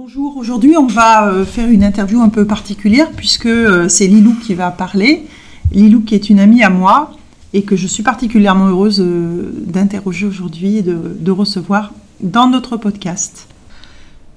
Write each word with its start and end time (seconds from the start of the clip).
Bonjour, 0.00 0.36
aujourd'hui 0.36 0.76
on 0.76 0.86
va 0.86 1.26
euh, 1.26 1.44
faire 1.44 1.68
une 1.68 1.82
interview 1.82 2.20
un 2.20 2.28
peu 2.28 2.46
particulière 2.46 3.10
puisque 3.10 3.46
euh, 3.46 3.88
c'est 3.88 4.06
Lilou 4.06 4.32
qui 4.40 4.54
va 4.54 4.70
parler. 4.70 5.26
Lilou 5.72 6.02
qui 6.02 6.14
est 6.14 6.30
une 6.30 6.38
amie 6.38 6.62
à 6.62 6.70
moi 6.70 7.10
et 7.52 7.64
que 7.64 7.74
je 7.74 7.88
suis 7.88 8.04
particulièrement 8.04 8.66
heureuse 8.68 9.00
euh, 9.00 9.50
d'interroger 9.66 10.24
aujourd'hui 10.24 10.76
et 10.76 10.82
de, 10.82 11.30
recevoir 11.32 11.92
dans 12.20 12.46
notre 12.46 12.76
podcast. 12.76 13.48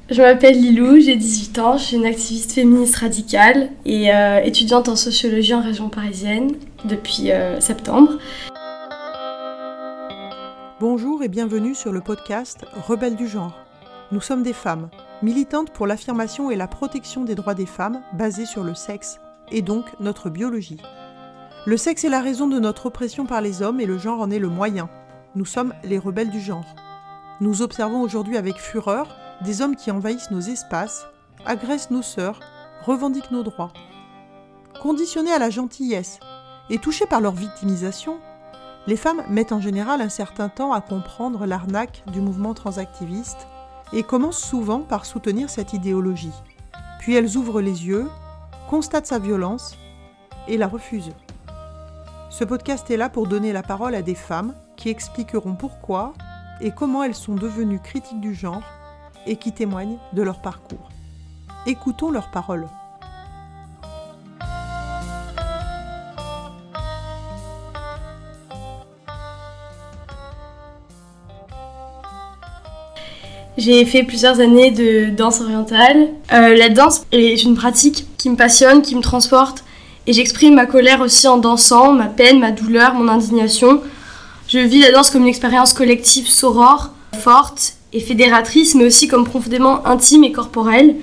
Je 0.09 0.23
m'appelle 0.23 0.59
Lilou, 0.59 0.99
j'ai 0.99 1.15
18 1.15 1.59
ans, 1.59 1.77
je 1.77 1.83
suis 1.83 1.97
une 1.97 2.07
activiste 2.07 2.53
féministe 2.53 2.95
radicale 2.95 3.69
et 3.85 4.09
étudiante 4.43 4.89
en 4.89 4.95
sociologie 4.95 5.53
en 5.53 5.61
région 5.61 5.89
parisienne 5.89 6.53
depuis 6.85 7.29
septembre. 7.59 8.13
Bonjour 10.79 11.21
et 11.21 11.27
bienvenue 11.27 11.75
sur 11.75 11.91
le 11.91 12.01
podcast 12.01 12.65
Rebelles 12.87 13.15
du 13.15 13.27
genre. 13.27 13.53
Nous 14.11 14.21
sommes 14.21 14.41
des 14.41 14.53
femmes, 14.53 14.89
militantes 15.21 15.71
pour 15.71 15.87
l'affirmation 15.87 16.51
et 16.51 16.55
la 16.55 16.67
protection 16.67 17.23
des 17.23 17.35
droits 17.35 17.53
des 17.53 17.65
femmes 17.65 18.01
basés 18.13 18.45
sur 18.45 18.63
le 18.63 18.75
sexe, 18.75 19.19
et 19.51 19.61
donc 19.61 19.85
notre 19.99 20.29
biologie. 20.29 20.81
Le 21.65 21.77
sexe 21.77 22.03
est 22.03 22.09
la 22.09 22.21
raison 22.21 22.47
de 22.47 22.59
notre 22.59 22.87
oppression 22.87 23.25
par 23.25 23.41
les 23.41 23.61
hommes 23.61 23.79
et 23.79 23.85
le 23.85 23.97
genre 23.97 24.21
en 24.21 24.31
est 24.31 24.39
le 24.39 24.49
moyen. 24.49 24.89
Nous 25.35 25.45
sommes 25.45 25.73
les 25.83 25.99
rebelles 25.99 26.31
du 26.31 26.39
genre. 26.39 26.65
Nous 27.39 27.61
observons 27.61 28.01
aujourd'hui 28.01 28.37
avec 28.37 28.57
fureur 28.57 29.15
des 29.41 29.61
hommes 29.61 29.75
qui 29.75 29.91
envahissent 29.91 30.31
nos 30.31 30.41
espaces, 30.41 31.05
agressent 31.45 31.91
nos 31.91 32.01
sœurs, 32.01 32.39
revendiquent 32.83 33.31
nos 33.31 33.43
droits. 33.43 33.73
Conditionnés 34.81 35.31
à 35.31 35.39
la 35.39 35.51
gentillesse 35.51 36.19
et 36.69 36.79
touchés 36.79 37.05
par 37.05 37.21
leur 37.21 37.33
victimisation, 37.33 38.19
les 38.87 38.97
femmes 38.97 39.23
mettent 39.29 39.51
en 39.51 39.61
général 39.61 40.01
un 40.01 40.09
certain 40.09 40.49
temps 40.49 40.73
à 40.73 40.81
comprendre 40.81 41.45
l'arnaque 41.45 42.03
du 42.11 42.21
mouvement 42.21 42.55
transactiviste 42.55 43.47
et 43.93 44.03
commencent 44.03 44.43
souvent 44.43 44.79
par 44.79 45.05
soutenir 45.05 45.49
cette 45.49 45.73
idéologie. 45.73 46.33
Puis 46.99 47.15
elles 47.15 47.37
ouvrent 47.37 47.61
les 47.61 47.87
yeux, 47.87 48.09
constatent 48.69 49.07
sa 49.07 49.19
violence 49.19 49.77
et 50.47 50.57
la 50.57 50.67
refusent. 50.67 51.13
Ce 52.29 52.43
podcast 52.43 52.89
est 52.89 52.97
là 52.97 53.09
pour 53.09 53.27
donner 53.27 53.51
la 53.51 53.63
parole 53.63 53.95
à 53.95 54.01
des 54.01 54.15
femmes 54.15 54.53
qui 54.77 54.89
expliqueront 54.89 55.55
pourquoi 55.55 56.13
et 56.61 56.71
comment 56.71 57.03
elles 57.03 57.15
sont 57.15 57.35
devenues 57.35 57.79
critiques 57.79 58.21
du 58.21 58.33
genre 58.33 58.63
et 59.25 59.35
qui 59.35 59.51
témoignent 59.51 59.97
de 60.13 60.21
leur 60.21 60.41
parcours. 60.41 60.89
Écoutons 61.65 62.11
leurs 62.11 62.31
paroles. 62.31 62.67
J'ai 73.63 73.85
fait 73.85 74.01
plusieurs 74.01 74.39
années 74.39 74.71
de 74.71 75.11
danse 75.15 75.39
orientale. 75.39 76.07
Euh, 76.33 76.55
la 76.55 76.69
danse 76.69 77.05
est 77.11 77.43
une 77.43 77.53
pratique 77.53 78.07
qui 78.17 78.27
me 78.31 78.35
passionne, 78.35 78.81
qui 78.81 78.95
me 78.95 79.01
transporte. 79.01 79.63
Et 80.07 80.13
j'exprime 80.13 80.55
ma 80.55 80.65
colère 80.65 80.99
aussi 80.99 81.27
en 81.27 81.37
dansant, 81.37 81.93
ma 81.93 82.07
peine, 82.07 82.39
ma 82.39 82.49
douleur, 82.49 82.95
mon 82.95 83.07
indignation. 83.07 83.79
Je 84.47 84.57
vis 84.57 84.81
la 84.81 84.91
danse 84.91 85.11
comme 85.11 85.21
une 85.21 85.27
expérience 85.27 85.73
collective 85.73 86.27
sorore, 86.27 86.89
forte 87.19 87.73
et 87.93 87.99
fédératrice, 87.99 88.73
mais 88.73 88.85
aussi 88.85 89.07
comme 89.07 89.25
profondément 89.25 89.85
intime 89.85 90.23
et 90.23 90.31
corporelle. 90.31 90.95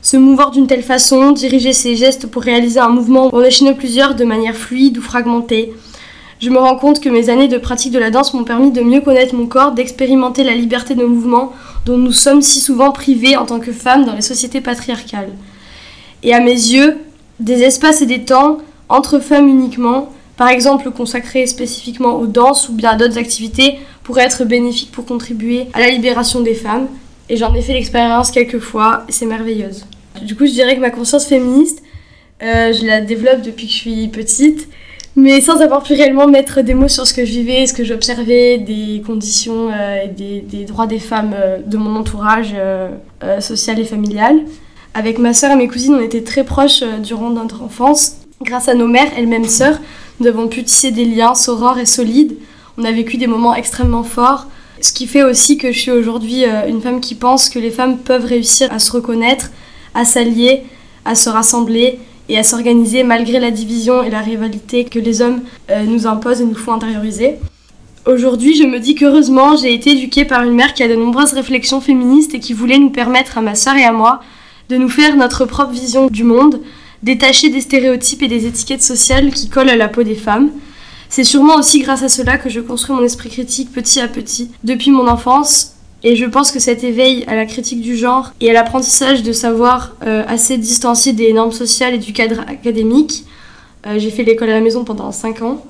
Se 0.00 0.16
mouvoir 0.16 0.52
d'une 0.52 0.68
telle 0.68 0.84
façon, 0.84 1.32
diriger 1.32 1.72
ses 1.72 1.96
gestes 1.96 2.28
pour 2.28 2.42
réaliser 2.42 2.78
un 2.78 2.90
mouvement, 2.90 3.34
en 3.34 3.44
enchaîner 3.44 3.74
plusieurs 3.74 4.14
de 4.14 4.22
manière 4.22 4.54
fluide 4.54 4.98
ou 4.98 5.02
fragmentée. 5.02 5.72
Je 6.40 6.50
me 6.50 6.58
rends 6.58 6.76
compte 6.76 7.00
que 7.00 7.08
mes 7.08 7.30
années 7.30 7.48
de 7.48 7.58
pratique 7.58 7.92
de 7.92 7.98
la 7.98 8.10
danse 8.10 8.34
m'ont 8.34 8.44
permis 8.44 8.70
de 8.70 8.82
mieux 8.82 9.00
connaître 9.00 9.34
mon 9.34 9.46
corps, 9.46 9.72
d'expérimenter 9.72 10.44
la 10.44 10.54
liberté 10.54 10.94
de 10.94 11.04
mouvement 11.04 11.52
dont 11.86 11.96
nous 11.96 12.12
sommes 12.12 12.42
si 12.42 12.60
souvent 12.60 12.90
privés 12.90 13.36
en 13.36 13.46
tant 13.46 13.60
que 13.60 13.72
femmes 13.72 14.04
dans 14.04 14.14
les 14.14 14.22
sociétés 14.22 14.60
patriarcales. 14.60 15.30
Et 16.22 16.34
à 16.34 16.40
mes 16.40 16.52
yeux, 16.52 16.96
des 17.40 17.62
espaces 17.62 18.02
et 18.02 18.06
des 18.06 18.24
temps 18.24 18.58
entre 18.88 19.18
femmes 19.18 19.48
uniquement, 19.48 20.12
par 20.36 20.48
exemple 20.48 20.90
consacrés 20.90 21.46
spécifiquement 21.46 22.16
aux 22.16 22.26
danses 22.26 22.68
ou 22.68 22.72
bien 22.72 22.90
à 22.90 22.96
d'autres 22.96 23.18
activités, 23.18 23.78
pourraient 24.02 24.24
être 24.24 24.44
bénéfiques 24.44 24.92
pour 24.92 25.06
contribuer 25.06 25.68
à 25.72 25.80
la 25.80 25.88
libération 25.88 26.40
des 26.40 26.54
femmes. 26.54 26.88
Et 27.28 27.36
j'en 27.36 27.54
ai 27.54 27.62
fait 27.62 27.72
l'expérience 27.72 28.30
quelques 28.30 28.58
fois, 28.58 29.04
c'est 29.08 29.26
merveilleuse. 29.26 29.86
Du 30.22 30.36
coup, 30.36 30.46
je 30.46 30.52
dirais 30.52 30.76
que 30.76 30.80
ma 30.80 30.90
conscience 30.90 31.26
féministe, 31.26 31.82
euh, 32.42 32.72
je 32.72 32.84
la 32.84 33.00
développe 33.00 33.42
depuis 33.42 33.66
que 33.66 33.72
je 33.72 33.78
suis 33.78 34.08
petite 34.08 34.68
mais 35.16 35.40
sans 35.40 35.60
avoir 35.60 35.82
pu 35.82 35.94
réellement 35.94 36.26
mettre 36.26 36.60
des 36.62 36.74
mots 36.74 36.88
sur 36.88 37.06
ce 37.06 37.14
que 37.14 37.24
je 37.24 37.30
vivais, 37.30 37.66
ce 37.66 37.72
que 37.72 37.84
j'observais, 37.84 38.58
des 38.58 39.02
conditions 39.06 39.70
euh, 39.70 40.04
et 40.04 40.08
des, 40.08 40.64
droits 40.64 40.86
des 40.86 40.98
femmes 40.98 41.34
euh, 41.34 41.58
de 41.64 41.76
mon 41.76 41.94
entourage 41.94 42.52
euh, 42.54 42.90
social 43.40 43.78
et 43.78 43.84
familial. 43.84 44.40
Avec 44.92 45.18
ma 45.18 45.32
sœur 45.32 45.52
et 45.52 45.56
mes 45.56 45.68
cousines, 45.68 45.94
on 45.94 46.00
était 46.00 46.22
très 46.22 46.44
proches 46.44 46.82
durant 47.02 47.30
notre 47.30 47.62
enfance. 47.62 48.16
Grâce 48.42 48.68
à 48.68 48.74
nos 48.74 48.86
mères, 48.86 49.10
elles-mêmes 49.16 49.48
sœurs, 49.48 49.78
nous 50.20 50.26
avons 50.26 50.48
pu 50.48 50.62
tisser 50.62 50.90
des 50.90 51.04
liens 51.04 51.34
sorores 51.34 51.78
et 51.78 51.86
solides. 51.86 52.36
On 52.78 52.84
a 52.84 52.92
vécu 52.92 53.16
des 53.16 53.26
moments 53.26 53.54
extrêmement 53.54 54.02
forts, 54.02 54.46
ce 54.80 54.92
qui 54.92 55.06
fait 55.06 55.22
aussi 55.22 55.58
que 55.58 55.72
je 55.72 55.78
suis 55.78 55.90
aujourd'hui 55.90 56.44
une 56.68 56.80
femme 56.80 57.00
qui 57.00 57.14
pense 57.14 57.48
que 57.48 57.58
les 57.58 57.70
femmes 57.70 57.98
peuvent 57.98 58.24
réussir 58.24 58.72
à 58.72 58.78
se 58.78 58.92
reconnaître, 58.92 59.50
à 59.94 60.04
s'allier, 60.04 60.64
à 61.04 61.14
se 61.14 61.28
rassembler 61.28 61.98
et 62.28 62.38
à 62.38 62.42
s'organiser 62.42 63.02
malgré 63.02 63.38
la 63.38 63.50
division 63.50 64.02
et 64.02 64.10
la 64.10 64.20
rivalité 64.20 64.84
que 64.84 64.98
les 64.98 65.20
hommes 65.20 65.42
euh, 65.70 65.84
nous 65.84 66.06
imposent 66.06 66.40
et 66.40 66.46
nous 66.46 66.54
font 66.54 66.72
intérioriser. 66.72 67.36
Aujourd'hui, 68.06 68.54
je 68.56 68.64
me 68.64 68.80
dis 68.80 68.94
qu'heureusement, 68.94 69.56
j'ai 69.56 69.72
été 69.72 69.92
éduquée 69.92 70.24
par 70.24 70.42
une 70.42 70.54
mère 70.54 70.74
qui 70.74 70.82
a 70.82 70.88
de 70.88 70.94
nombreuses 70.94 71.32
réflexions 71.32 71.80
féministes 71.80 72.34
et 72.34 72.40
qui 72.40 72.52
voulait 72.52 72.78
nous 72.78 72.90
permettre 72.90 73.38
à 73.38 73.40
ma 73.40 73.54
sœur 73.54 73.76
et 73.76 73.84
à 73.84 73.92
moi 73.92 74.20
de 74.68 74.76
nous 74.76 74.88
faire 74.88 75.16
notre 75.16 75.44
propre 75.44 75.72
vision 75.72 76.06
du 76.08 76.24
monde, 76.24 76.60
détachée 77.02 77.50
des 77.50 77.60
stéréotypes 77.60 78.22
et 78.22 78.28
des 78.28 78.46
étiquettes 78.46 78.82
sociales 78.82 79.30
qui 79.30 79.48
collent 79.48 79.70
à 79.70 79.76
la 79.76 79.88
peau 79.88 80.02
des 80.02 80.14
femmes. 80.14 80.50
C'est 81.08 81.24
sûrement 81.24 81.56
aussi 81.56 81.80
grâce 81.80 82.02
à 82.02 82.08
cela 82.08 82.38
que 82.38 82.48
je 82.48 82.60
construis 82.60 82.96
mon 82.96 83.04
esprit 83.04 83.28
critique 83.28 83.72
petit 83.72 84.00
à 84.00 84.08
petit, 84.08 84.50
depuis 84.64 84.90
mon 84.90 85.06
enfance, 85.06 85.73
et 86.04 86.16
je 86.16 86.26
pense 86.26 86.52
que 86.52 86.60
cet 86.60 86.84
éveil 86.84 87.24
à 87.26 87.34
la 87.34 87.46
critique 87.46 87.80
du 87.80 87.96
genre 87.96 88.32
et 88.40 88.50
à 88.50 88.52
l'apprentissage 88.52 89.22
de 89.22 89.32
savoir 89.32 89.96
euh, 90.06 90.22
assez 90.28 90.58
distancié 90.58 91.14
des 91.14 91.32
normes 91.32 91.50
sociales 91.50 91.94
et 91.94 91.98
du 91.98 92.12
cadre 92.12 92.40
académique, 92.40 93.24
euh, 93.86 93.98
j'ai 93.98 94.10
fait 94.10 94.22
l'école 94.22 94.50
à 94.50 94.54
la 94.54 94.60
maison 94.60 94.84
pendant 94.84 95.10
5 95.10 95.40
ans, 95.40 95.64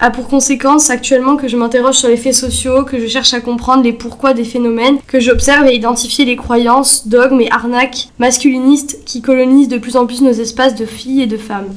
a 0.00 0.10
pour 0.10 0.26
conséquence 0.26 0.88
actuellement 0.88 1.36
que 1.36 1.48
je 1.48 1.58
m'interroge 1.58 1.96
sur 1.96 2.08
les 2.08 2.16
faits 2.16 2.34
sociaux, 2.34 2.84
que 2.84 2.98
je 2.98 3.06
cherche 3.06 3.34
à 3.34 3.40
comprendre 3.40 3.84
les 3.84 3.92
pourquoi 3.92 4.32
des 4.32 4.44
phénomènes, 4.44 4.98
que 5.06 5.20
j'observe 5.20 5.66
et 5.66 5.74
identifier 5.74 6.24
les 6.24 6.36
croyances, 6.36 7.06
dogmes 7.06 7.42
et 7.42 7.50
arnaques 7.50 8.08
masculinistes 8.18 9.04
qui 9.04 9.20
colonisent 9.20 9.68
de 9.68 9.78
plus 9.78 9.96
en 9.96 10.06
plus 10.06 10.22
nos 10.22 10.32
espaces 10.32 10.74
de 10.74 10.86
filles 10.86 11.22
et 11.22 11.26
de 11.26 11.36
femmes. 11.36 11.72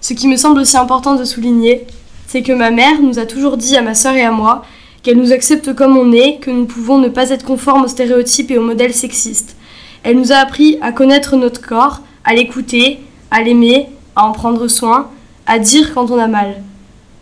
Ce 0.00 0.12
qui 0.12 0.26
me 0.26 0.36
semble 0.36 0.60
aussi 0.60 0.76
important 0.76 1.14
de 1.14 1.24
souligner, 1.24 1.86
c'est 2.26 2.42
que 2.42 2.52
ma 2.52 2.70
mère 2.70 3.00
nous 3.00 3.20
a 3.20 3.26
toujours 3.26 3.56
dit 3.56 3.76
à 3.76 3.82
ma 3.82 3.94
sœur 3.94 4.14
et 4.14 4.24
à 4.24 4.32
moi 4.32 4.64
qu'elle 5.04 5.18
nous 5.18 5.32
accepte 5.32 5.74
comme 5.74 5.96
on 5.96 6.12
est, 6.12 6.38
que 6.38 6.50
nous 6.50 6.64
pouvons 6.64 6.98
ne 6.98 7.08
pas 7.08 7.30
être 7.30 7.44
conformes 7.44 7.84
aux 7.84 7.88
stéréotypes 7.88 8.50
et 8.50 8.58
aux 8.58 8.62
modèles 8.62 8.94
sexistes. 8.94 9.54
Elle 10.02 10.16
nous 10.16 10.32
a 10.32 10.36
appris 10.36 10.78
à 10.80 10.92
connaître 10.92 11.36
notre 11.36 11.60
corps, 11.60 12.00
à 12.24 12.34
l'écouter, 12.34 12.98
à 13.30 13.42
l'aimer, 13.42 13.86
à 14.16 14.26
en 14.26 14.32
prendre 14.32 14.66
soin, 14.66 15.10
à 15.46 15.58
dire 15.58 15.92
quand 15.92 16.10
on 16.10 16.18
a 16.18 16.26
mal. 16.26 16.62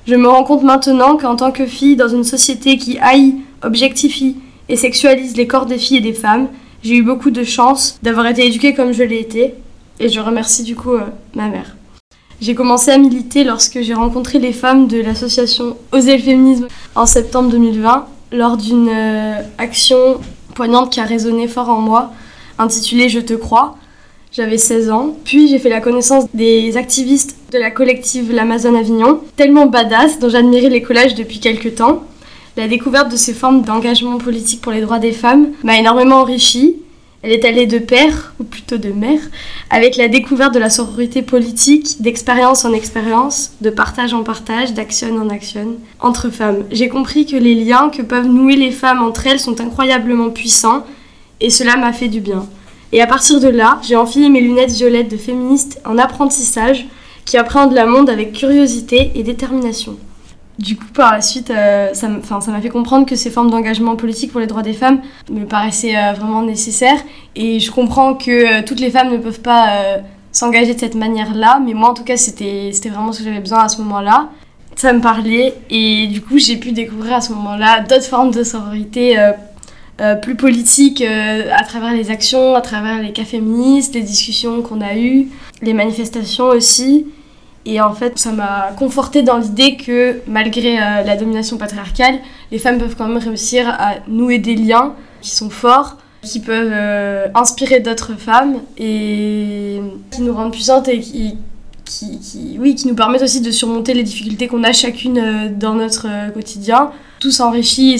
Je 0.06 0.14
me 0.14 0.28
rends 0.28 0.44
compte 0.44 0.62
maintenant 0.62 1.16
qu'en 1.16 1.34
tant 1.36 1.50
que 1.50 1.66
fille 1.66 1.96
dans 1.96 2.08
une 2.08 2.24
société 2.24 2.78
qui 2.78 2.98
haït, 3.00 3.36
objectifie 3.62 4.36
et 4.68 4.76
sexualise 4.76 5.36
les 5.36 5.48
corps 5.48 5.66
des 5.66 5.78
filles 5.78 5.98
et 5.98 6.00
des 6.00 6.12
femmes, 6.12 6.48
j'ai 6.84 6.96
eu 6.96 7.02
beaucoup 7.02 7.30
de 7.30 7.44
chance 7.44 7.98
d'avoir 8.02 8.26
été 8.26 8.46
éduquée 8.46 8.74
comme 8.74 8.92
je 8.92 9.02
l'ai 9.02 9.20
été, 9.20 9.54
et 9.98 10.08
je 10.08 10.20
remercie 10.20 10.62
du 10.62 10.76
coup 10.76 10.94
euh, 10.94 11.06
ma 11.34 11.48
mère. 11.48 11.76
J'ai 12.42 12.56
commencé 12.56 12.90
à 12.90 12.98
militer 12.98 13.44
lorsque 13.44 13.82
j'ai 13.82 13.94
rencontré 13.94 14.40
les 14.40 14.52
femmes 14.52 14.88
de 14.88 15.00
l'association 15.00 15.76
Oser 15.92 16.16
le 16.16 16.22
féminisme 16.24 16.66
en 16.96 17.06
septembre 17.06 17.50
2020 17.50 18.04
lors 18.32 18.56
d'une 18.56 18.88
euh, 18.88 19.40
action 19.58 20.20
poignante 20.52 20.90
qui 20.90 20.98
a 20.98 21.04
résonné 21.04 21.46
fort 21.46 21.68
en 21.68 21.80
moi, 21.80 22.10
intitulée 22.58 23.08
Je 23.08 23.20
te 23.20 23.34
crois. 23.34 23.76
J'avais 24.32 24.58
16 24.58 24.90
ans. 24.90 25.16
Puis 25.22 25.46
j'ai 25.46 25.60
fait 25.60 25.68
la 25.68 25.80
connaissance 25.80 26.24
des 26.34 26.76
activistes 26.76 27.36
de 27.52 27.58
la 27.58 27.70
collective 27.70 28.32
L'Amazon 28.32 28.74
Avignon, 28.74 29.20
tellement 29.36 29.66
badass, 29.66 30.18
dont 30.18 30.28
j'admirais 30.28 30.68
les 30.68 30.82
collages 30.82 31.14
depuis 31.14 31.38
quelques 31.38 31.76
temps. 31.76 32.02
La 32.56 32.66
découverte 32.66 33.12
de 33.12 33.16
ces 33.16 33.34
formes 33.34 33.62
d'engagement 33.62 34.18
politique 34.18 34.62
pour 34.62 34.72
les 34.72 34.80
droits 34.80 34.98
des 34.98 35.12
femmes 35.12 35.50
m'a 35.62 35.78
énormément 35.78 36.16
enrichie 36.16 36.81
elle 37.22 37.30
est 37.30 37.44
allée 37.44 37.66
de 37.66 37.78
pair, 37.78 38.34
ou 38.40 38.44
plutôt 38.44 38.78
de 38.78 38.90
mère, 38.90 39.20
avec 39.70 39.96
la 39.96 40.08
découverte 40.08 40.52
de 40.52 40.58
la 40.58 40.70
sororité 40.70 41.22
politique, 41.22 42.02
d'expérience 42.02 42.64
en 42.64 42.72
expérience, 42.72 43.52
de 43.60 43.70
partage 43.70 44.12
en 44.12 44.24
partage, 44.24 44.74
d'action 44.74 45.16
en 45.16 45.28
action, 45.28 45.76
entre 46.00 46.30
femmes. 46.30 46.64
J'ai 46.72 46.88
compris 46.88 47.24
que 47.24 47.36
les 47.36 47.54
liens 47.54 47.90
que 47.90 48.02
peuvent 48.02 48.26
nouer 48.26 48.56
les 48.56 48.72
femmes 48.72 49.02
entre 49.02 49.28
elles 49.28 49.38
sont 49.38 49.60
incroyablement 49.60 50.30
puissants, 50.30 50.84
et 51.40 51.50
cela 51.50 51.76
m'a 51.76 51.92
fait 51.92 52.08
du 52.08 52.20
bien. 52.20 52.46
Et 52.90 53.00
à 53.00 53.06
partir 53.06 53.40
de 53.40 53.48
là, 53.48 53.80
j'ai 53.82 53.96
enfilé 53.96 54.28
mes 54.28 54.40
lunettes 54.40 54.72
violettes 54.72 55.10
de 55.10 55.16
féministe 55.16 55.80
en 55.84 55.98
apprentissage, 55.98 56.86
qui 57.24 57.36
appréhendent 57.36 57.74
le 57.74 57.86
monde 57.86 58.10
avec 58.10 58.32
curiosité 58.32 59.12
et 59.14 59.22
détermination. 59.22 59.96
Du 60.62 60.76
coup, 60.76 60.86
par 60.94 61.12
la 61.12 61.20
suite, 61.20 61.52
ça 61.92 62.08
m'a 62.08 62.60
fait 62.60 62.68
comprendre 62.68 63.04
que 63.04 63.16
ces 63.16 63.30
formes 63.30 63.50
d'engagement 63.50 63.96
politique 63.96 64.30
pour 64.30 64.40
les 64.40 64.46
droits 64.46 64.62
des 64.62 64.72
femmes 64.72 65.00
me 65.28 65.44
paraissaient 65.44 66.12
vraiment 66.12 66.42
nécessaires. 66.42 67.00
Et 67.34 67.58
je 67.58 67.70
comprends 67.72 68.14
que 68.14 68.62
toutes 68.62 68.78
les 68.78 68.90
femmes 68.90 69.10
ne 69.10 69.18
peuvent 69.18 69.40
pas 69.40 70.00
s'engager 70.32 70.74
de 70.74 70.80
cette 70.80 70.94
manière-là, 70.94 71.60
mais 71.64 71.74
moi 71.74 71.90
en 71.90 71.94
tout 71.94 72.04
cas 72.04 72.16
c'était 72.16 72.72
vraiment 72.86 73.12
ce 73.12 73.18
que 73.18 73.24
j'avais 73.24 73.40
besoin 73.40 73.64
à 73.64 73.68
ce 73.68 73.78
moment-là. 73.82 74.30
Ça 74.74 74.92
me 74.94 75.00
parlait 75.00 75.54
et 75.70 76.06
du 76.06 76.22
coup 76.22 76.38
j'ai 76.38 76.56
pu 76.56 76.72
découvrir 76.72 77.14
à 77.14 77.20
ce 77.20 77.32
moment-là 77.34 77.80
d'autres 77.80 78.06
formes 78.06 78.30
de 78.30 78.42
sororité 78.42 79.18
euh, 79.18 79.32
euh, 80.00 80.14
plus 80.14 80.34
politiques 80.34 81.02
euh, 81.02 81.50
à 81.54 81.62
travers 81.62 81.92
les 81.92 82.10
actions, 82.10 82.54
à 82.54 82.62
travers 82.62 83.00
les 83.00 83.12
cas 83.12 83.24
féministes, 83.24 83.94
les 83.94 84.00
discussions 84.00 84.62
qu'on 84.62 84.80
a 84.80 84.96
eues, 84.96 85.28
les 85.60 85.74
manifestations 85.74 86.46
aussi. 86.46 87.06
Et 87.64 87.80
en 87.80 87.94
fait, 87.94 88.18
ça 88.18 88.32
m'a 88.32 88.72
conforté 88.76 89.22
dans 89.22 89.38
l'idée 89.38 89.76
que 89.76 90.20
malgré 90.26 90.76
la 90.76 91.16
domination 91.16 91.58
patriarcale, 91.58 92.18
les 92.50 92.58
femmes 92.58 92.78
peuvent 92.78 92.96
quand 92.96 93.06
même 93.06 93.18
réussir 93.18 93.68
à 93.68 93.94
nouer 94.08 94.38
des 94.38 94.56
liens 94.56 94.94
qui 95.20 95.30
sont 95.30 95.48
forts 95.50 95.96
qui 96.22 96.40
peuvent 96.40 96.72
euh, 96.72 97.26
inspirer 97.34 97.80
d'autres 97.80 98.14
femmes 98.14 98.60
et 98.78 99.80
qui 100.10 100.22
nous 100.22 100.32
rendent 100.32 100.52
puissantes 100.52 100.88
et 100.88 101.00
qui, 101.00 101.36
oui, 102.58 102.74
qui 102.74 102.86
nous 102.86 102.94
permettent 102.94 103.22
aussi 103.22 103.40
de 103.40 103.50
surmonter 103.50 103.92
les 103.92 104.04
difficultés 104.04 104.46
qu'on 104.46 104.62
a 104.62 104.72
chacune 104.72 105.18
euh, 105.18 105.48
dans 105.50 105.74
notre 105.74 106.06
euh, 106.08 106.30
quotidien. 106.30 106.92
Tout 107.18 107.30
s'enrichit 107.30 107.96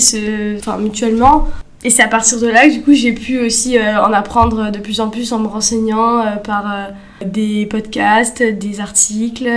enfin, 0.57 0.77
mutuellement. 0.77 1.47
Et 1.83 1.89
c'est 1.89 2.03
à 2.03 2.07
partir 2.07 2.39
de 2.39 2.47
là 2.47 2.67
que 2.67 2.73
du 2.73 2.81
coup 2.81 2.93
j'ai 2.93 3.11
pu 3.11 3.39
aussi 3.39 3.77
en 3.77 4.13
apprendre 4.13 4.71
de 4.71 4.79
plus 4.79 5.01
en 5.01 5.09
plus 5.09 5.33
en 5.33 5.39
me 5.39 5.47
renseignant 5.47 6.23
par 6.43 6.91
des 7.25 7.65
podcasts, 7.65 8.41
des 8.41 8.79
articles, 8.79 9.49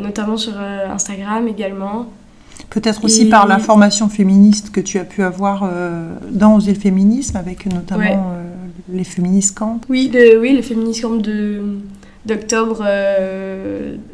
notamment 0.00 0.38
sur 0.38 0.54
Instagram 0.58 1.46
également. 1.46 2.06
Peut-être 2.70 3.04
aussi 3.04 3.26
par 3.26 3.46
la 3.46 3.58
formation 3.58 4.08
féministe 4.08 4.72
que 4.72 4.80
tu 4.80 4.98
as 4.98 5.04
pu 5.04 5.22
avoir 5.22 5.62
euh, 5.62 6.08
dans 6.30 6.56
Oser 6.56 6.74
le 6.74 6.80
féminisme, 6.80 7.36
avec 7.36 7.66
notamment 7.66 8.32
euh, 8.34 8.42
les 8.92 9.04
féministes 9.04 9.56
camp. 9.56 9.80
Oui, 9.88 10.10
le, 10.12 10.40
oui, 10.40 10.54
le 10.56 10.62
féministe 10.62 11.02
camp 11.02 11.14
de, 11.14 11.60
d'octobre 12.26 12.84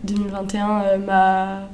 2021 0.04 0.69
euh, 0.69 0.98
m'a, 1.06 1.69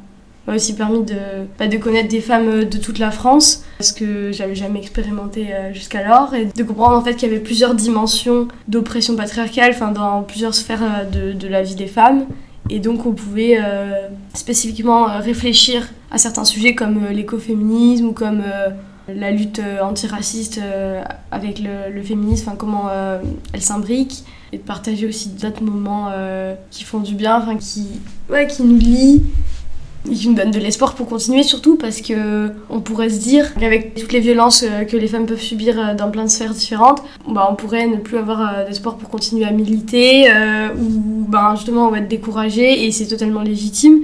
m'a 0.46 0.54
aussi 0.54 0.74
permis 0.74 1.02
de, 1.02 1.16
bah, 1.58 1.68
de 1.68 1.76
connaître 1.76 2.08
des 2.08 2.20
femmes 2.20 2.64
de 2.64 2.78
toute 2.78 2.98
la 2.98 3.10
France, 3.10 3.64
ce 3.80 3.92
que 3.92 4.32
j'avais 4.32 4.54
jamais 4.54 4.78
expérimenté 4.78 5.48
jusqu'alors, 5.72 6.34
et 6.34 6.46
de 6.46 6.62
comprendre 6.62 6.96
en 6.96 7.02
fait 7.02 7.14
qu'il 7.14 7.28
y 7.28 7.32
avait 7.32 7.42
plusieurs 7.42 7.74
dimensions 7.74 8.48
d'oppression 8.68 9.16
patriarcale, 9.16 9.72
enfin 9.74 9.92
dans 9.92 10.22
plusieurs 10.22 10.54
sphères 10.54 11.06
de, 11.10 11.32
de 11.32 11.48
la 11.48 11.62
vie 11.62 11.74
des 11.74 11.86
femmes. 11.86 12.26
Et 12.70 12.80
donc 12.80 13.06
on 13.06 13.12
pouvait 13.12 13.58
spécifiquement 14.34 15.06
réfléchir 15.20 15.88
à 16.10 16.18
certains 16.18 16.44
sujets 16.44 16.74
comme 16.74 17.04
euh, 17.04 17.12
l'écoféminisme 17.12 18.06
ou 18.06 18.12
comme 18.12 18.42
euh, 18.44 18.70
la 19.08 19.30
lutte 19.30 19.58
euh, 19.60 19.82
antiraciste 19.82 20.60
avec 21.30 21.60
le, 21.60 22.02
féminisme, 22.02 22.52
comment 22.58 22.88
elle 23.52 23.60
s'imbrique, 23.60 24.24
et 24.52 24.58
de 24.58 24.62
partager 24.62 25.06
aussi 25.06 25.28
d'autres 25.28 25.62
moments 25.62 26.10
qui 26.72 26.82
font 26.82 26.98
du 26.98 27.14
bien, 27.14 27.36
enfin 27.36 27.56
qui, 27.56 27.86
qui 28.48 28.62
nous 28.64 28.78
lient 28.78 29.22
qui 30.14 30.28
nous 30.28 30.34
donnent 30.34 30.50
de 30.50 30.58
l'espoir 30.58 30.94
pour 30.94 31.06
continuer, 31.08 31.42
surtout 31.42 31.76
parce 31.76 32.00
que 32.00 32.50
on 32.70 32.80
pourrait 32.80 33.10
se 33.10 33.18
dire 33.18 33.54
qu'avec 33.54 33.94
toutes 33.94 34.12
les 34.12 34.20
violences 34.20 34.64
que 34.88 34.96
les 34.96 35.08
femmes 35.08 35.26
peuvent 35.26 35.40
subir 35.40 35.94
dans 35.96 36.10
plein 36.10 36.24
de 36.24 36.30
sphères 36.30 36.54
différentes, 36.54 37.02
bah, 37.28 37.48
on 37.50 37.54
pourrait 37.54 37.86
ne 37.86 37.96
plus 37.96 38.18
avoir 38.18 38.66
d'espoir 38.66 38.96
pour 38.96 39.08
continuer 39.08 39.44
à 39.44 39.50
militer 39.50 40.30
ou 40.78 41.26
ben, 41.28 41.54
justement 41.56 41.88
on 41.88 41.90
va 41.90 41.98
être 41.98 42.08
découragé 42.08 42.86
et 42.86 42.90
c'est 42.92 43.06
totalement 43.06 43.42
légitime. 43.42 44.00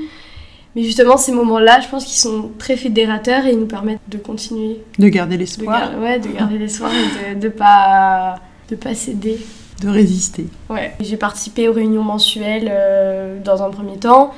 Mais 0.75 0.82
justement, 0.82 1.16
ces 1.19 1.32
moments-là, 1.32 1.81
je 1.81 1.88
pense 1.88 2.05
qu'ils 2.05 2.19
sont 2.19 2.50
très 2.58 2.76
fédérateurs 2.76 3.44
et 3.46 3.52
ils 3.52 3.58
nous 3.58 3.66
permettent 3.66 4.00
de 4.08 4.16
continuer. 4.16 4.81
De 4.98 5.08
garder 5.08 5.37
l'espoir. 5.37 5.90
Ouais, 6.00 6.19
de 6.19 6.28
garder 6.28 6.58
l'espoir 6.58 6.90
et 6.94 7.34
de 7.34 7.44
ne 7.44 7.50
pas, 7.50 8.37
de 8.70 8.76
pas 8.76 8.94
céder. 8.94 9.38
De 9.82 9.88
résister. 9.88 10.46
Ouais. 10.70 10.93
J'ai 11.00 11.16
participé 11.16 11.69
aux 11.69 11.72
réunions 11.72 12.05
mensuelles 12.05 12.70
euh, 12.70 13.38
dans 13.44 13.62
un 13.62 13.70
premier 13.70 13.98
temps. 13.98 14.32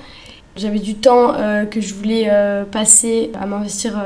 J'avais 0.57 0.79
du 0.79 0.95
temps 0.95 1.35
euh, 1.35 1.65
que 1.65 1.81
je 1.81 1.95
voulais 1.95 2.27
euh, 2.29 2.65
passer 2.65 3.31
à 3.41 3.47
m'investir 3.47 4.01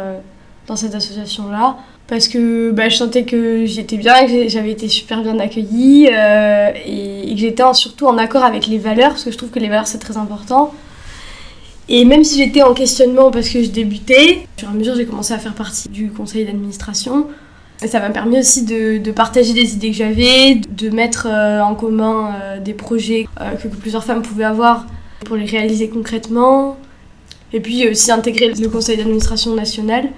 dans 0.67 0.77
cette 0.77 0.95
association-là 0.95 1.77
parce 2.07 2.27
que 2.29 2.71
bah, 2.71 2.89
je 2.89 2.97
sentais 2.97 3.25
que 3.25 3.67
j'étais 3.67 3.99
bien, 3.99 4.27
que 4.27 4.49
j'avais 4.49 4.71
été 4.71 4.89
super 4.89 5.23
bien 5.23 5.39
accueillie 5.39 6.07
et, 6.07 7.35
que 7.35 7.39
j'étais 7.39 7.63
surtout 7.75 8.07
en 8.07 8.17
accord 8.17 8.45
avec 8.45 8.67
les 8.67 8.79
valeurs, 8.79 9.11
parce 9.11 9.25
que 9.25 9.31
je 9.31 9.37
trouve 9.37 9.51
que 9.51 9.59
les 9.59 9.69
valeurs 9.69 9.87
c'est 9.87 9.99
très 9.99 10.17
important. 10.17 10.73
Et 11.91 12.05
même 12.05 12.25
si 12.25 12.39
j'étais 12.39 12.63
en 12.63 12.75
questionnement 12.75 13.31
parce 13.31 13.49
que 13.49 13.63
je 13.63 13.69
débutais, 13.69 14.47
au 14.57 14.61
fur 14.61 14.69
et 14.69 14.73
à 14.73 14.75
mesure 14.75 14.95
j'ai 14.95 15.07
commencé 15.07 15.35
à 15.35 15.39
faire 15.39 15.55
partie 15.55 15.89
du 15.89 16.11
conseil 16.11 16.47
d'administration. 16.47 17.27
Ça 17.87 18.01
m'a 18.01 18.11
permis 18.11 18.41
aussi 18.41 18.65
de, 18.65 19.11
partager 19.13 19.55
des 19.55 19.75
idées 19.75 19.93
que 19.93 19.97
j'avais, 19.97 20.57
de 20.57 20.91
mettre 20.91 21.29
euh, 21.31 21.61
en 21.61 21.77
commun 21.77 22.35
euh, 22.35 22.61
des 22.61 22.75
projets 22.75 23.29
euh, 23.41 23.53
que, 23.53 23.69
plusieurs 23.69 24.03
femmes 24.03 24.23
pouvaient 24.23 24.45
avoir 24.45 24.87
pour 25.25 25.37
les 25.37 25.47
réaliser 25.47 25.89
concrètement. 25.89 26.77
Et 27.53 27.61
puis 27.61 27.89
aussi 27.89 28.13
intégrer 28.13 28.53
le 28.53 28.69
conseil 28.69 28.97
d'administration 28.97 29.55
national. 29.55 30.09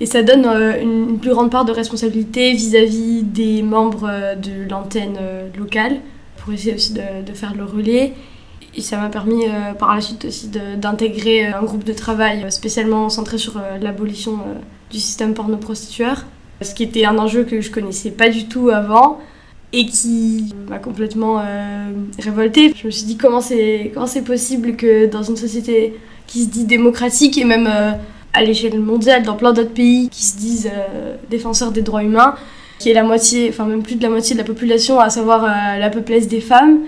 Et 0.00 0.06
ça 0.06 0.22
donne 0.22 0.46
une, 0.46 1.18
plus 1.20 1.30
grande 1.30 1.50
part 1.50 1.64
de 1.64 1.70
responsabilité 1.70 2.52
vis-à-vis 2.52 3.22
des 3.22 3.62
membres 3.62 4.34
de 4.36 4.68
l'antenne 4.68 5.16
locale 5.56 6.00
pour 6.38 6.52
essayer 6.52 6.74
aussi 6.74 6.92
de 6.94 7.32
faire 7.34 7.54
le 7.54 7.64
relais 7.64 8.14
et 8.74 8.80
ça 8.80 8.96
m'a 8.96 9.08
permis 9.08 9.46
euh, 9.46 9.74
par 9.74 9.94
la 9.94 10.00
suite 10.00 10.24
aussi 10.24 10.48
d'intégrer 10.48 11.46
euh, 11.46 11.58
un 11.58 11.62
groupe 11.62 11.84
de 11.84 11.92
travail 11.92 12.44
euh, 12.44 12.50
spécialement 12.50 13.08
centré 13.10 13.36
sur 13.36 13.60
l'abolition 13.80 14.38
du 14.90 14.98
système 14.98 15.34
porno-prostitueur, 15.34 16.24
ce 16.60 16.74
qui 16.74 16.82
était 16.82 17.04
un 17.04 17.18
enjeu 17.18 17.44
que 17.44 17.60
je 17.60 17.70
connaissais 17.70 18.10
pas 18.10 18.28
du 18.30 18.46
tout 18.48 18.70
avant 18.70 19.18
et 19.72 19.86
qui 19.86 20.54
m'a 20.68 20.78
complètement 20.78 21.42
révoltée. 22.18 22.74
Je 22.76 22.86
me 22.86 22.90
suis 22.90 23.04
dit 23.04 23.16
comment 23.16 23.40
c'est 23.40 23.90
comment 23.94 24.06
c'est 24.06 24.22
possible 24.22 24.76
que 24.76 25.06
dans 25.06 25.22
une 25.22 25.36
société 25.36 25.94
qui 26.26 26.44
se 26.44 26.48
dit 26.48 26.64
démocratique 26.64 27.38
et 27.38 27.44
même 27.44 27.68
à 28.34 28.42
l'échelle 28.42 28.78
mondiale 28.80 29.22
dans 29.22 29.34
plein 29.34 29.52
d'autres 29.52 29.72
pays 29.72 30.08
qui 30.10 30.24
se 30.24 30.36
disent 30.36 30.70
défenseurs 31.30 31.72
des 31.72 31.82
droits 31.82 32.04
humains, 32.04 32.34
qui 32.78 32.90
est 32.90 32.94
la 32.94 33.02
moitié, 33.02 33.48
enfin 33.48 33.64
même 33.64 33.82
plus 33.82 33.96
de 33.96 34.02
la 34.02 34.10
moitié 34.10 34.34
de 34.34 34.40
la 34.40 34.46
population, 34.46 35.00
à 35.00 35.08
savoir 35.08 35.46
la 35.78 35.88
peuplesse 35.88 36.28
des 36.28 36.40
femmes, 36.40 36.80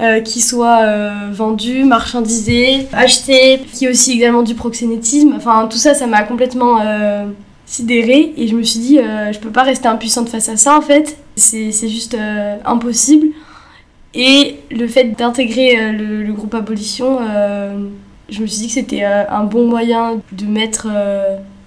euh, 0.00 0.20
qui 0.20 0.40
soit 0.40 0.80
euh, 0.80 1.28
vendu, 1.30 1.84
marchandisé, 1.84 2.86
acheté, 2.90 3.60
qui 3.70 3.84
est 3.84 3.90
aussi 3.90 4.12
également 4.12 4.42
du 4.42 4.54
proxénétisme. 4.54 5.34
Enfin, 5.36 5.68
tout 5.70 5.76
ça, 5.76 5.92
ça 5.92 6.06
m'a 6.06 6.22
complètement 6.22 6.80
euh, 6.80 7.26
sidérée 7.66 8.32
et 8.38 8.48
je 8.48 8.56
me 8.56 8.62
suis 8.62 8.80
dit, 8.80 8.96
je 8.96 9.38
peux 9.40 9.50
pas 9.50 9.62
rester 9.62 9.88
impuissante 9.88 10.30
face 10.30 10.48
à 10.48 10.56
ça 10.56 10.78
en 10.78 10.80
fait. 10.80 11.18
C'est 11.40 11.88
juste 11.88 12.16
impossible. 12.64 13.28
Et 14.14 14.56
le 14.70 14.86
fait 14.88 15.16
d'intégrer 15.16 15.92
le, 15.92 16.32
groupe 16.32 16.54
Abolition, 16.54 17.18
je 18.28 18.42
me 18.42 18.46
suis 18.46 18.62
dit 18.62 18.66
que 18.66 18.74
c'était 18.74 19.04
un 19.04 19.44
bon 19.44 19.68
moyen 19.68 20.20
de 20.32 20.46
mettre 20.46 20.88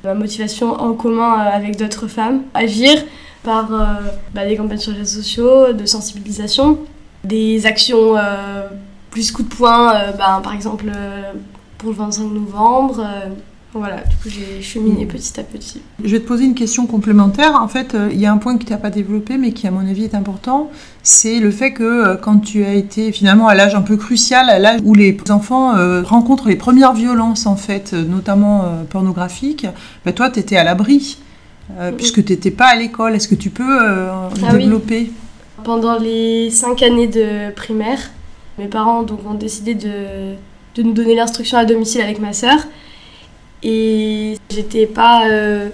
ma 0.04 0.14
motivation 0.14 0.74
en 0.74 0.94
commun 0.94 1.34
avec 1.34 1.78
d'autres 1.78 2.08
femmes, 2.08 2.44
agir 2.54 3.04
par 3.44 3.70
bah, 4.34 4.46
des 4.46 4.56
campagnes 4.56 4.78
sur 4.78 4.92
les 4.92 5.00
réseaux 5.00 5.22
sociaux, 5.22 5.74
de 5.74 5.86
sensibilisation 5.86 6.80
des 7.24 7.66
actions 7.66 8.18
euh, 8.18 8.68
plus 9.10 9.32
coup 9.32 9.44
de 9.44 9.54
poing, 9.54 9.96
euh, 9.96 10.12
ben, 10.12 10.42
par 10.42 10.54
exemple 10.54 10.86
euh, 10.94 11.32
pour 11.78 11.90
le 11.90 11.96
25 11.96 12.24
novembre. 12.24 13.06
Voilà, 13.76 14.02
du 14.02 14.16
coup 14.18 14.30
j'ai 14.30 14.62
cheminé 14.62 15.08
petit 15.08 15.40
à 15.40 15.44
petit. 15.44 15.82
Je 16.04 16.12
vais 16.12 16.20
te 16.20 16.28
poser 16.28 16.46
une 16.46 16.54
question 16.54 16.86
complémentaire. 16.86 17.56
En 17.60 17.68
fait, 17.68 17.98
il 18.12 18.20
y 18.20 18.28
a 18.28 18.32
un 18.32 18.38
point 18.38 18.56
que 18.56 18.64
tu 18.64 18.72
n'as 18.72 18.78
pas 18.78 18.92
développé, 18.92 19.38
mais 19.38 19.52
qui 19.52 19.66
à 19.66 19.72
mon 19.72 19.80
avis 19.80 20.04
est 20.04 20.14
important. 20.14 20.70
C'est 21.02 21.40
le 21.40 21.50
fait 21.50 21.74
que 21.74 22.16
quand 22.18 22.38
tu 22.38 22.64
as 22.64 22.74
été 22.74 23.12
finalement 23.12 23.48
à 23.48 23.56
l'âge 23.56 23.74
un 23.74 23.82
peu 23.82 23.98
crucial, 23.98 24.48
à 24.50 24.60
l'âge 24.60 24.80
où 24.84 24.94
les 24.94 25.18
enfants 25.32 25.74
rencontrent 26.04 26.50
les 26.50 26.56
premières 26.56 26.94
violences, 26.94 27.48
en 27.48 27.56
fait, 27.56 27.94
notamment 27.94 28.64
pornographiques, 28.92 29.66
ben, 30.06 30.14
toi 30.14 30.30
tu 30.30 30.40
étais 30.40 30.56
à 30.56 30.64
l'abri, 30.64 31.18
puisque 31.98 32.24
tu 32.24 32.34
n'étais 32.34 32.52
pas 32.52 32.68
à 32.68 32.76
l'école. 32.76 33.16
Est-ce 33.16 33.28
que 33.28 33.34
tu 33.34 33.50
peux 33.50 33.80
ah 33.82 34.30
développer? 34.52 35.12
Pendant 35.64 35.98
les 35.98 36.52
cinq 36.52 36.84
années 36.84 37.08
de 37.08 37.50
primaire, 37.56 38.12
mes 38.60 38.68
parents 38.68 39.02
donc, 39.02 39.28
ont 39.28 39.34
décidé 39.34 39.74
de, 39.74 40.36
de 40.76 40.84
nous 40.84 40.94
donner 40.94 41.16
l'instruction 41.16 41.58
à 41.58 41.66
domicile 41.66 42.02
avec 42.02 42.20
ma 42.20 42.34
sœur. 42.34 42.60
Et 43.64 44.38
j'étais 44.50 44.86
pas 44.86 45.28
euh, 45.28 45.70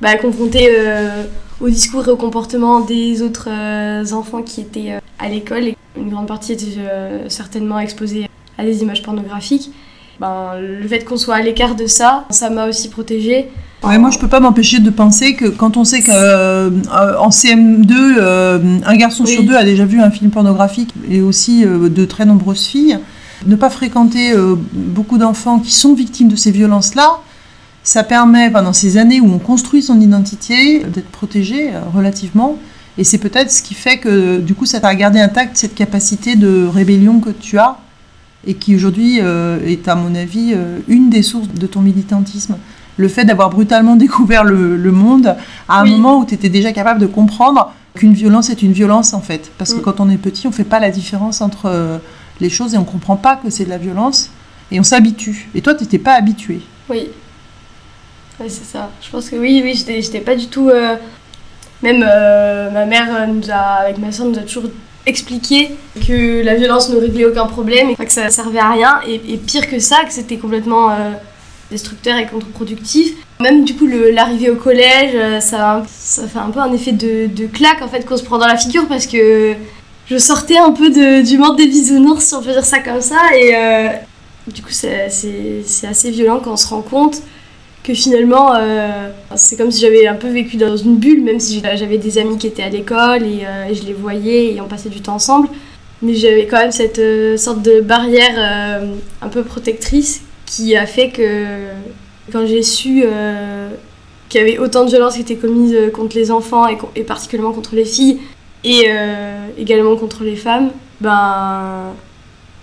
bah, 0.00 0.16
confrontée 0.16 0.68
euh, 0.70 1.24
au 1.60 1.68
discours 1.68 2.06
et 2.08 2.10
au 2.10 2.16
comportement 2.16 2.80
des 2.80 3.22
autres 3.22 3.48
euh, 3.50 4.04
enfants 4.12 4.42
qui 4.42 4.60
étaient 4.60 4.98
à 5.18 5.28
l'école. 5.28 5.72
Une 5.96 6.10
grande 6.10 6.26
partie 6.26 6.52
était 6.52 6.66
certainement 7.28 7.78
exposée 7.78 8.28
à 8.56 8.64
des 8.64 8.82
images 8.82 9.02
pornographiques. 9.02 9.70
Ben, 10.20 10.52
le 10.60 10.86
fait 10.88 11.04
qu'on 11.04 11.16
soit 11.16 11.36
à 11.36 11.42
l'écart 11.42 11.76
de 11.76 11.86
ça, 11.86 12.24
ça 12.30 12.50
m'a 12.50 12.68
aussi 12.68 12.88
protégée. 12.88 13.48
Ouais, 13.84 13.98
moi, 13.98 14.10
je 14.10 14.18
peux 14.18 14.26
pas 14.26 14.40
m'empêcher 14.40 14.80
de 14.80 14.90
penser 14.90 15.34
que 15.34 15.46
quand 15.46 15.76
on 15.76 15.84
sait 15.84 16.02
qu'en 16.02 16.12
euh, 16.12 16.70
CM2, 17.30 17.92
euh, 17.92 18.78
un 18.84 18.96
garçon 18.96 19.24
sur 19.24 19.44
deux 19.44 19.54
a 19.54 19.62
déjà 19.62 19.84
vu 19.84 20.00
un 20.00 20.10
film 20.10 20.30
pornographique 20.30 20.92
et 21.08 21.20
aussi 21.20 21.64
euh, 21.64 21.88
de 21.88 22.04
très 22.04 22.24
nombreuses 22.24 22.66
filles, 22.66 22.98
ne 23.46 23.54
pas 23.54 23.70
fréquenter 23.70 24.34
beaucoup 24.72 25.16
d'enfants 25.16 25.60
qui 25.60 25.70
sont 25.70 25.94
victimes 25.94 26.26
de 26.26 26.34
ces 26.34 26.50
violences-là, 26.50 27.20
ça 27.88 28.04
permet 28.04 28.50
pendant 28.50 28.74
ces 28.74 28.98
années 28.98 29.18
où 29.18 29.32
on 29.32 29.38
construit 29.38 29.80
son 29.80 29.98
identité 29.98 30.80
d'être 30.80 31.08
protégé 31.08 31.70
euh, 31.72 31.80
relativement. 31.94 32.58
Et 32.98 33.04
c'est 33.04 33.16
peut-être 33.16 33.50
ce 33.50 33.62
qui 33.62 33.72
fait 33.72 33.96
que 33.96 34.40
du 34.40 34.54
coup 34.54 34.66
ça 34.66 34.78
t'a 34.78 34.94
gardé 34.94 35.20
intact 35.20 35.56
cette 35.56 35.74
capacité 35.74 36.36
de 36.36 36.66
rébellion 36.66 37.18
que 37.18 37.30
tu 37.30 37.56
as 37.58 37.78
et 38.46 38.52
qui 38.52 38.76
aujourd'hui 38.76 39.20
euh, 39.22 39.58
est 39.64 39.88
à 39.88 39.94
mon 39.94 40.14
avis 40.14 40.52
euh, 40.52 40.80
une 40.86 41.08
des 41.08 41.22
sources 41.22 41.48
de 41.48 41.66
ton 41.66 41.80
militantisme. 41.80 42.58
Le 42.98 43.08
fait 43.08 43.24
d'avoir 43.24 43.48
brutalement 43.48 43.96
découvert 44.04 44.44
le, 44.44 44.92
monde 44.92 45.34
à 45.66 45.80
un 45.80 45.86
moment 45.86 46.18
où 46.18 46.26
tu 46.26 46.34
étais 46.34 46.50
déjà 46.50 46.72
capable 46.72 47.00
de 47.00 47.06
comprendre 47.06 47.72
qu'une 47.94 48.12
violence 48.12 48.50
est 48.50 48.60
une 48.60 48.72
violence 48.72 49.14
en 49.14 49.22
fait. 49.22 49.50
Parce 49.56 49.72
que 49.72 49.78
mm. 49.78 49.82
quand 49.82 50.00
on 50.00 50.10
est 50.10 50.18
petit, 50.18 50.46
on 50.46 50.52
fait 50.52 50.64
pas 50.64 50.78
la 50.78 50.90
différence 50.90 51.40
entre 51.40 52.00
les 52.38 52.50
choses 52.50 52.74
et 52.74 52.76
on 52.76 52.84
comprend 52.84 53.16
pas 53.16 53.36
que 53.36 53.48
c'est 53.48 53.64
de 53.64 53.70
la 53.70 53.78
violence 53.78 54.28
et 54.70 54.78
on 54.78 54.82
s'habitue. 54.82 55.48
Et 55.54 55.62
toi, 55.62 55.74
tu 55.74 55.84
n'étais 55.84 55.98
pas 55.98 56.12
habitué. 56.12 56.60
Oui. 56.90 57.08
Ouais, 58.40 58.48
c'est 58.48 58.64
ça. 58.64 58.90
Je 59.02 59.10
pense 59.10 59.28
que 59.28 59.36
oui, 59.36 59.60
oui, 59.64 59.74
j'étais 59.74 60.20
pas 60.20 60.36
du 60.36 60.46
tout. 60.46 60.68
Euh, 60.68 60.94
même 61.82 62.04
euh, 62.08 62.70
ma 62.70 62.86
mère, 62.86 63.08
euh, 63.10 63.26
nous 63.26 63.50
a, 63.50 63.80
avec 63.82 63.98
ma 63.98 64.12
soeur, 64.12 64.26
nous 64.26 64.38
a 64.38 64.42
toujours 64.42 64.70
expliqué 65.06 65.70
que 66.06 66.44
la 66.44 66.54
violence 66.54 66.88
ne 66.88 66.96
réglait 66.96 67.24
aucun 67.24 67.46
problème 67.46 67.90
et 67.90 67.96
que 67.96 68.12
ça 68.12 68.30
servait 68.30 68.60
à 68.60 68.70
rien. 68.70 69.00
Et, 69.08 69.36
pire 69.38 69.68
que 69.68 69.80
ça, 69.80 70.04
que 70.04 70.12
c'était 70.12 70.36
complètement 70.36 70.90
destructeur 71.70 72.18
et 72.18 72.26
contre-productif. 72.26 73.14
Même 73.40 73.64
du 73.64 73.74
coup, 73.74 73.86
l'arrivée 73.86 74.50
au 74.50 74.56
collège, 74.56 75.40
ça, 75.40 75.82
ça 75.88 76.28
fait 76.28 76.38
un 76.38 76.50
peu 76.50 76.60
un 76.60 76.72
effet 76.72 76.92
de, 76.92 77.26
de 77.26 77.46
claque 77.46 77.80
en 77.80 77.88
fait 77.88 78.04
qu'on 78.04 78.18
se 78.18 78.22
prend 78.22 78.36
dans 78.36 78.46
la 78.46 78.58
figure 78.58 78.86
parce 78.86 79.06
que 79.06 79.54
je 80.06 80.16
sortais 80.18 80.58
un 80.58 80.72
peu 80.72 80.90
de, 80.90 81.26
du 81.26 81.38
monde 81.38 81.56
des 81.56 81.66
bisounours, 81.66 82.24
si 82.24 82.34
on 82.34 82.42
peut 82.42 82.52
dire 82.52 82.66
ça 82.66 82.80
comme 82.80 83.00
ça. 83.00 83.20
Et 83.34 83.54
du 84.46 84.60
coup, 84.60 84.72
c'est 84.72 85.06
assez 85.06 86.10
violent 86.10 86.40
quand 86.44 86.52
on 86.52 86.56
se 86.56 86.68
rend 86.68 86.82
compte 86.82 87.22
que 87.82 87.94
finalement, 87.94 88.54
euh, 88.54 89.10
c'est 89.34 89.56
comme 89.56 89.70
si 89.70 89.80
j'avais 89.80 90.06
un 90.06 90.14
peu 90.14 90.28
vécu 90.28 90.56
dans 90.56 90.76
une 90.76 90.96
bulle, 90.96 91.22
même 91.22 91.40
si 91.40 91.62
j'avais 91.62 91.98
des 91.98 92.18
amis 92.18 92.36
qui 92.38 92.46
étaient 92.46 92.62
à 92.62 92.68
l'école 92.68 93.22
euh, 93.22 93.68
et, 93.68 93.74
je 93.74 93.84
les 93.84 93.94
voyais 93.94 94.54
et 94.54 94.60
on 94.60 94.66
passait 94.66 94.88
du 94.88 95.00
temps 95.00 95.14
ensemble. 95.14 95.48
Mais 96.02 96.14
j'avais 96.14 96.46
quand 96.46 96.58
même 96.58 96.72
cette 96.72 96.98
euh, 96.98 97.36
sorte 97.36 97.62
de 97.62 97.80
barrière 97.80 98.82
un 99.22 99.28
peu 99.28 99.42
protectrice 99.42 100.22
qui 100.46 100.76
a 100.76 100.86
fait 100.86 101.10
que 101.10 101.44
quand 102.32 102.46
j'ai 102.46 102.62
su 102.62 103.04
qu'il 104.28 104.40
y 104.40 104.44
avait 104.44 104.58
autant 104.58 104.84
de 104.84 104.90
violences 104.90 105.14
qui 105.14 105.22
étaient 105.22 105.36
commises 105.36 105.76
contre 105.92 106.16
les 106.16 106.30
enfants 106.30 106.66
et, 106.94 107.02
particulièrement 107.02 107.52
contre 107.52 107.74
les 107.74 107.84
filles 107.84 108.20
et 108.64 108.86
également 109.58 109.96
contre 109.96 110.24
les 110.24 110.36
femmes, 110.36 110.70
ben 111.00 111.92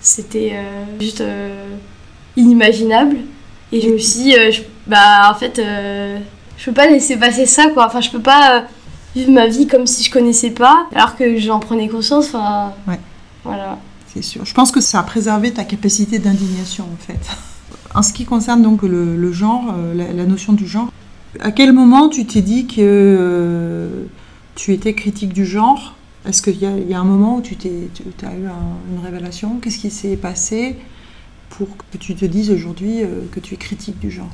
c'était 0.02 0.54
juste 1.00 1.24
inimaginable. 2.38 3.18
Et 3.72 3.82
je 3.82 3.90
me 3.90 3.98
suis 3.98 4.24
dit, 4.24 4.36
bah 4.88 5.32
en 5.32 5.36
fait, 5.36 5.60
euh, 5.60 6.20
je 6.58 6.66
peux 6.66 6.74
pas 6.74 6.88
laisser 6.88 7.18
passer 7.18 7.46
ça 7.46 7.70
quoi. 7.70 7.88
Enfin, 7.88 8.02
je 8.02 8.10
peux 8.12 8.22
pas 8.22 8.58
euh, 8.58 8.62
vivre 9.16 9.32
ma 9.32 9.48
vie 9.48 9.68
comme 9.68 9.88
si 9.88 10.04
je 10.04 10.12
connaissais 10.12 10.52
pas, 10.52 10.88
alors 10.94 11.16
que 11.16 11.38
j'en 11.38 11.60
prenais 11.60 11.88
conscience. 11.88 12.28
Enfin, 12.28 12.74
ouais. 12.88 13.00
Voilà. 13.44 13.80
C'est 14.14 14.22
sûr. 14.22 14.46
Je 14.46 14.54
pense 14.54 14.72
que 14.72 14.82
ça 14.82 15.00
a 15.00 15.04
préservé 15.04 15.52
ta 15.52 15.64
capacité 15.64 16.20
d'indignation 16.20 16.86
en 16.86 16.98
fait. 16.98 17.20
En 17.94 18.04
ce 18.04 18.12
qui 18.12 18.26
concerne 18.26 18.62
donc 18.62 18.82
le, 18.84 19.32
genre, 19.32 19.74
euh, 19.78 19.94
la, 19.94 20.26
notion 20.26 20.52
du 20.52 20.68
genre, 20.68 20.92
à 21.40 21.52
quel 21.52 21.72
moment 21.72 22.10
tu 22.10 22.26
t'es 22.26 22.42
dit 22.42 22.68
que 22.68 24.08
tu 24.56 24.74
étais 24.74 24.94
critique 24.94 25.34
du 25.34 25.46
genre? 25.46 25.96
Est-ce 26.28 26.42
qu'il 26.42 26.56
y, 26.56 26.90
y, 26.90 26.94
a 26.94 27.00
un 27.00 27.06
moment 27.06 27.38
où 27.38 27.42
tu, 27.42 27.56
t'es, 27.56 27.90
tu 27.94 28.26
as 28.26 28.34
eu 28.34 28.48
une 28.92 29.04
révélation? 29.04 29.60
Qu'est-ce 29.62 29.78
qui 29.78 29.92
s'est 29.92 30.18
passé 30.18 30.76
pour 31.52 31.68
que 31.78 31.98
tu 31.98 32.16
te 32.16 32.26
dises 32.26 32.52
aujourd'hui 32.52 33.02
que 33.32 33.40
tu 33.40 33.54
es 33.54 33.58
critique 33.58 34.00
du 34.00 34.12
genre? 34.12 34.32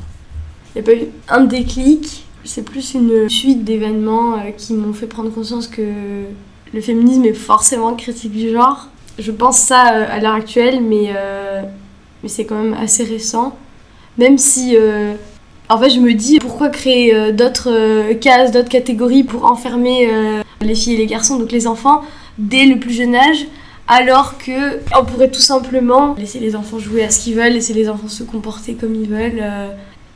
Il 0.76 0.82
n'y 0.82 0.90
a 0.90 0.94
pas 0.94 1.02
eu 1.02 1.08
un 1.30 1.42
déclic, 1.42 2.26
c'est 2.44 2.64
plus 2.64 2.94
une 2.94 3.30
suite 3.30 3.64
d'événements 3.64 4.34
euh, 4.34 4.52
qui 4.56 4.74
m'ont 4.74 4.94
fait 4.94 5.08
prendre 5.08 5.30
conscience 5.30 5.68
que 5.68 5.82
le 6.74 6.82
féminisme 6.82 7.26
est 7.26 7.34
forcément 7.34 7.94
critique 7.96 8.32
du 8.32 8.52
genre. 8.52 8.88
Je 9.20 9.32
pense 9.32 9.60
ça 9.60 9.94
euh, 9.94 10.06
à 10.10 10.20
l'heure 10.20 10.34
actuelle, 10.34 10.82
mais, 10.82 11.12
euh, 11.16 11.62
mais 12.24 12.30
c'est 12.30 12.46
quand 12.46 12.62
même 12.62 12.74
assez 12.74 13.04
récent. 13.04 13.56
Même 14.18 14.38
si, 14.38 14.76
en 15.70 15.80
fait, 15.80 15.90
je 15.90 16.00
me 16.02 16.14
dis 16.14 16.40
pourquoi 16.40 16.68
créer 16.68 17.32
d'autres 17.32 18.12
cases, 18.20 18.52
d'autres 18.52 18.70
catégories 18.70 19.24
pour 19.24 19.46
enfermer 19.46 20.10
les 20.60 20.76
filles 20.76 20.96
et 20.96 20.98
les 20.98 21.06
garçons, 21.06 21.40
donc 21.40 21.54
les 21.54 21.66
enfants, 21.66 22.02
dès 22.38 22.66
le 22.66 22.78
plus 22.78 22.92
jeune 22.94 23.16
âge, 23.16 23.48
alors 23.88 24.38
que 24.38 24.80
on 25.00 25.06
pourrait 25.06 25.32
tout 25.32 25.40
simplement 25.40 26.14
laisser 26.16 26.40
les 26.40 26.58
enfants 26.58 26.78
jouer 26.78 27.06
à 27.06 27.10
ce 27.10 27.24
qu'ils 27.24 27.36
veulent, 27.36 27.54
laisser 27.54 27.74
les 27.74 27.88
enfants 27.88 28.10
se 28.10 28.24
comporter 28.24 28.74
comme 28.74 28.96
ils 28.96 29.08
veulent 29.10 29.42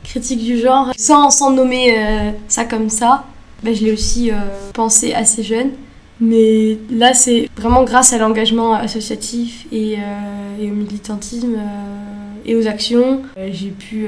critique 0.06 0.42
du 0.42 0.58
genre, 0.58 0.92
sans, 0.96 1.30
sans 1.30 1.50
nommer 1.50 1.96
euh, 1.98 2.30
ça 2.48 2.64
comme 2.64 2.88
ça, 2.88 3.24
ben, 3.62 3.74
je 3.74 3.84
l'ai 3.84 3.92
aussi 3.92 4.30
euh, 4.30 4.36
pensé 4.72 5.12
assez 5.12 5.42
jeune. 5.42 5.70
Mais 6.20 6.78
là, 6.90 7.12
c'est 7.12 7.50
vraiment 7.56 7.84
grâce 7.84 8.14
à 8.14 8.18
l'engagement 8.18 8.72
associatif 8.72 9.66
et, 9.70 9.96
euh, 9.98 10.66
au 10.66 10.74
militantisme 10.74 11.56
et 12.46 12.54
aux 12.54 12.66
actions, 12.66 13.22
j'ai 13.50 13.68
pu 13.70 14.06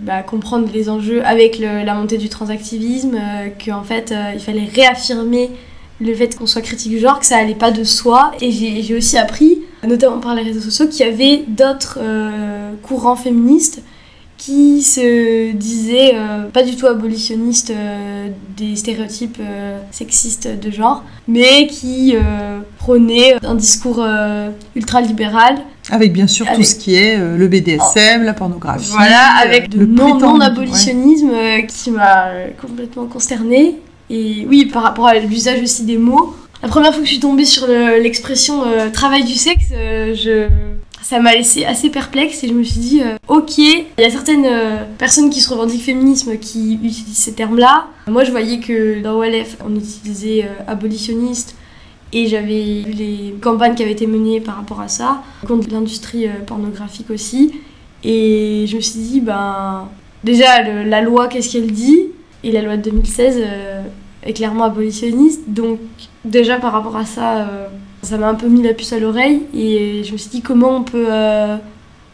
bah, 0.00 0.22
comprendre 0.22 0.68
les 0.72 0.88
enjeux 0.88 1.24
avec 1.24 1.58
la 1.58 1.94
montée 1.94 2.16
du 2.16 2.28
transactivisme, 2.28 3.16
qu'en 3.64 3.84
fait, 3.84 4.12
il 4.34 4.40
fallait 4.40 4.64
réaffirmer 4.74 5.50
le 6.00 6.14
fait 6.14 6.36
qu'on 6.36 6.46
soit 6.46 6.62
critique 6.62 6.90
du 6.90 6.98
genre, 6.98 7.20
que 7.20 7.26
ça 7.26 7.36
allait 7.36 7.54
pas 7.54 7.70
de 7.70 7.84
soi. 7.84 8.32
Et 8.40 8.50
j'ai 8.50 8.96
aussi 8.96 9.16
appris, 9.18 9.58
notamment 9.86 10.18
par 10.18 10.34
les 10.34 10.42
réseaux 10.42 10.60
sociaux, 10.60 10.88
qu'il 10.88 11.06
y 11.06 11.08
avait 11.08 11.44
d'autres 11.46 12.00
courants 12.82 13.14
féministes 13.14 13.82
qui 14.36 14.82
se 14.82 15.52
disait 15.52 16.12
euh, 16.14 16.48
pas 16.52 16.62
du 16.62 16.76
tout 16.76 16.86
abolitionniste 16.86 17.70
euh, 17.70 18.28
des 18.56 18.76
stéréotypes 18.76 19.38
euh, 19.40 19.78
sexistes 19.90 20.48
de 20.48 20.70
genre, 20.70 21.04
mais 21.26 21.66
qui 21.66 22.14
prônait 22.78 23.34
un 23.44 23.54
discours 23.54 24.04
ultra-libéral. 24.74 25.56
Avec 25.90 26.12
bien 26.12 26.26
sûr 26.26 26.46
tout 26.54 26.62
ce 26.62 26.74
qui 26.74 26.94
est 26.94 27.16
le 27.16 27.48
BDSM, 27.48 28.22
la 28.22 28.34
pornographie. 28.34 28.90
Voilà, 28.90 29.36
avec 29.42 29.72
le 29.74 29.86
non-abolitionnisme 29.86 31.30
qui 31.68 31.90
m'a 31.90 32.28
complètement 32.60 33.06
consternée. 33.06 33.76
Et 34.08 34.46
oui, 34.48 34.66
par 34.66 34.82
rapport 34.82 35.06
à 35.06 35.18
l'usage 35.18 35.62
aussi 35.62 35.84
des 35.84 35.98
mots. 35.98 36.34
La 36.62 36.68
première 36.68 36.90
fois 36.92 37.00
que 37.00 37.06
je 37.06 37.12
suis 37.12 37.20
tombée 37.20 37.44
sur 37.44 37.66
l'expression 37.66 38.62
travail 38.92 39.24
du 39.24 39.34
sexe, 39.34 39.66
je 39.70 40.48
ça 41.02 41.20
m'a 41.20 41.34
laissé 41.34 41.64
assez 41.64 41.90
perplexe 41.90 42.42
et 42.42 42.48
je 42.48 42.52
me 42.52 42.64
suis 42.64 42.80
dit, 42.80 43.02
euh, 43.02 43.16
ok, 43.28 43.58
il 43.58 43.84
y 43.98 44.02
a 44.02 44.10
certaines 44.10 44.46
euh, 44.46 44.84
personnes 44.98 45.30
qui 45.30 45.40
se 45.40 45.50
revendiquent 45.50 45.84
féminisme 45.84 46.36
qui 46.36 46.74
utilisent 46.74 47.18
ces 47.18 47.32
termes-là. 47.32 47.86
Moi, 48.08 48.24
je 48.24 48.32
voyais 48.32 48.58
que 48.58 49.00
dans 49.02 49.18
OLF, 49.18 49.56
on 49.64 49.74
utilisait 49.76 50.44
euh, 50.44 50.62
abolitionniste 50.66 51.54
et 52.12 52.26
j'avais 52.26 52.82
vu 52.82 52.92
les 52.92 53.34
campagnes 53.40 53.74
qui 53.74 53.82
avaient 53.82 53.92
été 53.92 54.06
menées 54.06 54.40
par 54.40 54.56
rapport 54.56 54.80
à 54.80 54.88
ça, 54.88 55.22
contre 55.46 55.68
l'industrie 55.70 56.26
pornographique 56.46 57.10
aussi. 57.10 57.52
Et 58.02 58.64
je 58.68 58.76
me 58.76 58.80
suis 58.80 59.00
dit, 59.00 59.20
ben, 59.20 59.88
déjà, 60.24 60.62
la 60.62 61.02
loi, 61.02 61.28
qu'est-ce 61.28 61.52
qu'elle 61.52 61.70
dit? 61.70 62.06
Et 62.44 62.52
la 62.52 62.62
loi 62.62 62.76
de 62.76 62.82
2016 62.82 63.42
est 64.22 64.32
clairement 64.32 64.64
abolitionniste. 64.64 65.42
Donc, 65.48 65.80
déjà, 66.24 66.58
par 66.58 66.72
rapport 66.72 66.96
à 66.96 67.04
ça, 67.04 67.48
ça 68.02 68.18
m'a 68.18 68.28
un 68.28 68.34
peu 68.34 68.46
mis 68.46 68.62
la 68.62 68.72
puce 68.72 68.92
à 68.92 68.98
l'oreille 68.98 69.42
et 69.54 70.02
je 70.04 70.12
me 70.12 70.16
suis 70.16 70.30
dit 70.30 70.42
comment 70.42 70.76
on 70.76 70.82
peut 70.82 71.06
euh, 71.10 71.56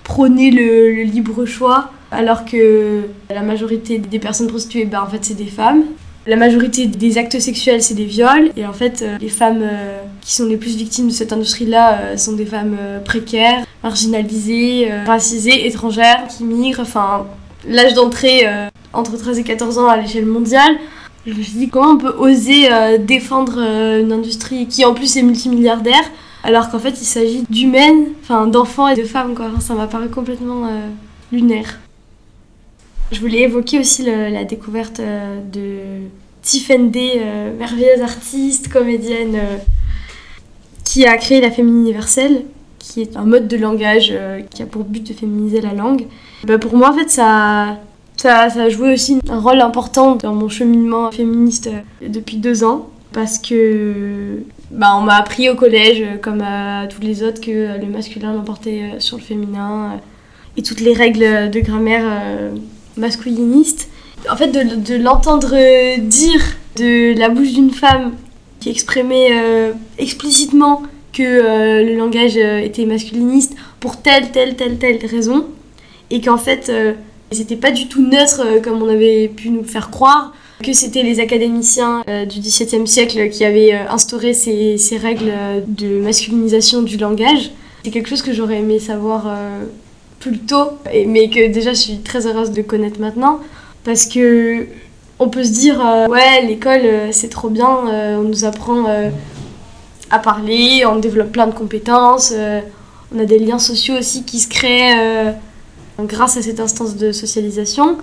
prôner 0.04 0.50
le, 0.50 1.02
libre 1.02 1.44
choix 1.44 1.90
alors 2.10 2.44
que 2.44 3.02
la 3.30 3.42
majorité 3.42 3.98
des 3.98 4.18
personnes 4.18 4.46
prostituées, 4.46 4.84
ben, 4.84 5.00
en 5.00 5.06
fait, 5.06 5.24
c'est 5.24 5.34
des 5.34 5.46
femmes. 5.46 5.84
La 6.26 6.36
majorité 6.36 6.86
des 6.86 7.18
actes 7.18 7.38
sexuels, 7.40 7.82
c'est 7.82 7.94
des 7.94 8.04
viols. 8.04 8.50
Et 8.56 8.66
en 8.66 8.72
fait, 8.72 9.02
euh, 9.02 9.16
les 9.18 9.30
femmes 9.30 9.62
euh, 9.62 9.98
qui 10.20 10.34
sont 10.34 10.46
les 10.46 10.58
plus 10.58 10.76
victimes 10.76 11.08
de 11.08 11.12
cette 11.12 11.32
industrie-là 11.32 12.16
sont 12.16 12.32
des 12.32 12.44
femmes 12.44 12.76
précaires, 13.04 13.64
marginalisées, 13.82 14.88
racisées, 15.06 15.66
étrangères, 15.66 16.26
qui 16.28 16.44
migrent. 16.44 16.80
Enfin, 16.82 17.26
l'âge 17.66 17.94
d'entrée 17.94 18.46
entre 18.92 19.16
13 19.16 19.38
et 19.38 19.42
14 19.42 19.78
ans 19.78 19.88
à 19.88 19.96
l'échelle 19.96 20.26
mondiale, 20.26 20.76
je 21.26 21.34
me 21.34 21.42
suis 21.42 21.58
dit 21.58 21.68
comment 21.68 21.90
on 21.90 21.98
peut 21.98 22.14
oser 22.18 22.72
euh, 22.72 22.98
défendre 22.98 23.54
euh, 23.58 24.00
une 24.00 24.12
industrie 24.12 24.66
qui 24.66 24.84
en 24.84 24.94
plus 24.94 25.16
est 25.16 25.22
multimilliardaire 25.22 26.10
alors 26.42 26.70
qu'en 26.70 26.80
fait 26.80 27.00
il 27.00 27.04
s'agit 27.04 27.44
d'humaines, 27.48 28.08
enfin 28.22 28.46
d'enfants 28.48 28.88
et 28.88 28.96
de 28.96 29.04
femmes 29.04 29.34
quoi. 29.34 29.48
ça 29.60 29.74
m'a 29.74 29.86
paru 29.86 30.08
complètement 30.08 30.66
euh, 30.66 30.88
lunaire. 31.30 31.78
Je 33.12 33.20
voulais 33.20 33.42
évoquer 33.42 33.78
aussi 33.78 34.04
la 34.04 34.44
découverte 34.44 34.98
de 34.98 35.80
Tiffany 36.40 36.88
Day, 36.88 37.20
merveilleuse 37.58 38.00
artiste, 38.00 38.72
comédienne 38.72 39.38
qui 40.82 41.04
a 41.04 41.18
créé 41.18 41.42
la 41.42 41.50
féminine 41.50 41.82
universelle, 41.82 42.46
qui 42.78 43.02
est 43.02 43.18
un 43.18 43.24
mode 43.24 43.48
de 43.48 43.58
langage 43.58 44.14
qui 44.48 44.62
a 44.62 44.66
pour 44.66 44.84
but 44.84 45.06
de 45.06 45.12
féminiser 45.12 45.60
la 45.60 45.74
langue. 45.74 46.06
Bah, 46.44 46.56
pour 46.56 46.74
moi 46.74 46.88
en 46.90 46.94
fait 46.94 47.10
ça 47.10 47.76
ça, 48.22 48.62
a 48.62 48.68
joué 48.68 48.92
aussi 48.92 49.18
un 49.28 49.40
rôle 49.40 49.60
important 49.60 50.16
dans 50.16 50.34
mon 50.34 50.48
cheminement 50.48 51.10
féministe 51.10 51.68
euh, 51.68 52.08
depuis 52.08 52.36
deux 52.36 52.64
ans 52.64 52.88
parce 53.12 53.38
que 53.38 54.42
bah, 54.70 54.96
on 54.96 55.02
m'a 55.02 55.16
appris 55.16 55.50
au 55.50 55.54
collège, 55.54 56.00
euh, 56.00 56.16
comme 56.16 56.40
à 56.40 56.86
tous 56.86 57.02
les 57.02 57.22
autres, 57.22 57.40
que 57.40 57.78
le 57.78 57.86
masculin 57.86 58.32
l'emportait 58.32 58.92
euh, 58.94 59.00
sur 59.00 59.18
le 59.18 59.22
féminin 59.22 60.00
et 60.56 60.62
toutes 60.62 60.80
les 60.80 60.92
règles 60.92 61.50
de 61.50 61.60
grammaire 61.60 62.04
masculiniste. 62.96 63.88
En 64.30 64.36
fait, 64.36 64.48
de, 64.48 64.96
l'entendre 64.96 65.56
dire 65.98 66.40
de 66.76 67.18
la 67.18 67.28
bouche 67.30 67.52
d'une 67.52 67.70
femme 67.70 68.12
qui 68.62 68.70
exprimait 68.70 69.30
euh, 69.32 69.72
explicitement 69.98 70.82
que 71.12 71.22
euh, 71.22 71.82
le 71.82 71.96
langage 71.96 72.36
euh, 72.36 72.60
était 72.60 72.86
masculiniste 72.86 73.56
pour 73.80 74.00
telle, 74.00 74.30
telle, 74.30 74.54
telle, 74.54 74.78
telle 74.78 75.04
raison, 75.04 75.46
et 76.10 76.20
qu'en 76.20 76.36
fait, 76.36 76.70
c'était 77.32 77.56
pas 77.56 77.70
du 77.70 77.88
tout 77.88 78.02
neutre 78.02 78.60
comme 78.62 78.82
on 78.82 78.88
avait 78.88 79.28
pu 79.28 79.50
nous 79.50 79.64
faire 79.64 79.90
croire, 79.90 80.32
que 80.62 80.72
c'était 80.72 81.02
les 81.02 81.20
académiciens 81.20 82.02
du 82.28 82.40
XVIIe 82.40 82.86
siècle 82.86 83.28
qui 83.30 83.44
avaient 83.44 83.72
instauré 83.72 84.32
ces, 84.32 84.76
règles 84.96 85.32
de 85.66 86.00
masculinisation 86.00 86.82
du 86.82 86.96
langage. 86.96 87.50
C'est 87.84 87.90
quelque 87.90 88.08
chose 88.08 88.22
que 88.22 88.32
j'aurais 88.32 88.58
aimé 88.58 88.78
savoir 88.78 89.34
plus 90.20 90.38
tôt, 90.38 90.78
mais 91.06 91.30
que 91.30 91.48
déjà 91.48 91.72
je 91.72 91.80
suis 91.80 91.98
très 91.98 92.26
heureuse 92.26 92.52
de 92.52 92.62
connaître 92.62 93.00
maintenant, 93.00 93.40
parce 93.84 94.06
que 94.06 94.66
on 95.18 95.28
peut 95.28 95.42
se 95.42 95.52
dire 95.52 95.80
ouais 96.08 96.46
l'école 96.46 96.82
c'est 97.10 97.30
trop 97.30 97.48
bien, 97.48 97.68
on 98.18 98.22
nous 98.22 98.44
apprend 98.44 98.86
à 100.12 100.18
parler, 100.18 100.84
on 100.86 100.96
développe 100.96 101.32
plein 101.32 101.46
de 101.46 101.54
compétences, 101.54 102.32
euh, 102.36 102.60
on 103.14 103.18
a 103.18 103.24
des 103.24 103.38
liens 103.38 103.58
sociaux 103.58 103.94
aussi 103.98 104.24
qui 104.24 104.38
se 104.40 104.48
créent 104.48 105.32
euh, 106.02 106.06
grâce 106.06 106.36
à 106.36 106.42
cette 106.42 106.60
instance 106.60 106.96
de 106.96 107.12
socialisation. 107.12 107.98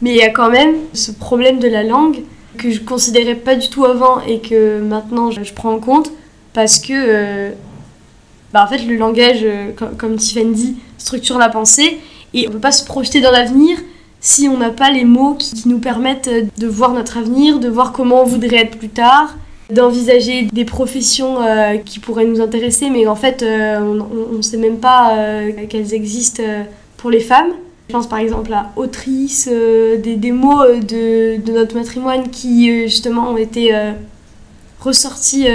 Mais 0.00 0.10
il 0.10 0.16
y 0.16 0.22
a 0.22 0.30
quand 0.30 0.50
même 0.50 0.76
ce 0.92 1.10
problème 1.10 1.58
de 1.58 1.68
la 1.68 1.82
langue 1.82 2.22
que 2.56 2.70
je 2.70 2.80
considérais 2.80 3.34
pas 3.34 3.56
du 3.56 3.68
tout 3.68 3.84
avant 3.84 4.20
et 4.20 4.40
que 4.40 4.80
maintenant 4.80 5.30
je, 5.30 5.52
prends 5.52 5.74
en 5.74 5.78
compte 5.78 6.10
parce 6.52 6.78
que 6.78 6.92
euh, 6.92 7.50
bah 8.52 8.64
en 8.64 8.68
fait 8.68 8.84
le 8.84 8.96
langage, 8.96 9.44
comme, 9.76 9.96
comme 9.96 10.16
Tiffany 10.16 10.52
dit, 10.52 10.76
structure 10.98 11.38
la 11.38 11.48
pensée 11.48 11.98
et 12.34 12.48
on 12.48 12.52
peut 12.52 12.58
pas 12.58 12.72
se 12.72 12.84
projeter 12.84 13.20
dans 13.20 13.30
l'avenir 13.30 13.78
si 14.20 14.48
on 14.48 14.56
n'a 14.56 14.70
pas 14.70 14.90
les 14.90 15.04
mots 15.04 15.34
qui, 15.34 15.68
nous 15.68 15.78
permettent 15.78 16.30
de 16.58 16.66
voir 16.66 16.92
notre 16.92 17.18
avenir, 17.18 17.60
de 17.60 17.68
voir 17.68 17.92
comment 17.92 18.22
on 18.22 18.24
voudrait 18.24 18.62
être 18.62 18.78
plus 18.78 18.88
tard, 18.88 19.36
d'envisager 19.70 20.48
des 20.52 20.64
professions 20.64 21.42
euh, 21.42 21.76
qui 21.76 21.98
pourraient 21.98 22.24
nous 22.24 22.40
intéresser, 22.40 22.90
mais 22.90 23.06
en 23.06 23.14
fait, 23.14 23.42
euh, 23.42 23.78
on 24.32 24.36
ne 24.36 24.42
sait 24.42 24.56
même 24.56 24.78
pas 24.78 25.16
euh, 25.16 25.66
qu'elles 25.68 25.94
existent 25.94 26.42
pour 26.98 27.10
les 27.10 27.20
femmes. 27.20 27.52
Je 27.88 27.94
pense 27.94 28.06
par 28.06 28.18
exemple 28.18 28.52
à 28.52 28.70
autrice, 28.76 29.48
des, 29.48 30.16
des, 30.16 30.32
mots 30.32 30.62
de, 30.66 31.40
de, 31.40 31.52
notre 31.52 31.74
matrimoine 31.74 32.28
qui 32.28 32.70
justement 32.82 33.30
ont 33.30 33.38
été 33.38 33.72
ressortis 34.78 35.46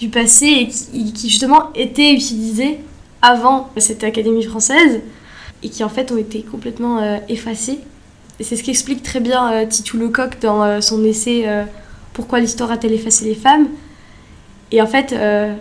du 0.00 0.08
passé 0.08 0.46
et 0.46 0.66
qui, 0.66 1.28
justement 1.28 1.72
étaient 1.76 2.12
utilisés 2.12 2.80
avant 3.22 3.70
cette 3.76 4.02
Académie 4.02 4.42
française 4.42 5.00
et 5.62 5.68
qui 5.68 5.84
en 5.84 5.88
fait 5.88 6.10
ont 6.10 6.16
été 6.16 6.42
complètement 6.42 7.20
effacés. 7.28 7.78
C'est 8.40 8.56
ce 8.56 8.64
qu'explique 8.64 9.04
très 9.04 9.20
bien 9.20 9.64
Titu 9.66 9.96
Lecoq 9.96 10.40
dans 10.40 10.80
son 10.80 11.04
essai 11.04 11.46
pourquoi 12.14 12.40
l'histoire 12.40 12.70
a-t-elle 12.70 12.92
effacé 12.92 13.26
les 13.26 13.34
femmes? 13.34 13.66
Et 14.70 14.80
en 14.80 14.86
fait, 14.86 15.12
euh, 15.12 15.52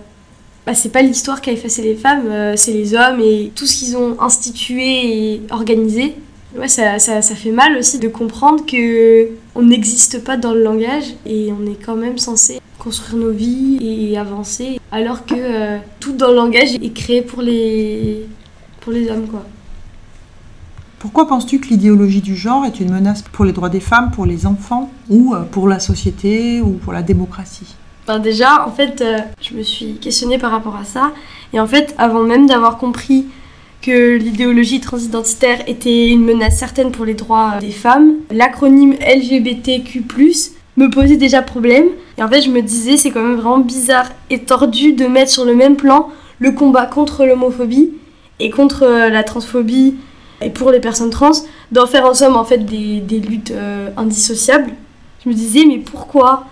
bah, 0.65 0.73
c'est 0.73 0.89
pas 0.89 1.01
l'histoire 1.01 1.41
qui 1.41 1.49
a 1.49 1.53
effacé 1.53 1.81
les 1.81 1.95
femmes, 1.95 2.27
euh, 2.27 2.53
c'est 2.55 2.73
les 2.73 2.95
hommes 2.95 3.19
et 3.19 3.51
tout 3.53 3.65
ce 3.65 3.77
qu'ils 3.77 3.97
ont 3.97 4.21
institué 4.21 5.33
et 5.33 5.41
organisé. 5.49 6.15
Ouais, 6.57 6.67
ça, 6.67 6.99
ça, 6.99 7.21
ça, 7.21 7.35
fait 7.35 7.51
mal 7.51 7.77
aussi 7.77 7.97
de 7.97 8.07
comprendre 8.07 8.63
que 8.65 9.29
on 9.55 9.63
n'existe 9.63 10.23
pas 10.23 10.37
dans 10.37 10.53
le 10.53 10.63
langage 10.63 11.15
et 11.25 11.51
on 11.51 11.65
est 11.65 11.83
quand 11.83 11.95
même 11.95 12.19
censé 12.19 12.61
construire 12.77 13.23
nos 13.23 13.31
vies 13.31 13.79
et 13.81 14.17
avancer 14.17 14.79
alors 14.91 15.25
que 15.25 15.33
euh, 15.35 15.77
tout 15.99 16.13
dans 16.13 16.27
le 16.27 16.35
langage 16.35 16.75
est 16.75 16.93
créé 16.93 17.23
pour 17.23 17.41
les, 17.41 18.27
pour 18.81 18.91
les 18.91 19.09
hommes 19.09 19.27
quoi. 19.27 19.43
Pourquoi 20.99 21.27
penses-tu 21.27 21.59
que 21.59 21.67
l'idéologie 21.67 22.21
du 22.21 22.35
genre 22.35 22.65
est 22.65 22.79
une 22.79 22.89
menace 22.91 23.23
pour 23.23 23.43
les 23.43 23.51
droits 23.51 23.69
des 23.69 23.81
femmes, 23.81 24.11
pour 24.11 24.25
les 24.25 24.45
enfants, 24.45 24.89
ou 25.09 25.35
euh, 25.35 25.43
pour 25.43 25.67
la 25.67 25.81
société, 25.81 26.61
ou 26.61 26.73
pour 26.73 26.93
la 26.93 27.01
démocratie? 27.01 27.75
Ben 28.07 28.19
Déjà, 28.19 28.67
en 28.67 28.71
fait, 28.71 29.01
euh, 29.01 29.17
je 29.41 29.53
me 29.53 29.63
suis 29.63 29.95
questionnée 29.95 30.37
par 30.37 30.51
rapport 30.51 30.75
à 30.75 30.83
ça. 30.83 31.11
Et 31.53 31.59
en 31.59 31.67
fait, 31.67 31.93
avant 31.97 32.23
même 32.23 32.47
d'avoir 32.47 32.77
compris 32.77 33.25
que 33.81 34.17
l'idéologie 34.17 34.79
transidentitaire 34.79 35.59
était 35.67 36.07
une 36.09 36.23
menace 36.23 36.57
certaine 36.57 36.91
pour 36.91 37.05
les 37.05 37.13
droits 37.13 37.57
des 37.59 37.71
femmes, 37.71 38.15
l'acronyme 38.31 38.93
LGBTQ+, 38.93 40.03
me 40.77 40.89
posait 40.89 41.17
déjà 41.17 41.41
problème. 41.41 41.87
Et 42.17 42.23
en 42.23 42.29
fait, 42.29 42.41
je 42.41 42.49
me 42.49 42.61
disais, 42.61 42.97
c'est 42.97 43.11
quand 43.11 43.21
même 43.21 43.35
vraiment 43.35 43.59
bizarre 43.59 44.09
et 44.29 44.39
tordu 44.39 44.93
de 44.93 45.05
mettre 45.05 45.31
sur 45.31 45.45
le 45.45 45.55
même 45.55 45.75
plan 45.75 46.09
le 46.39 46.51
combat 46.51 46.85
contre 46.85 47.25
l'homophobie 47.25 47.91
et 48.39 48.49
contre 48.49 48.83
euh, 48.83 49.09
la 49.09 49.23
transphobie 49.23 49.95
et 50.41 50.49
pour 50.49 50.71
les 50.71 50.79
personnes 50.79 51.09
trans, 51.09 51.31
d'en 51.71 51.87
faire 51.87 52.05
en 52.05 52.13
somme 52.13 52.35
en 52.35 52.43
fait 52.43 52.57
des, 52.57 53.19
luttes 53.19 53.51
euh, 53.51 53.89
indissociables. 53.95 54.71
Je 55.23 55.29
me 55.29 55.33
disais 55.33 55.63
mais 55.65 55.77
pourquoi? 55.77 56.45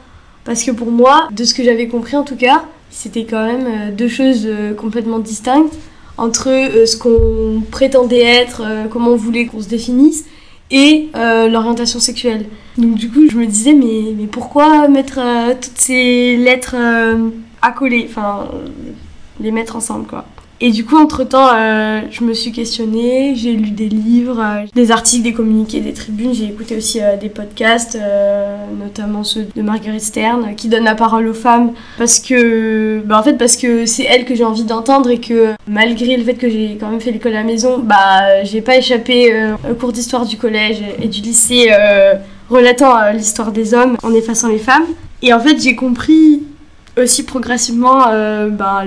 Parce 0.43 0.63
que 0.63 0.71
pour 0.71 0.91
moi, 0.91 1.27
de 1.31 1.43
ce 1.43 1.53
que 1.53 1.63
j'avais 1.63 1.87
compris 1.87 2.15
en 2.15 2.23
tout 2.23 2.35
cas, 2.35 2.63
c'était 2.89 3.25
quand 3.25 3.45
même 3.45 3.67
euh, 3.67 3.91
deux 3.91 4.07
choses 4.07 4.43
euh, 4.45 4.73
complètement 4.73 5.19
distinctes 5.19 5.73
entre 6.17 6.49
ce 6.85 6.97
qu'on 6.97 7.61
prétendait 7.71 8.21
être, 8.21 8.61
comment 8.91 9.11
on 9.11 9.15
voulait 9.15 9.47
qu'on 9.47 9.61
se 9.61 9.69
définisse 9.69 10.25
et 10.69 11.09
l'orientation 11.15 11.99
sexuelle. 11.99 12.45
Donc 12.77 12.93
du 12.93 13.09
coup, 13.09 13.27
je 13.27 13.37
me 13.37 13.47
disais 13.47 13.73
mais, 13.73 14.13
mais 14.15 14.27
pourquoi 14.27 14.87
mettre 14.87 15.19
toutes 15.59 15.77
ces 15.77 16.37
lettres 16.37 16.75
accolées, 17.63 18.05
enfin 18.07 18.49
les 19.39 19.51
mettre 19.51 19.75
ensemble 19.77 20.05
quoi. 20.05 20.25
Et 20.63 20.69
du 20.69 20.85
coup, 20.85 20.95
entre-temps, 20.95 21.49
euh, 21.55 22.01
je 22.11 22.23
me 22.23 22.35
suis 22.35 22.51
questionnée, 22.51 23.33
j'ai 23.35 23.53
lu 23.53 23.71
des 23.71 23.89
livres, 23.89 24.39
euh, 24.39 24.65
des 24.75 24.91
articles, 24.91 25.23
des 25.23 25.33
communiqués, 25.33 25.79
des 25.79 25.91
tribunes, 25.91 26.35
j'ai 26.35 26.45
écouté 26.45 26.77
aussi 26.77 27.01
euh, 27.01 27.17
des 27.17 27.29
podcasts, 27.29 27.97
notamment 28.79 29.23
ceux 29.23 29.47
de 29.55 29.61
Marguerite 29.63 30.01
Stern, 30.01 30.53
qui 30.55 30.67
donnent 30.67 30.83
la 30.83 30.93
parole 30.93 31.27
aux 31.27 31.33
femmes, 31.33 31.71
parce 31.97 32.19
que, 32.19 33.01
bah, 33.03 33.17
en 33.17 33.23
fait, 33.23 33.39
parce 33.39 33.57
que 33.57 33.87
c'est 33.87 34.03
elle 34.03 34.23
que 34.23 34.35
j'ai 34.35 34.43
envie 34.43 34.63
d'entendre 34.63 35.09
et 35.09 35.19
que 35.19 35.53
malgré 35.67 36.15
le 36.15 36.23
fait 36.23 36.35
que 36.35 36.47
j'ai 36.47 36.77
quand 36.79 36.91
même 36.91 37.01
fait 37.01 37.11
l'école 37.11 37.33
à 37.33 37.39
la 37.39 37.43
maison, 37.43 37.79
bah, 37.79 38.43
j'ai 38.43 38.61
pas 38.61 38.77
échappé 38.77 39.33
au 39.67 39.73
cours 39.73 39.91
d'histoire 39.91 40.27
du 40.27 40.37
collège 40.37 40.83
et 41.01 41.07
du 41.07 41.21
lycée 41.21 41.71
relatant 42.51 43.11
l'histoire 43.13 43.51
des 43.51 43.73
hommes 43.73 43.97
en 44.03 44.13
effaçant 44.13 44.47
les 44.47 44.59
femmes. 44.59 44.85
Et 45.23 45.33
en 45.33 45.39
fait, 45.39 45.59
j'ai 45.59 45.75
compris 45.75 46.43
aussi 46.97 47.23
progressivement 47.23 48.05
bah, 48.51 48.83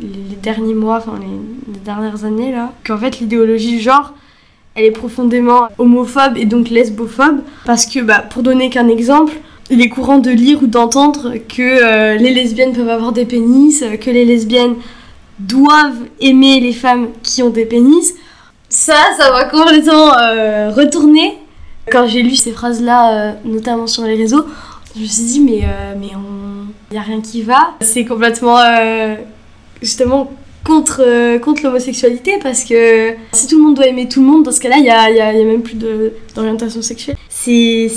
les 0.00 0.36
derniers 0.42 0.74
mois, 0.74 0.98
enfin 0.98 1.18
les, 1.20 1.78
dernières 1.80 2.24
années 2.24 2.52
là, 2.52 2.72
qu'en 2.84 2.98
fait 2.98 3.20
l'idéologie 3.20 3.80
genre, 3.80 4.12
elle 4.76 4.84
est 4.84 4.90
profondément 4.90 5.68
homophobe 5.78 6.36
et 6.36 6.44
donc 6.44 6.68
lesbophobe. 6.68 7.40
Parce 7.64 7.86
que, 7.86 8.00
bah, 8.00 8.18
pour 8.18 8.42
donner 8.42 8.68
qu'un 8.68 8.88
exemple, 8.88 9.32
il 9.70 9.80
est 9.80 9.88
courant 9.88 10.18
de 10.18 10.30
lire 10.30 10.62
ou 10.62 10.66
d'entendre 10.66 11.34
que 11.48 11.62
euh, 11.62 12.16
les 12.16 12.32
lesbiennes 12.32 12.72
peuvent 12.72 12.88
avoir 12.88 13.12
des 13.12 13.24
pénis, 13.24 13.82
que 14.00 14.10
les 14.10 14.24
lesbiennes 14.24 14.74
doivent 15.38 16.04
aimer 16.20 16.60
les 16.60 16.72
femmes 16.72 17.08
qui 17.22 17.42
ont 17.42 17.50
des 17.50 17.64
pénis. 17.64 18.14
Ça, 18.68 18.94
ça 19.18 19.30
va 19.32 19.44
complètement 19.44 20.12
euh, 20.18 20.70
retourner. 20.70 21.38
Quand 21.90 22.06
j'ai 22.06 22.22
lu 22.22 22.36
ces 22.36 22.52
phrases-là, 22.52 23.12
euh, 23.12 23.32
notamment 23.44 23.86
sur 23.86 24.04
les 24.04 24.14
réseaux, 24.14 24.44
je 24.94 25.00
me 25.00 25.06
suis 25.06 25.24
dit, 25.24 25.40
mais, 25.40 25.62
mais 25.98 26.08
il 26.90 26.94
n'y 26.94 26.98
a 26.98 27.02
rien 27.02 27.20
qui 27.20 27.42
va. 27.42 27.74
C'est 27.80 28.04
complètement 28.04 28.58
justement 29.82 30.30
contre, 30.66 31.00
euh, 31.04 31.38
contre 31.38 31.62
l'homosexualité 31.62 32.38
parce 32.42 32.64
que 32.64 33.12
si 33.32 33.46
tout 33.46 33.56
le 33.56 33.62
monde 33.62 33.76
doit 33.76 33.86
aimer 33.86 34.08
tout 34.08 34.20
le 34.20 34.26
monde, 34.26 34.42
dans 34.42 34.52
ce 34.52 34.60
cas-là, 34.60 34.76
il 34.78 34.82
n'y 34.82 34.90
a, 34.90 35.10
y 35.10 35.20
a, 35.20 35.32
y 35.32 35.40
a, 35.40 35.44
même 35.44 35.62
plus 35.62 35.76
d'orientation 36.34 36.82
sexuelle. 36.82 37.16
C'est 37.28 37.88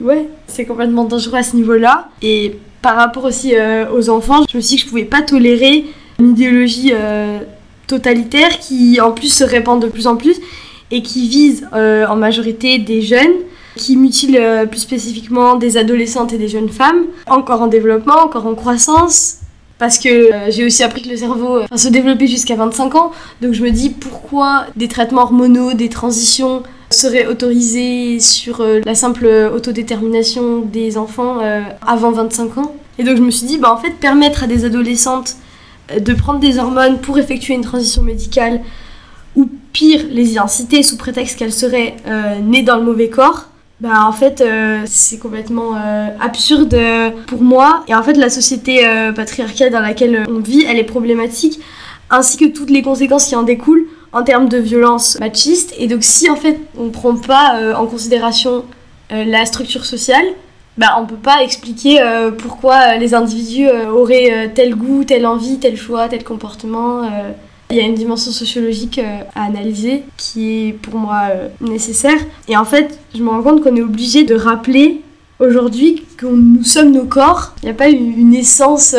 ouais, 0.00 0.26
complètement 0.66 1.04
dangereux 1.04 1.36
à 1.38 1.42
ce 1.42 1.56
niveau-là. 1.56 2.08
Et 2.22 2.56
par 2.80 2.96
rapport 2.96 3.24
aussi 3.24 3.54
euh, 3.54 3.84
aux 3.94 4.08
enfants, 4.08 4.44
je 4.50 4.56
me 4.56 4.62
suis 4.62 4.76
dit 4.76 4.76
que 4.76 4.86
je 4.86 4.88
pouvais 4.88 5.04
pas 5.04 5.22
tolérer 5.22 5.84
une 6.18 6.30
idéologie 6.30 6.92
euh, 6.94 7.40
totalitaire 7.86 8.58
qui 8.58 9.00
en 9.00 9.12
plus 9.12 9.32
se 9.32 9.44
répand 9.44 9.80
de 9.80 9.88
plus 9.88 10.06
en 10.06 10.16
plus 10.16 10.36
et 10.90 11.02
qui 11.02 11.28
vise 11.28 11.66
en 11.72 12.16
majorité 12.16 12.78
des 12.78 13.00
jeunes 13.00 13.32
qui 13.76 13.96
mutile 13.96 14.38
plus 14.70 14.80
spécifiquement 14.80 15.54
des 15.54 15.78
adolescentes 15.78 16.34
et 16.34 16.38
des 16.38 16.48
jeunes 16.48 16.68
femmes, 16.68 17.06
encore 17.26 17.62
en 17.62 17.66
développement, 17.66 18.18
encore 18.22 18.46
en 18.46 18.54
croissance, 18.54 19.38
parce 19.82 19.98
que 19.98 20.32
euh, 20.32 20.48
j'ai 20.48 20.64
aussi 20.64 20.84
appris 20.84 21.02
que 21.02 21.08
le 21.08 21.16
cerveau 21.16 21.56
euh, 21.56 21.66
se 21.74 21.88
développait 21.88 22.28
jusqu'à 22.28 22.54
25 22.54 22.94
ans. 22.94 23.10
Donc 23.40 23.52
je 23.52 23.64
me 23.64 23.72
dis 23.72 23.90
pourquoi 23.90 24.66
des 24.76 24.86
traitements 24.86 25.22
hormonaux, 25.22 25.72
des 25.72 25.88
transitions 25.88 26.62
seraient 26.88 27.26
autorisés 27.26 28.20
sur 28.20 28.60
euh, 28.60 28.78
la 28.86 28.94
simple 28.94 29.26
autodétermination 29.26 30.60
des 30.60 30.96
enfants 30.96 31.38
avant 31.84 32.12
25 32.12 32.58
ans? 32.58 32.76
Et 33.00 33.02
donc 33.02 33.16
je 33.16 33.22
me 33.22 33.32
suis 33.32 33.44
dit, 33.44 33.58
bah 33.58 33.72
en 33.72 33.76
fait, 33.76 33.90
permettre 33.98 34.44
à 34.44 34.46
des 34.46 34.64
adolescentes 34.64 35.34
de 35.98 36.14
prendre 36.14 36.38
des 36.38 36.60
hormones 36.60 37.00
pour 37.00 37.18
effectuer 37.18 37.54
une 37.54 37.62
transition 37.62 38.02
médicale, 38.02 38.60
ou 39.34 39.48
pire, 39.72 40.02
les 40.12 40.38
inciter 40.38 40.84
sous 40.84 40.96
prétexte 40.96 41.36
qu'elles 41.36 41.52
seraient 41.52 41.96
nées 42.40 42.62
dans 42.62 42.76
le 42.76 42.84
mauvais 42.84 43.08
corps, 43.08 43.48
bah 43.82 44.06
en 44.06 44.12
fait 44.12 44.40
euh, 44.40 44.82
c'est 44.86 45.18
complètement 45.18 45.74
euh, 45.74 46.06
absurde 46.20 46.76
pour 47.26 47.42
moi 47.42 47.84
et 47.88 47.94
en 47.94 48.02
fait 48.04 48.14
la 48.14 48.30
société 48.30 48.86
euh, 48.86 49.12
patriarcale 49.12 49.72
dans 49.72 49.80
laquelle 49.80 50.24
on 50.28 50.38
vit 50.38 50.64
elle 50.68 50.78
est 50.78 50.84
problématique 50.84 51.60
ainsi 52.08 52.36
que 52.36 52.44
toutes 52.44 52.70
les 52.70 52.82
conséquences 52.82 53.26
qui 53.26 53.34
en 53.34 53.42
découlent 53.42 53.88
en 54.12 54.22
termes 54.22 54.48
de 54.48 54.58
violence 54.58 55.18
machiste. 55.18 55.74
Et 55.78 55.88
donc 55.88 56.04
si 56.04 56.30
en 56.30 56.36
fait 56.36 56.60
on 56.76 56.84
ne 56.84 56.90
prend 56.90 57.16
pas 57.16 57.56
euh, 57.56 57.74
en 57.74 57.86
considération 57.86 58.64
euh, 59.10 59.24
la 59.24 59.44
structure 59.46 59.84
sociale, 59.84 60.26
bah, 60.78 60.96
on 60.98 61.06
peut 61.06 61.16
pas 61.16 61.42
expliquer 61.42 62.00
euh, 62.00 62.30
pourquoi 62.30 62.96
les 62.96 63.14
individus 63.14 63.68
auraient 63.68 64.52
tel 64.54 64.74
goût, 64.74 65.04
telle 65.04 65.26
envie, 65.26 65.58
tel 65.58 65.76
choix, 65.76 66.08
tel 66.08 66.24
comportement. 66.24 67.02
Il 67.72 67.78
y 67.78 67.80
a 67.80 67.86
une 67.86 67.94
dimension 67.94 68.30
sociologique 68.30 69.00
à 69.34 69.42
analyser 69.42 70.02
qui 70.16 70.68
est 70.68 70.72
pour 70.72 70.94
moi 70.96 71.30
nécessaire. 71.60 72.18
Et 72.46 72.56
en 72.56 72.66
fait, 72.66 72.98
je 73.14 73.22
me 73.22 73.30
rends 73.30 73.42
compte 73.42 73.62
qu'on 73.62 73.74
est 73.74 73.82
obligé 73.82 74.24
de 74.24 74.34
rappeler 74.34 75.00
aujourd'hui 75.40 76.04
que 76.16 76.26
nous 76.26 76.64
sommes 76.64 76.92
nos 76.92 77.06
corps. 77.06 77.54
Il 77.62 77.66
n'y 77.66 77.70
a 77.72 77.74
pas 77.74 77.88
une 77.88 78.34
essence 78.34 78.94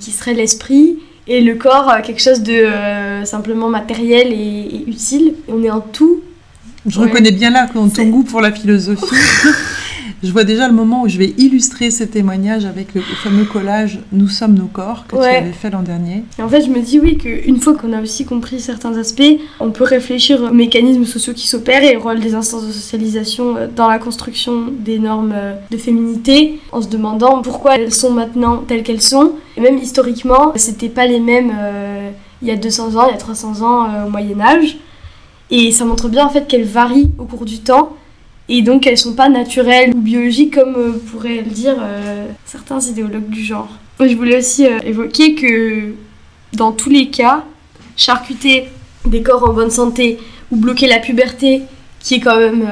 qui 0.00 0.10
serait 0.10 0.34
l'esprit 0.34 0.98
et 1.28 1.40
le 1.40 1.54
corps 1.54 1.92
quelque 2.04 2.22
chose 2.22 2.42
de 2.42 2.52
euh, 2.52 3.24
simplement 3.24 3.68
matériel 3.68 4.32
et, 4.32 4.84
utile. 4.86 5.34
on 5.48 5.62
est 5.62 5.68
un 5.68 5.80
tout. 5.80 6.20
Je 6.86 7.00
reconnais 7.00 7.32
bien 7.32 7.50
là 7.50 7.66
ton 7.72 7.86
goût 7.86 8.22
pour 8.22 8.40
la 8.40 8.52
philosophie. 8.52 9.04
je 10.22 10.32
vois 10.32 10.44
déjà 10.44 10.66
le 10.66 10.74
moment 10.74 11.02
où 11.02 11.08
je 11.08 11.18
vais 11.18 11.34
illustrer 11.36 11.90
ces 11.90 12.08
témoignages 12.08 12.64
avec 12.64 12.94
le, 12.94 13.00
fameux 13.00 13.44
collage 13.44 14.00
Nous 14.12 14.28
sommes 14.28 14.54
nos 14.54 14.66
corps 14.66 15.04
que 15.06 15.16
tu 15.16 15.22
avais 15.22 15.52
fait 15.52 15.70
l'an 15.70 15.82
dernier. 15.82 16.24
En 16.40 16.48
fait, 16.48 16.62
je 16.62 16.70
me 16.70 16.80
dis 16.80 16.98
oui 16.98 17.18
qu'une 17.18 17.58
fois 17.60 17.74
qu'on 17.74 17.92
a 17.92 18.00
aussi 18.00 18.24
compris 18.24 18.60
certains 18.60 18.96
aspects, 18.96 19.22
on 19.60 19.70
peut 19.70 19.84
réfléchir 19.84 20.42
aux 20.42 20.54
mécanismes 20.54 21.04
sociaux 21.04 21.34
qui 21.34 21.46
s'opèrent 21.46 21.84
et 21.84 21.96
au 21.96 22.00
rôle 22.00 22.20
des 22.20 22.34
instances 22.34 22.66
de 22.66 22.72
socialisation 22.72 23.56
euh, 23.56 23.66
dans 23.74 23.88
la 23.88 23.98
construction 23.98 24.66
des 24.78 24.98
normes 24.98 25.34
euh, 25.34 25.54
de 25.70 25.76
féminité, 25.76 26.60
en 26.72 26.80
se 26.80 26.88
demandant 26.88 27.42
pourquoi 27.42 27.76
elles 27.76 27.92
sont 27.92 28.10
maintenant 28.10 28.58
telles 28.66 28.82
qu'elles 28.82 29.02
sont. 29.02 29.32
Et 29.56 29.60
même 29.60 29.78
historiquement, 29.78 30.52
c'était 30.56 30.88
pas 30.88 31.06
les 31.06 31.20
mêmes 31.20 31.52
euh, 31.58 32.10
il 32.42 32.48
y 32.48 32.50
a 32.50 32.56
200 32.56 32.96
ans, 32.96 33.06
il 33.08 33.12
y 33.12 33.14
a 33.14 33.18
300 33.18 33.62
ans 33.62 34.06
au 34.06 34.10
Moyen 34.10 34.40
Âge. 34.40 34.76
Et 35.50 35.70
ça 35.72 35.84
montre 35.84 36.08
bien 36.08 36.26
en 36.26 36.28
fait 36.28 36.46
qu'elles 36.46 36.64
varient 36.64 37.10
au 37.18 37.24
cours 37.24 37.44
du 37.44 37.60
temps 37.60 37.96
et 38.48 38.62
donc 38.62 38.86
elles 38.86 38.98
sont 38.98 39.14
pas 39.14 39.28
naturelles 39.28 39.92
ou 39.94 40.00
biologiques 40.00 40.54
comme 40.54 40.74
euh, 40.76 40.92
pourraient 41.10 41.42
le 41.42 41.50
dire 41.50 41.76
euh, 41.80 42.26
certains 42.44 42.80
idéologues 42.80 43.28
du 43.28 43.42
genre. 43.42 43.68
Je 43.98 44.14
voulais 44.14 44.38
aussi 44.38 44.66
euh, 44.66 44.78
évoquer 44.84 45.34
que 45.34 45.94
dans 46.52 46.72
tous 46.72 46.90
les 46.90 47.08
cas, 47.08 47.44
charcuter 47.96 48.68
des 49.04 49.22
corps 49.22 49.48
en 49.48 49.52
bonne 49.52 49.70
santé 49.70 50.18
ou 50.50 50.56
bloquer 50.56 50.86
la 50.86 50.98
puberté 50.98 51.62
qui 52.00 52.14
est 52.14 52.20
quand 52.20 52.38
même 52.38 52.68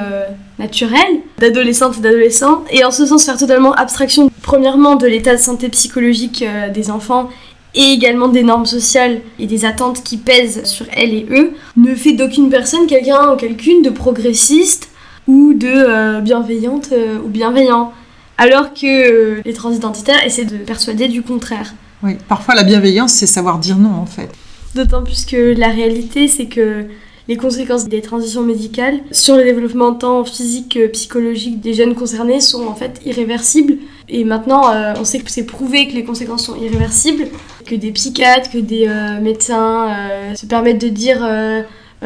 naturelle 0.59 1.19
d'adolescentes 1.39 1.97
et 1.97 2.01
d'adolescents 2.01 2.63
et 2.71 2.85
en 2.85 2.91
ce 2.91 3.05
sens 3.05 3.25
faire 3.25 3.37
totalement 3.37 3.73
abstraction 3.73 4.31
premièrement 4.41 4.95
de 4.95 5.07
l'état 5.07 5.35
de 5.35 5.41
santé 5.41 5.67
psychologique 5.67 6.43
des 6.73 6.89
enfants 6.89 7.29
et 7.73 7.91
également 7.91 8.29
des 8.29 8.43
normes 8.43 8.65
sociales 8.65 9.21
et 9.39 9.45
des 9.45 9.65
attentes 9.65 10.03
qui 10.03 10.17
pèsent 10.17 10.63
sur 10.63 10.85
elles 10.93 11.13
et 11.13 11.25
eux, 11.31 11.51
ne 11.75 11.93
fait 11.95 12.13
d'aucune 12.13 12.49
personne 12.49 12.87
quelqu'un 12.87 13.33
ou 13.33 13.35
quelqu'une 13.35 13.81
de 13.81 13.89
progressiste 13.89 14.89
ou 15.27 15.53
de 15.53 15.67
euh, 15.67 16.21
bienveillante 16.21 16.89
euh, 16.91 17.19
ou 17.19 17.27
bienveillant. 17.27 17.91
Alors 18.37 18.73
que 18.73 18.85
euh, 18.85 19.41
les 19.45 19.53
transidentitaires 19.53 20.23
essaient 20.25 20.45
de 20.45 20.57
persuader 20.57 21.07
du 21.07 21.21
contraire. 21.21 21.73
Oui, 22.03 22.17
parfois 22.27 22.55
la 22.55 22.63
bienveillance, 22.63 23.13
c'est 23.13 23.27
savoir 23.27 23.59
dire 23.59 23.77
non 23.77 23.93
en 23.93 24.05
fait. 24.05 24.29
D'autant 24.75 25.03
plus 25.03 25.25
que 25.25 25.57
la 25.57 25.69
réalité, 25.69 26.27
c'est 26.27 26.47
que 26.47 26.85
les 27.27 27.37
conséquences 27.37 27.87
des 27.87 28.01
transitions 28.01 28.43
médicales 28.43 28.99
sur 29.11 29.35
le 29.37 29.43
développement 29.43 29.93
tant 29.93 30.25
physique 30.25 30.73
que 30.73 30.87
psychologique 30.87 31.61
des 31.61 31.73
jeunes 31.73 31.95
concernés 31.95 32.41
sont 32.41 32.67
en 32.67 32.75
fait 32.75 33.01
irréversibles. 33.05 33.77
Et 34.09 34.25
maintenant, 34.25 34.63
on 34.99 35.05
sait 35.05 35.19
que 35.19 35.31
c'est 35.31 35.45
prouvé 35.45 35.87
que 35.87 35.93
les 35.93 36.03
conséquences 36.03 36.45
sont 36.45 36.55
irréversibles, 36.55 37.29
que 37.65 37.73
des 37.73 37.91
psychiatres, 37.91 38.51
que 38.51 38.59
des 38.59 38.87
médecins 39.23 39.89
se 40.35 40.45
permettent 40.45 40.81
de 40.81 40.89
dire 40.89 41.27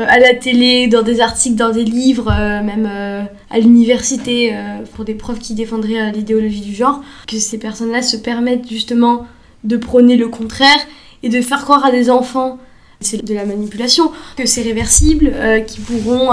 à 0.08 0.20
la 0.20 0.34
télé, 0.34 0.88
dans 0.88 1.02
des 1.02 1.22
articles, 1.22 1.56
dans 1.56 1.72
des 1.72 1.84
livres, 1.84 2.32
euh, 2.32 2.64
même 2.64 2.88
euh, 2.90 3.24
à 3.50 3.60
l'université, 3.60 4.54
pour 4.96 5.06
des 5.06 5.16
profs 5.16 5.40
qui 5.40 5.54
défendraient 5.54 6.12
l'idéologie 6.12 6.62
du 6.62 6.74
genre, 6.74 7.02
que 7.28 7.38
ces 7.38 7.58
personnes-là 7.58 8.02
se 8.02 8.18
permettent 8.18 8.70
justement 8.70 9.26
de 9.64 9.78
prôner 9.78 10.18
le 10.18 10.28
contraire 10.28 10.80
et 11.24 11.30
de 11.30 11.42
faire 11.42 11.64
croire 11.64 11.86
à 11.86 11.92
des 11.92 12.10
enfants, 12.10 12.60
c'est 13.02 13.24
de 13.24 13.34
la 13.34 13.46
manipulation, 13.46 14.12
que 14.38 14.46
c'est 14.46 14.62
réversible, 14.62 15.34
qu'ils 15.66 15.84
pourront 15.84 16.30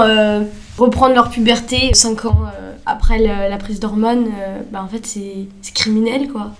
reprendre 0.77 1.15
leur 1.15 1.29
puberté 1.29 1.93
5 1.93 2.25
ans 2.25 2.41
après 2.85 3.19
la, 3.19 3.57
prise 3.57 3.79
d'hormones, 3.79 4.29
bah 4.71 4.83
en 4.83 4.87
fait 4.87 5.05
c'est 5.05 5.73
criminel 5.73 6.29
quoi. 6.29 6.51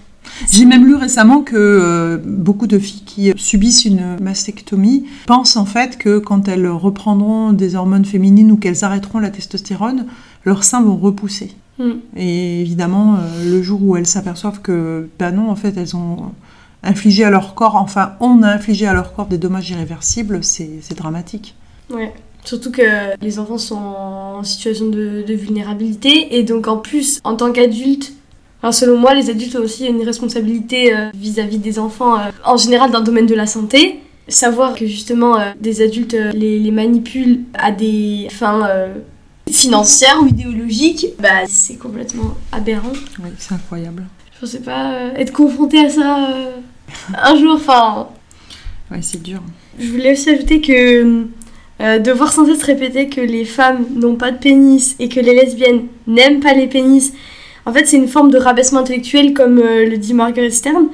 J'ai 0.52 0.66
même 0.66 0.86
lu 0.86 0.96
récemment 0.96 1.42
que 1.42 1.56
euh, 1.56 2.18
beaucoup 2.24 2.68
de 2.68 2.80
filles 2.80 3.04
qui 3.06 3.34
subissent 3.38 3.86
une 3.86 4.18
mastectomie 4.22 5.06
pensent 5.26 5.58
en 5.58 5.66
fait 5.66 5.98
que 5.98 6.20
quand 6.20 6.48
elles 6.48 6.68
reprendront 6.68 7.54
des 7.54 7.76
hormones 7.76 8.06
féminines 8.06 8.52
ou 8.52 8.58
qu'elles 8.58 8.84
arrêteront 8.84 9.20
la 9.20 9.30
testostérone, 9.30 10.06
leurs 10.46 10.64
seins 10.64 10.82
vont 10.82 10.98
repousser. 10.98 11.56
Hmm. 11.80 12.00
Et 12.16 12.62
évidemment, 12.62 13.16
euh, 13.16 13.52
le 13.52 13.62
jour 13.62 13.82
où 13.84 13.96
elles 13.98 14.08
s'aperçoivent 14.08 14.62
que, 14.62 15.10
ben 15.20 15.32
non, 15.32 15.50
en 15.50 15.56
fait, 15.56 15.76
elles 15.78 15.96
ont 15.96 16.32
infligé 16.84 17.24
à 17.24 17.30
leur 17.30 17.54
corps, 17.54 17.76
enfin, 17.76 18.14
on 18.20 18.44
a 18.44 18.50
infligé 18.50 18.88
à 18.88 18.94
leur 18.94 19.14
corps 19.14 19.28
des 19.28 19.38
dommages 19.38 19.70
irréversibles, 19.70 20.44
c'est 20.44 20.96
dramatique. 20.96 21.56
Ouais. 21.90 22.14
Surtout 22.44 22.72
que 22.72 22.82
les 23.22 23.40
enfants 23.40 23.58
sont 23.58 23.76
en 23.76 24.44
situation 24.44 24.88
de, 24.88 25.24
de 25.28 25.34
vulnérabilité 25.34 26.38
et 26.38 26.44
donc 26.44 26.68
en 26.68 26.78
plus, 26.78 27.20
en 27.26 27.36
tant 27.36 27.52
qu'adultes, 28.64 28.72
selon 28.72 28.98
moi, 28.98 29.14
les 29.14 29.30
adultes 29.30 29.56
ont 29.56 29.64
aussi 29.64 29.86
une 29.86 30.04
responsabilité 30.04 30.96
euh, 30.96 31.10
vis-à-vis 31.14 31.60
des 31.60 31.78
enfants, 31.78 32.18
euh, 32.18 32.32
en 32.44 32.58
général 32.58 32.92
dans 32.92 33.00
le 33.00 33.06
domaine 33.06 33.28
de 33.28 33.36
la 33.36 33.46
santé. 33.46 34.00
Savoir 34.28 34.76
que 34.76 34.86
justement 34.86 35.40
euh, 35.40 35.52
des 35.60 35.82
adultes 35.82 36.18
les, 36.34 36.72
manipulent 36.72 37.42
à 37.54 37.72
des 37.72 38.28
fins 38.32 38.68
financières 39.50 40.22
ou 40.22 40.28
idéologiques, 40.28 41.08
bah, 41.20 41.46
c'est 41.48 41.76
complètement 41.76 42.36
aberrant. 42.52 42.92
Oui, 43.20 43.30
c'est 43.38 43.54
incroyable. 43.54 44.06
Je 44.36 44.40
pensais 44.42 44.60
pas 44.60 45.12
être 45.16 45.32
confrontée 45.32 45.86
à 45.86 45.90
ça 45.90 46.28
un 47.18 47.36
jour, 47.38 47.54
enfin... 47.56 48.10
Ouais, 48.92 49.00
c'est 49.02 49.22
dur. 49.22 49.42
Je 49.80 49.90
voulais 49.90 50.12
aussi 50.14 50.30
ajouter 50.30 50.60
que 50.60 51.28
devoir 52.00 52.34
sans 52.34 52.46
cesse 52.46 52.64
répéter 52.64 53.08
que 53.08 53.22
les 53.22 53.46
femmes 53.46 53.86
n'ont 53.96 54.16
pas 54.16 54.32
de 54.32 54.38
pénis 54.38 54.96
et 55.00 55.08
que 55.08 55.22
les 55.22 55.34
lesbiennes 55.34 55.88
n'aiment 56.06 56.42
pas 56.42 56.54
les 56.54 56.68
pénis 56.68 57.14
en 57.68 57.74
fait, 57.74 57.86
c'est 57.86 57.98
une 57.98 58.08
forme 58.08 58.32
de 58.32 58.38
rabaissement 58.38 58.80
intellectuel, 58.80 59.34
comme 59.34 59.60
euh, 59.60 59.86
le 59.86 59.98
dit 59.98 60.14
Margaret 60.14 60.52
Stern. 60.52 60.88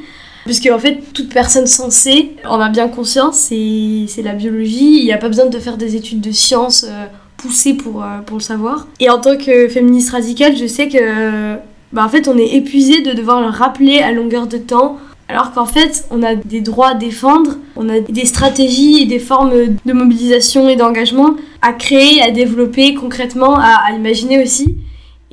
Puisque 0.45 0.67
en 0.73 0.79
fait, 0.79 0.97
toute 1.13 1.31
personne 1.31 1.67
sensée 1.67 2.31
en 2.45 2.59
a 2.59 2.69
bien 2.69 2.88
conscience, 2.88 3.38
c'est 3.38 4.21
la 4.23 4.33
biologie. 4.33 4.97
Il 4.99 5.05
n'y 5.05 5.13
a 5.13 5.17
pas 5.17 5.29
besoin 5.29 5.45
de 5.45 5.59
faire 5.59 5.77
des 5.77 5.95
études 5.95 6.19
de 6.19 6.31
sciences 6.31 6.83
euh, 6.83 7.05
poussées 7.38 7.75
pour, 7.75 8.03
euh, 8.03 8.21
pour 8.25 8.38
le 8.38 8.41
savoir. 8.41 8.88
Et 8.99 9.09
en 9.09 9.21
tant 9.21 9.38
que 9.38 9.69
féministe 9.69 10.09
radicale, 10.09 10.57
je 10.57 10.65
sais 10.65 10.89
que 10.89 11.57
bah, 11.93 12.03
en 12.03 12.09
fait, 12.09 12.27
on 12.27 12.38
est 12.39 12.55
épuisé 12.55 13.01
de 13.01 13.13
devoir 13.13 13.39
le 13.39 13.47
rappeler 13.47 13.99
à 13.99 14.12
longueur 14.12 14.47
de 14.47 14.57
temps. 14.57 14.97
Alors 15.29 15.53
qu'en 15.53 15.67
fait, 15.67 16.05
on 16.09 16.23
a 16.23 16.36
des 16.36 16.62
droits 16.62 16.89
à 16.89 16.95
défendre, 16.95 17.51
on 17.75 17.88
a 17.88 17.99
des 17.99 18.25
stratégies 18.25 19.03
et 19.03 19.05
des 19.05 19.19
formes 19.19 19.53
de 19.86 19.93
mobilisation 19.93 20.67
et 20.67 20.75
d'engagement 20.75 21.36
à 21.62 21.71
créer, 21.71 22.21
à 22.21 22.31
développer 22.31 22.95
concrètement, 22.95 23.55
à 23.57 23.93
imaginer 23.95 24.43
aussi. 24.43 24.75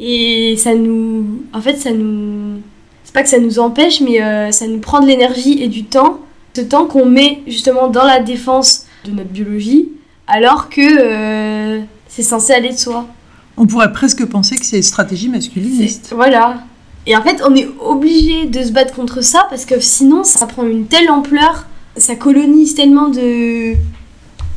Et 0.01 0.57
ça 0.57 0.75
nous. 0.75 1.43
En 1.53 1.61
fait, 1.61 1.77
ça 1.77 1.93
nous. 1.93 2.61
C'est 3.05 3.13
pas 3.13 3.23
que 3.23 3.29
ça 3.29 3.39
nous 3.39 3.59
empêche, 3.59 4.01
mais 4.01 4.23
euh, 4.23 4.51
ça 4.51 4.67
nous 4.67 4.79
prend 4.79 5.01
de 5.01 5.07
l'énergie 5.07 5.63
et 5.63 5.69
du 5.69 5.85
temps. 5.85 6.21
Ce 6.57 6.63
temps 6.63 6.87
qu'on 6.87 7.07
met 7.07 7.43
justement 7.47 7.89
dans 7.89 8.05
la 8.05 8.21
défense 8.21 8.87
de 9.05 9.11
notre 9.13 9.29
biologie, 9.29 9.91
alors 10.27 10.69
que 10.69 10.81
euh, 10.81 11.81
c'est 12.09 12.23
censé 12.23 12.53
aller 12.53 12.71
de 12.71 12.79
soi. 12.79 13.07
On 13.57 13.67
pourrait 13.67 13.93
presque 13.93 14.25
penser 14.25 14.57
que 14.57 14.65
c'est 14.65 14.79
une 14.79 14.83
stratégie 14.83 15.29
masculiniste. 15.29 16.13
Voilà. 16.15 16.65
Et 17.07 17.17
en 17.17 17.23
fait, 17.23 17.43
on 17.47 17.55
est 17.55 17.69
obligé 17.81 18.47
de 18.47 18.63
se 18.63 18.73
battre 18.73 18.95
contre 18.95 19.23
ça 19.23 19.47
parce 19.51 19.65
que 19.65 19.81
sinon, 19.81 20.25
ça 20.25 20.47
prend 20.47 20.65
une 20.67 20.87
telle 20.87 21.11
ampleur, 21.11 21.67
ça 21.97 22.17
colonise 22.17 22.75
tellement 22.75 23.09
de, 23.09 23.75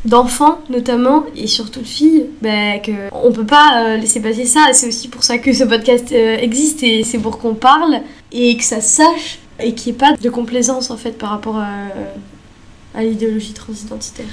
d'enfants 0.04 0.60
notamment 0.68 1.24
et 1.34 1.46
surtout 1.46 1.80
de 1.80 1.86
filles 1.86 2.26
bah, 2.42 2.78
que 2.78 2.92
on 3.12 3.32
peut 3.32 3.46
pas 3.46 3.84
euh, 3.84 3.96
laisser 3.96 4.20
passer 4.20 4.44
ça. 4.44 4.68
C'est 4.72 4.88
aussi 4.88 5.08
pour 5.08 5.22
ça 5.22 5.38
que 5.38 5.52
ce 5.52 5.64
podcast 5.64 6.12
euh, 6.12 6.36
existe 6.38 6.82
et 6.82 7.02
c'est 7.04 7.18
pour 7.18 7.38
qu'on 7.38 7.54
parle 7.54 8.00
et 8.32 8.56
que 8.56 8.64
ça 8.64 8.80
sache 8.80 9.38
et 9.60 9.74
qu'il 9.74 9.92
n'y 9.92 9.96
ait 9.96 10.00
pas 10.00 10.12
de 10.16 10.30
complaisance 10.30 10.90
en 10.90 10.96
fait 10.96 11.12
par 11.12 11.30
rapport 11.30 11.58
à, 11.58 13.02
l'idéologie 13.02 13.52
transidentitaire. 13.52 14.26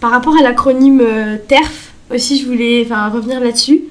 Par 0.00 0.10
rapport 0.10 0.36
à 0.36 0.42
l'acronyme 0.42 1.00
euh, 1.00 1.36
TERF 1.46 1.92
aussi 2.12 2.40
je 2.40 2.46
voulais 2.46 2.86
revenir 3.12 3.40
là-dessus 3.40 3.84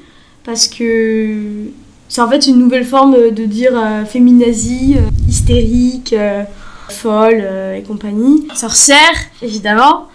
parce 0.44 0.68
que 0.68 1.68
c'est 2.10 2.22
en 2.22 2.30
fait 2.30 2.48
une 2.48 2.58
nouvelle 2.58 2.86
forme 2.86 3.32
de 3.32 3.46
dire 3.46 3.74
féminazie 4.08 4.96
hystérique 5.28 6.16
folle 6.90 7.46
et 7.76 7.84
compagnie. 7.84 8.48
Sorcière 8.56 9.14
évidemment 9.42 10.08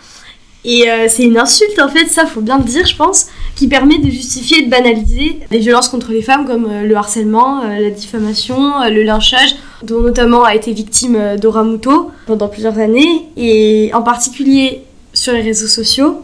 et 0.65 0.89
euh, 0.89 1.07
c'est 1.09 1.25
une 1.25 1.39
insulte 1.39 1.81
en 1.81 1.89
fait, 1.89 2.07
ça 2.07 2.25
faut 2.27 2.41
bien 2.41 2.59
le 2.59 2.65
dire 2.65 2.87
je 2.87 2.95
pense, 2.95 3.27
qui 3.57 3.67
permet 3.67 3.99
de 3.99 4.09
justifier 4.09 4.59
et 4.61 4.63
de 4.67 4.71
banaliser 4.71 5.41
les 5.51 5.59
violences 5.59 5.89
contre 5.89 6.13
les 6.13 6.23
femmes 6.23 6.47
comme 6.47 6.67
euh, 6.71 6.83
le 6.85 6.95
harcèlement, 6.97 7.63
euh, 7.63 7.81
la 7.81 7.91
diffamation, 7.91 8.89
le 8.89 9.03
lynchage, 9.03 9.57
dont 9.83 10.01
notamment 10.01 10.45
a 10.45 10.55
été 10.55 10.73
victime 10.73 11.37
Dora 11.41 11.65
Muto 11.65 12.13
pendant 12.27 12.49
plusieurs 12.49 12.79
années, 12.79 13.27
et 13.37 13.91
en 13.95 14.03
particulier 14.03 14.83
sur 15.13 15.33
les 15.33 15.43
réseaux 15.43 15.67
sociaux. 15.67 16.23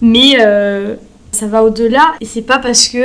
mais 0.00 0.36
ça 1.32 1.46
va 1.46 1.62
au-delà 1.62 2.14
et 2.22 2.24
c'est 2.24 2.40
pas 2.40 2.58
parce 2.58 2.88
que 2.88 2.98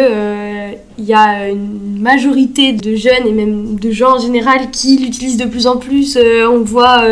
il 0.98 1.04
y 1.04 1.14
a 1.14 1.50
une 1.50 2.00
majorité 2.00 2.72
de 2.72 2.96
jeunes 2.96 3.28
et 3.28 3.34
même 3.34 3.76
de 3.78 3.92
gens 3.92 4.16
en 4.16 4.20
général 4.20 4.72
qui 4.72 4.98
l'utilisent 4.98 5.38
de 5.38 5.46
plus 5.46 5.68
en 5.68 5.78
plus. 5.78 6.18
on 6.50 6.62
voit 6.62 7.04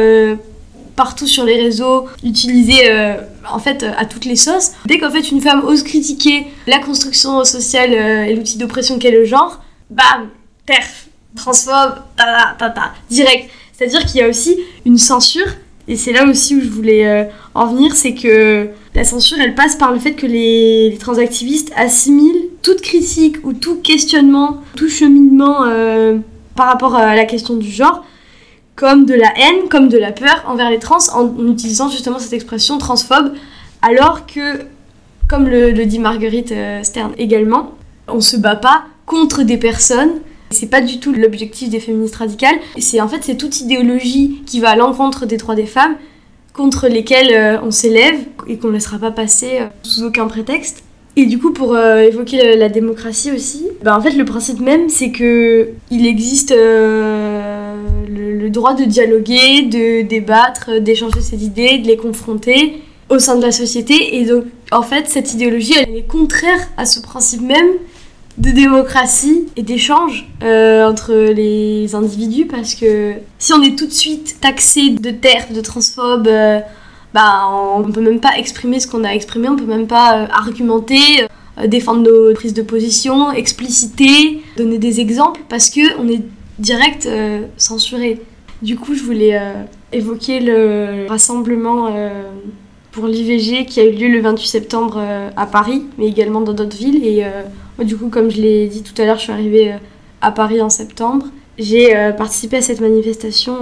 partout 0.99 1.27
sur 1.27 1.45
les 1.45 1.55
réseaux, 1.55 2.07
utilisé 2.25 2.91
euh, 2.91 3.13
en 3.49 3.59
fait 3.59 3.85
à 3.97 4.03
toutes 4.03 4.25
les 4.25 4.35
sauces. 4.35 4.73
Dès 4.85 4.97
qu'en 4.97 5.09
fait 5.09 5.31
une 5.31 5.39
femme 5.39 5.63
ose 5.65 5.81
critiquer 5.83 6.47
la 6.67 6.79
construction 6.79 7.45
sociale 7.45 7.91
euh, 7.93 8.23
et 8.25 8.35
l'outil 8.35 8.57
d'oppression 8.57 8.99
qu'est 8.99 9.09
le 9.11 9.23
genre, 9.23 9.61
bam, 9.89 10.27
terf, 10.65 11.07
transphobe, 11.37 11.99
ta 12.17 12.53
ta 12.59 12.69
ta, 12.69 12.91
direct. 13.09 13.49
C'est-à-dire 13.71 14.03
qu'il 14.05 14.19
y 14.19 14.23
a 14.23 14.27
aussi 14.27 14.57
une 14.85 14.97
censure, 14.97 15.47
et 15.87 15.95
c'est 15.95 16.11
là 16.11 16.25
aussi 16.25 16.57
où 16.57 16.59
je 16.59 16.67
voulais 16.67 17.07
euh, 17.07 17.23
en 17.53 17.67
venir, 17.67 17.95
c'est 17.95 18.13
que 18.13 18.67
la 18.93 19.05
censure, 19.05 19.37
elle 19.39 19.55
passe 19.55 19.77
par 19.77 19.93
le 19.93 19.99
fait 19.99 20.15
que 20.15 20.25
les 20.27 20.97
transactivistes 20.99 21.71
assimilent 21.77 22.49
toute 22.61 22.81
critique 22.81 23.37
ou 23.45 23.53
tout 23.53 23.77
questionnement, 23.77 24.61
tout 24.75 24.89
cheminement 24.89 25.59
par 26.57 26.67
rapport 26.67 26.95
à 26.95 27.15
la 27.15 27.23
question 27.23 27.55
du 27.55 27.71
genre 27.71 28.03
comme 28.79 29.05
de 29.05 29.13
la 29.13 29.27
haine, 29.35 29.67
comme 29.69 29.89
de 29.89 29.97
la 29.97 30.13
peur 30.13 30.45
envers 30.47 30.69
les 30.69 30.79
trans 30.79 30.99
en 31.13 31.51
utilisant 31.51 31.89
justement 31.89 32.17
cette 32.17 32.31
expression 32.31 32.77
transphobe, 32.77 33.33
alors 33.81 34.25
que, 34.25 34.61
comme 35.27 35.49
le, 35.49 35.73
dit 35.85 35.99
Marguerite 35.99 36.53
euh, 36.53 36.81
Stern 36.81 37.11
également, 37.17 37.73
on 38.07 38.21
se 38.21 38.37
bat 38.37 38.55
pas 38.55 38.85
contre 39.05 39.43
des 39.43 39.57
personnes. 39.57 40.21
C'est 40.51 40.69
pas 40.69 40.79
du 40.79 41.01
tout 41.01 41.11
l'objectif 41.11 41.69
des 41.69 41.81
féministes 41.81 42.15
radicales. 42.15 42.55
C'est 42.77 43.01
en 43.01 43.09
fait 43.09 43.19
c'est 43.21 43.35
toute 43.35 43.59
idéologie 43.59 44.41
qui 44.45 44.61
va 44.61 44.69
à 44.69 44.75
l'encontre 44.77 45.25
des 45.25 45.35
droits 45.35 45.55
des 45.55 45.65
femmes, 45.65 45.97
contre 46.53 46.87
lesquelles 46.87 47.33
euh, 47.33 47.61
on 47.61 47.71
s'élève 47.71 48.19
et 48.47 48.57
qu'on 48.57 48.69
ne 48.69 48.73
laissera 48.73 48.97
pas 48.97 49.11
passer 49.11 49.59
euh, 49.59 49.65
sous 49.83 50.05
aucun 50.05 50.27
prétexte. 50.27 50.83
Et 51.17 51.25
du 51.25 51.37
coup, 51.37 51.51
pour 51.51 51.77
évoquer 51.77 52.55
la, 52.55 52.69
démocratie 52.69 53.31
aussi, 53.31 53.67
bah, 53.83 53.97
en 53.97 53.99
fait, 53.99 54.11
le 54.11 54.23
principe 54.23 54.61
même, 54.61 54.87
c'est 54.87 55.11
que 55.11 55.69
il 55.91 56.05
existe 56.05 56.53
droit 58.49 58.73
de 58.73 58.85
dialoguer, 58.85 59.63
de 59.63 60.01
débattre, 60.01 60.79
d'échanger 60.81 61.21
ses 61.21 61.43
idées, 61.43 61.79
de 61.79 61.87
les 61.87 61.97
confronter 61.97 62.81
au 63.09 63.19
sein 63.19 63.35
de 63.35 63.41
la 63.41 63.51
société. 63.51 64.17
Et 64.17 64.25
donc, 64.25 64.45
en 64.71 64.83
fait, 64.83 65.07
cette 65.07 65.33
idéologie, 65.33 65.73
elle 65.79 65.95
est 65.95 66.07
contraire 66.07 66.67
à 66.77 66.85
ce 66.85 66.99
principe 67.01 67.41
même 67.41 67.69
de 68.39 68.51
démocratie 68.51 69.47
et 69.57 69.63
d'échange 69.63 70.25
euh, 70.43 70.87
entre 70.87 71.13
les 71.13 71.93
individus 71.93 72.45
parce 72.45 72.73
que 72.73 73.15
si 73.37 73.53
on 73.53 73.61
est 73.61 73.77
tout 73.77 73.85
de 73.85 73.91
suite 73.91 74.37
taxé 74.39 74.91
de 74.91 75.11
terre, 75.11 75.47
de 75.53 75.59
transphobe, 75.59 76.27
euh, 76.27 76.59
bah, 77.13 77.49
on 77.49 77.91
peut 77.91 78.01
même 78.01 78.21
pas 78.21 78.37
exprimer 78.37 78.79
ce 78.79 78.87
qu'on 78.87 79.03
a 79.03 79.09
exprimé, 79.09 79.49
on 79.49 79.57
peut 79.57 79.65
même 79.65 79.87
pas 79.87 80.21
euh, 80.21 80.27
argumenter, 80.31 81.27
défendre 81.67 82.03
nos 82.03 82.33
prises 82.33 82.53
de 82.53 82.61
position, 82.61 83.31
expliciter, 83.33 84.41
donner 84.55 84.77
des 84.77 85.01
exemples 85.01 85.41
parce 85.49 85.69
que 85.69 85.99
on 85.99 86.07
est 86.07 86.21
direct 86.59 87.09
censuré. 87.57 88.21
Du 88.61 88.75
coup, 88.75 88.93
je 88.93 89.03
voulais 89.03 89.37
euh, 89.37 89.53
évoquer 89.93 90.41
le 90.41 91.07
rassemblement 91.07 91.87
euh, 91.87 92.23
pour 92.91 93.07
l'IVG 93.07 93.65
qui 93.65 93.79
a 93.79 93.85
eu 93.85 93.91
lieu 93.91 94.09
le 94.09 94.19
28 94.19 94.47
septembre 94.47 94.97
euh, 94.97 95.29
à 95.37 95.45
Paris, 95.45 95.83
mais 95.97 96.07
également 96.07 96.41
dans 96.41 96.53
d'autres 96.53 96.75
villes. 96.75 97.05
Et 97.05 97.23
du 97.85 97.95
coup, 97.95 98.09
comme 98.09 98.29
je 98.29 98.41
l'ai 98.41 98.67
dit 98.67 98.83
tout 98.83 98.99
à 99.01 99.05
l'heure, 99.05 99.17
je 99.17 99.23
suis 99.23 99.31
arrivée 99.31 99.75
à 100.21 100.31
Paris 100.31 100.61
en 100.61 100.69
septembre. 100.69 101.27
J'ai 101.57 101.93
participé 102.17 102.57
à 102.57 102.61
cette 102.61 102.81
manifestation 102.81 103.55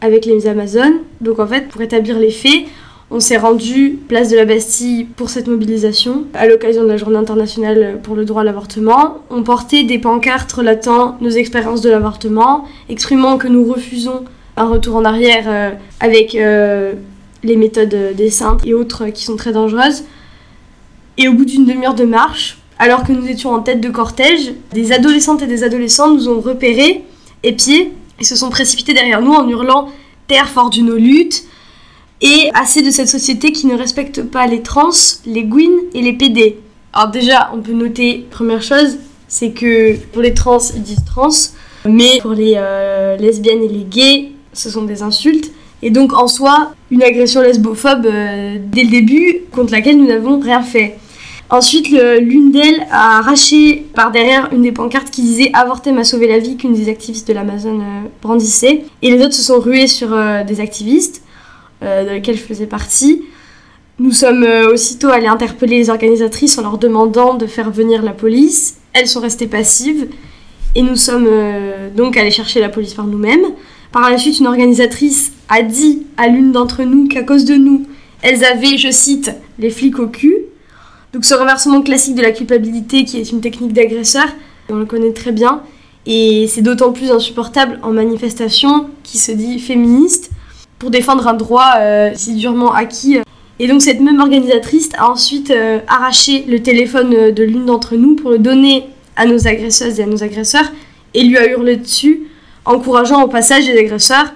avec 0.00 0.24
les 0.24 0.46
Amazones. 0.46 0.98
Donc 1.20 1.40
en 1.40 1.46
fait, 1.46 1.68
pour 1.68 1.80
établir 1.80 2.18
les 2.18 2.30
faits, 2.30 2.64
on 3.10 3.18
s'est 3.18 3.36
rendu 3.36 3.98
place 4.08 4.30
de 4.30 4.36
la 4.36 4.44
Bastille 4.44 5.04
pour 5.04 5.30
cette 5.30 5.48
mobilisation 5.48 6.26
à 6.32 6.46
l'occasion 6.46 6.84
de 6.84 6.88
la 6.88 6.96
journée 6.96 7.16
internationale 7.16 7.98
pour 8.02 8.14
le 8.14 8.24
droit 8.24 8.42
à 8.42 8.44
l'avortement. 8.44 9.18
On 9.30 9.42
portait 9.42 9.82
des 9.82 9.98
pancartes 9.98 10.52
relatant 10.52 11.16
nos 11.20 11.30
expériences 11.30 11.80
de 11.80 11.90
l'avortement, 11.90 12.64
exprimant 12.88 13.36
que 13.36 13.48
nous 13.48 13.64
refusons 13.64 14.24
un 14.56 14.66
retour 14.68 14.94
en 14.94 15.04
arrière 15.04 15.44
euh, 15.48 15.70
avec 15.98 16.36
euh, 16.36 16.92
les 17.42 17.56
méthodes 17.56 18.14
des 18.16 18.30
saintes 18.30 18.64
et 18.64 18.74
autres 18.74 19.06
qui 19.06 19.24
sont 19.24 19.36
très 19.36 19.52
dangereuses. 19.52 20.04
Et 21.18 21.26
au 21.26 21.32
bout 21.32 21.44
d'une 21.44 21.64
demi-heure 21.64 21.94
de 21.94 22.04
marche, 22.04 22.58
alors 22.78 23.02
que 23.02 23.12
nous 23.12 23.26
étions 23.26 23.50
en 23.50 23.60
tête 23.60 23.80
de 23.80 23.90
cortège, 23.90 24.52
des 24.72 24.92
adolescentes 24.92 25.42
et 25.42 25.46
des 25.46 25.64
adolescents 25.64 26.14
nous 26.14 26.28
ont 26.28 26.40
repérés, 26.40 27.02
épiés, 27.42 27.92
et 28.20 28.24
se 28.24 28.36
sont 28.36 28.50
précipités 28.50 28.94
derrière 28.94 29.20
nous 29.20 29.32
en 29.32 29.48
hurlant 29.48 29.88
Terre 30.28 30.48
fort 30.48 30.70
d'une 30.70 30.94
lutte, 30.94 31.44
et 32.20 32.50
assez 32.54 32.82
de 32.82 32.90
cette 32.90 33.08
société 33.08 33.52
qui 33.52 33.66
ne 33.66 33.76
respecte 33.76 34.22
pas 34.22 34.46
les 34.46 34.62
trans, 34.62 34.90
les 35.26 35.44
gwyn 35.44 35.72
et 35.94 36.02
les 36.02 36.12
PD. 36.12 36.58
Alors 36.92 37.10
déjà, 37.10 37.50
on 37.54 37.60
peut 37.60 37.72
noter, 37.72 38.26
première 38.30 38.62
chose, 38.62 38.98
c'est 39.28 39.50
que 39.50 39.96
pour 40.12 40.22
les 40.22 40.34
trans, 40.34 40.58
ils 40.74 40.82
disent 40.82 41.04
trans, 41.04 41.30
mais 41.84 42.18
pour 42.20 42.32
les 42.32 42.54
euh, 42.56 43.16
lesbiennes 43.16 43.62
et 43.62 43.68
les 43.68 43.84
gays, 43.84 44.32
ce 44.52 44.68
sont 44.68 44.82
des 44.82 45.02
insultes. 45.02 45.50
Et 45.82 45.90
donc 45.90 46.12
en 46.12 46.26
soi, 46.26 46.74
une 46.90 47.02
agression 47.02 47.40
lesbophobe 47.40 48.06
euh, 48.06 48.58
dès 48.60 48.82
le 48.82 48.90
début, 48.90 49.42
contre 49.52 49.72
laquelle 49.72 49.96
nous 49.96 50.06
n'avons 50.06 50.38
rien 50.38 50.62
fait. 50.62 50.98
Ensuite, 51.48 51.88
l'une 51.88 52.52
d'elles 52.52 52.86
a 52.92 53.18
arraché 53.18 53.86
par 53.94 54.12
derrière 54.12 54.50
une 54.52 54.62
des 54.62 54.70
pancartes 54.70 55.10
qui 55.10 55.22
disait 55.22 55.50
Avorter 55.52 55.90
m'a 55.90 56.04
sauvé 56.04 56.28
la 56.28 56.38
vie 56.38 56.56
qu'une 56.56 56.74
des 56.74 56.88
activistes 56.88 57.26
de 57.26 57.32
l'Amazon 57.32 57.80
euh, 57.80 58.08
brandissait. 58.22 58.84
Et 59.02 59.10
les 59.10 59.24
autres 59.24 59.34
se 59.34 59.42
sont 59.42 59.58
rués 59.58 59.88
sur 59.88 60.10
des 60.46 60.60
activistes. 60.60 61.22
Euh, 61.82 62.04
de 62.04 62.10
laquelle 62.10 62.36
je 62.36 62.42
faisais 62.42 62.66
partie. 62.66 63.22
Nous 63.98 64.12
sommes 64.12 64.44
euh, 64.44 64.74
aussitôt 64.74 65.08
allés 65.08 65.28
interpeller 65.28 65.78
les 65.78 65.88
organisatrices 65.88 66.58
en 66.58 66.62
leur 66.62 66.76
demandant 66.76 67.32
de 67.32 67.46
faire 67.46 67.70
venir 67.70 68.02
la 68.02 68.12
police. 68.12 68.76
Elles 68.92 69.08
sont 69.08 69.20
restées 69.20 69.46
passives 69.46 70.08
et 70.74 70.82
nous 70.82 70.96
sommes 70.96 71.26
euh, 71.26 71.88
donc 71.96 72.18
allés 72.18 72.30
chercher 72.30 72.60
la 72.60 72.68
police 72.68 72.92
par 72.92 73.06
nous-mêmes. 73.06 73.46
Par 73.92 74.10
la 74.10 74.18
suite, 74.18 74.40
une 74.40 74.46
organisatrice 74.46 75.32
a 75.48 75.62
dit 75.62 76.02
à 76.18 76.28
l'une 76.28 76.52
d'entre 76.52 76.82
nous 76.82 77.08
qu'à 77.08 77.22
cause 77.22 77.46
de 77.46 77.54
nous, 77.54 77.86
elles 78.20 78.44
avaient, 78.44 78.76
je 78.76 78.90
cite, 78.90 79.32
les 79.58 79.70
flics 79.70 79.98
au 79.98 80.06
cul. 80.06 80.36
Donc 81.14 81.24
ce 81.24 81.32
renversement 81.32 81.80
classique 81.80 82.14
de 82.14 82.22
la 82.22 82.32
culpabilité 82.32 83.06
qui 83.06 83.18
est 83.18 83.32
une 83.32 83.40
technique 83.40 83.72
d'agresseur, 83.72 84.26
on 84.68 84.74
le 84.74 84.84
connaît 84.84 85.12
très 85.12 85.32
bien, 85.32 85.62
et 86.04 86.46
c'est 86.46 86.60
d'autant 86.60 86.92
plus 86.92 87.10
insupportable 87.10 87.78
en 87.82 87.90
manifestation 87.90 88.90
qui 89.02 89.16
se 89.16 89.32
dit 89.32 89.58
féministe, 89.58 90.30
pour 90.80 90.90
défendre 90.90 91.28
un 91.28 91.34
droit 91.34 91.74
euh, 91.76 92.10
si 92.14 92.34
durement 92.34 92.72
acquis. 92.72 93.18
Et 93.60 93.68
donc 93.68 93.82
cette 93.82 94.00
même 94.00 94.18
organisatrice 94.18 94.88
a 94.98 95.08
ensuite 95.10 95.50
euh, 95.50 95.78
arraché 95.86 96.44
le 96.48 96.60
téléphone 96.62 97.14
euh, 97.14 97.30
de 97.30 97.44
l'une 97.44 97.66
d'entre 97.66 97.94
nous 97.94 98.16
pour 98.16 98.30
le 98.30 98.38
donner 98.38 98.86
à 99.14 99.26
nos 99.26 99.46
agresseuses 99.46 100.00
et 100.00 100.02
à 100.02 100.06
nos 100.06 100.24
agresseurs 100.24 100.72
et 101.12 101.22
lui 101.22 101.36
a 101.36 101.46
hurlé 101.46 101.76
dessus, 101.76 102.22
encourageant 102.64 103.22
au 103.22 103.28
passage 103.28 103.66
des 103.66 103.78
agresseurs 103.78 104.32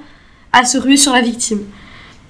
à 0.52 0.64
se 0.64 0.76
ruer 0.76 0.98
sur 0.98 1.14
la 1.14 1.22
victime. 1.22 1.60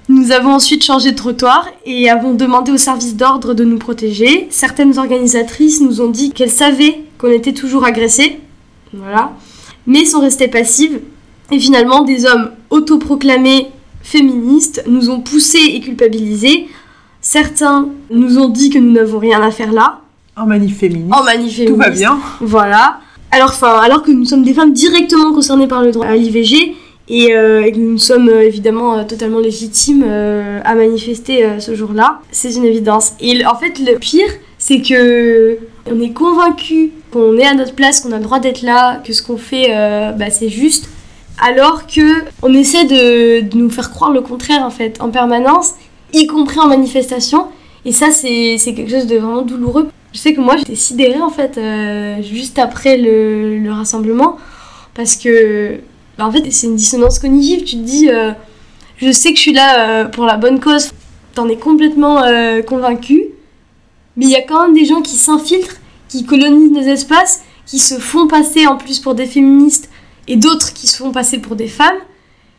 Nous 0.08 0.30
avons 0.30 0.52
ensuite 0.52 0.84
changé 0.84 1.10
de 1.10 1.16
trottoir 1.16 1.66
et 1.84 2.08
avons 2.08 2.34
demandé 2.34 2.70
au 2.70 2.76
service 2.76 3.16
d'ordre 3.16 3.54
de 3.54 3.64
nous 3.64 3.78
protéger. 3.78 4.46
Certaines 4.50 4.98
organisatrices 4.98 5.80
nous 5.80 6.00
ont 6.00 6.10
dit 6.10 6.30
qu'elles 6.30 6.50
savaient 6.50 7.00
qu'on 7.18 7.32
était 7.32 7.54
toujours 7.54 7.84
agressés, 7.84 8.38
voilà, 8.92 9.32
mais 9.86 10.04
sont 10.04 10.20
restées 10.20 10.48
passives. 10.48 11.00
Et 11.50 11.58
finalement, 11.58 12.02
des 12.02 12.26
hommes 12.26 12.52
autoproclamés 12.70 13.68
féministes 14.04 14.84
nous 14.86 15.10
ont 15.10 15.20
poussés 15.20 15.72
et 15.74 15.80
culpabilisés. 15.80 16.68
Certains 17.20 17.88
nous 18.10 18.38
ont 18.38 18.50
dit 18.50 18.70
que 18.70 18.78
nous 18.78 18.92
n'avons 18.92 19.18
rien 19.18 19.42
à 19.42 19.50
faire 19.50 19.72
là. 19.72 20.00
En 20.36 20.46
manif 20.46 20.78
féministe. 20.78 21.12
En 21.12 21.24
manif 21.24 21.56
féministe. 21.56 21.74
Tout 21.74 21.76
va 21.76 21.90
bien. 21.90 22.18
Voilà. 22.40 23.00
Alors, 23.32 23.48
enfin, 23.48 23.80
alors 23.80 24.02
que 24.02 24.12
nous 24.12 24.26
sommes 24.26 24.44
des 24.44 24.54
femmes 24.54 24.72
directement 24.72 25.32
concernées 25.32 25.66
par 25.66 25.82
le 25.82 25.90
droit 25.90 26.06
à 26.06 26.14
l'IVG 26.14 26.76
et, 27.08 27.34
euh, 27.34 27.70
que 27.70 27.76
nous 27.76 27.98
sommes 27.98 28.28
euh, 28.28 28.42
évidemment 28.42 28.96
euh, 28.96 29.04
totalement 29.04 29.40
légitimes 29.40 30.04
à 30.04 30.74
manifester 30.74 31.58
ce 31.58 31.74
jour-là, 31.74 32.20
c'est 32.30 32.52
une 32.54 32.64
évidence. 32.64 33.14
Et 33.20 33.44
en 33.44 33.56
fait, 33.56 33.78
le 33.78 33.98
pire, 33.98 34.28
c'est 34.58 34.80
que 34.80 35.58
on 35.90 36.00
est 36.00 36.12
convaincu 36.12 36.92
qu'on 37.10 37.36
est 37.36 37.46
à 37.46 37.54
notre 37.54 37.74
place, 37.74 38.00
qu'on 38.00 38.12
a 38.12 38.18
le 38.18 38.22
droit 38.24 38.38
d'être 38.38 38.62
là, 38.62 39.02
que 39.04 39.12
ce 39.12 39.22
qu'on 39.22 39.36
fait, 39.36 39.68
bah, 40.16 40.30
c'est 40.30 40.48
juste 40.48 40.88
alors 41.40 41.86
que 41.86 42.24
on 42.42 42.52
essaie 42.52 42.84
de, 42.84 43.56
nous 43.56 43.70
faire 43.70 43.90
croire 43.90 44.10
le 44.10 44.20
contraire 44.20 44.62
en 44.62 44.70
fait 44.70 45.00
en 45.00 45.10
permanence, 45.10 45.74
y 46.12 46.26
compris 46.26 46.58
en 46.58 46.68
manifestation. 46.68 47.48
Et 47.84 47.92
ça, 47.92 48.10
c'est 48.10 48.58
quelque 48.64 48.90
chose 48.90 49.06
de 49.06 49.16
vraiment 49.16 49.42
douloureux. 49.42 49.88
Je 50.12 50.18
sais 50.18 50.32
que 50.32 50.40
moi, 50.40 50.56
j'étais 50.56 50.76
sidérée 50.76 51.20
en 51.20 51.30
fait 51.30 51.58
euh, 51.58 52.22
juste 52.22 52.58
après 52.58 52.96
le, 52.96 53.70
rassemblement 53.70 54.38
parce 54.94 55.16
que 55.16 55.80
bah, 56.16 56.24
en 56.24 56.32
fait, 56.32 56.50
c'est 56.50 56.68
une 56.68 56.76
dissonance 56.76 57.18
cognitive. 57.18 57.64
Tu 57.64 57.76
te 57.76 57.82
dis, 57.82 58.08
euh, 58.08 58.30
je 58.96 59.10
sais 59.10 59.30
que 59.30 59.36
je 59.36 59.42
suis 59.42 59.52
là 59.52 59.80
euh, 59.80 60.04
pour 60.06 60.24
la 60.24 60.36
bonne 60.36 60.60
cause, 60.60 60.92
t'en 61.34 61.48
es 61.48 61.56
complètement 61.56 62.22
convaincu, 62.66 63.24
mais 64.16 64.26
il 64.26 64.30
y 64.30 64.36
a 64.36 64.42
quand 64.42 64.62
même 64.62 64.74
des 64.74 64.84
gens 64.84 65.02
qui 65.02 65.16
s'infiltrent, 65.16 65.76
qui 66.08 66.24
colonisent 66.24 66.70
nos 66.70 66.80
espaces, 66.80 67.42
qui 67.66 67.80
se 67.80 67.96
font 67.96 68.28
passer 68.28 68.66
en 68.66 68.76
plus 68.76 69.00
pour 69.00 69.14
des 69.14 69.26
féministes 69.26 69.90
et 70.28 70.36
d'autres 70.36 70.72
qui 70.72 70.86
se 70.86 70.96
font 70.96 71.12
passer 71.12 71.38
pour 71.38 71.56
des 71.56 71.68
femmes, 71.68 71.98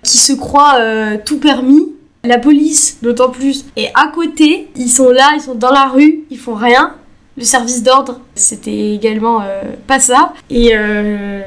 qui 0.04 0.18
se 0.18 0.34
croient 0.34 0.76
euh, 0.80 1.18
tout 1.24 1.40
permis. 1.40 1.92
La 2.24 2.40
police, 2.40 2.98
d'autant 3.04 3.30
plus, 3.30 3.66
est 3.76 3.92
à 3.94 4.08
côté. 4.08 4.68
Ils 4.76 4.90
sont 4.90 5.12
là, 5.12 5.34
ils 5.36 5.42
sont 5.42 5.54
dans 5.54 5.70
la 5.70 5.86
rue, 5.86 6.24
ils 6.32 6.40
font 6.40 6.56
rien. 6.56 6.96
Le 7.38 7.44
service 7.44 7.84
d'ordre, 7.84 8.20
c'était 8.34 8.96
également 8.96 9.42
euh, 9.42 9.62
pas 9.86 10.00
ça. 10.00 10.34
Et 10.50 10.72
euh, 10.74 11.42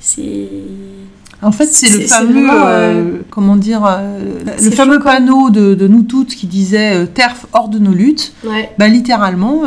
c'est. 0.00 0.48
En 1.42 1.52
fait, 1.52 1.66
c'est 1.66 1.90
le 1.90 2.06
fameux, 2.06 2.46
vraiment, 2.46 2.66
euh, 2.66 3.18
comment 3.30 3.56
dire, 3.56 3.84
euh, 3.84 4.40
le 4.58 4.70
fameux 4.70 5.00
panneau 5.00 5.50
de, 5.50 5.74
de 5.74 5.86
nous 5.86 6.02
toutes 6.02 6.34
qui 6.34 6.46
disait 6.46 6.94
euh, 7.02 7.06
TERF 7.06 7.44
hors 7.52 7.68
de 7.68 7.78
nos 7.78 7.92
luttes. 7.92 8.32
Ouais. 8.42 8.70
Bah, 8.78 8.88
littéralement, 8.88 9.64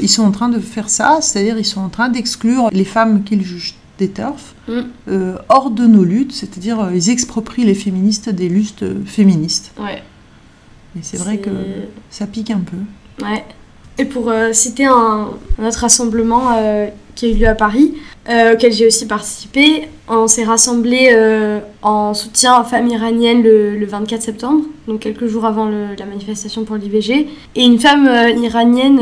ils 0.00 0.08
sont 0.08 0.24
en 0.24 0.30
train 0.30 0.48
de 0.48 0.60
faire 0.60 0.88
ça, 0.88 1.18
c'est-à-dire 1.20 1.58
ils 1.58 1.66
sont 1.66 1.82
en 1.82 1.90
train 1.90 2.08
d'exclure 2.08 2.70
les 2.72 2.86
femmes 2.86 3.22
qu'ils 3.22 3.44
jugent 3.44 3.74
des 3.98 4.08
TERF 4.08 4.54
Mm. 4.66 4.80
euh, 5.08 5.34
hors 5.50 5.70
de 5.70 5.86
nos 5.86 6.04
luttes, 6.04 6.32
c'est-à-dire 6.32 6.80
euh, 6.80 6.94
ils 6.94 7.10
exproprient 7.10 7.64
les 7.66 7.74
féministes 7.74 8.30
des 8.30 8.48
luttes 8.48 8.82
euh, 8.82 8.94
féministes. 9.04 9.72
Ouais. 9.78 10.02
Et 10.96 11.00
c'est 11.02 11.18
vrai 11.18 11.36
que 11.38 11.50
ça 12.10 12.26
pique 12.26 12.50
un 12.50 12.60
peu. 12.60 13.24
Ouais. 13.24 13.44
Et 13.98 14.06
pour 14.06 14.30
euh, 14.30 14.52
citer 14.52 14.86
un, 14.86 15.28
un 15.60 15.66
autre 15.66 15.80
rassemblement 15.80 16.52
euh, 16.56 16.86
qui 17.14 17.26
a 17.26 17.28
eu 17.28 17.34
lieu 17.34 17.46
à 17.48 17.54
Paris, 17.54 17.94
auquel 18.26 18.72
j'ai 18.72 18.86
aussi 18.86 19.06
participé, 19.06 19.86
on 20.08 20.26
s'est 20.26 20.44
rassemblés 20.44 21.14
en 21.82 22.14
soutien 22.14 22.58
aux 22.58 22.64
femmes 22.64 22.88
iraniennes 22.88 23.42
le, 23.42 23.76
le 23.76 23.84
24 23.86 24.22
septembre, 24.22 24.64
donc 24.88 25.00
quelques 25.00 25.26
jours 25.26 25.44
avant 25.44 25.66
le- 25.66 25.94
la 25.98 26.06
manifestation 26.06 26.64
pour 26.64 26.76
l'IVG. 26.76 27.28
Et 27.54 27.62
une 27.62 27.78
femme 27.78 28.08
iranienne, 28.42 28.98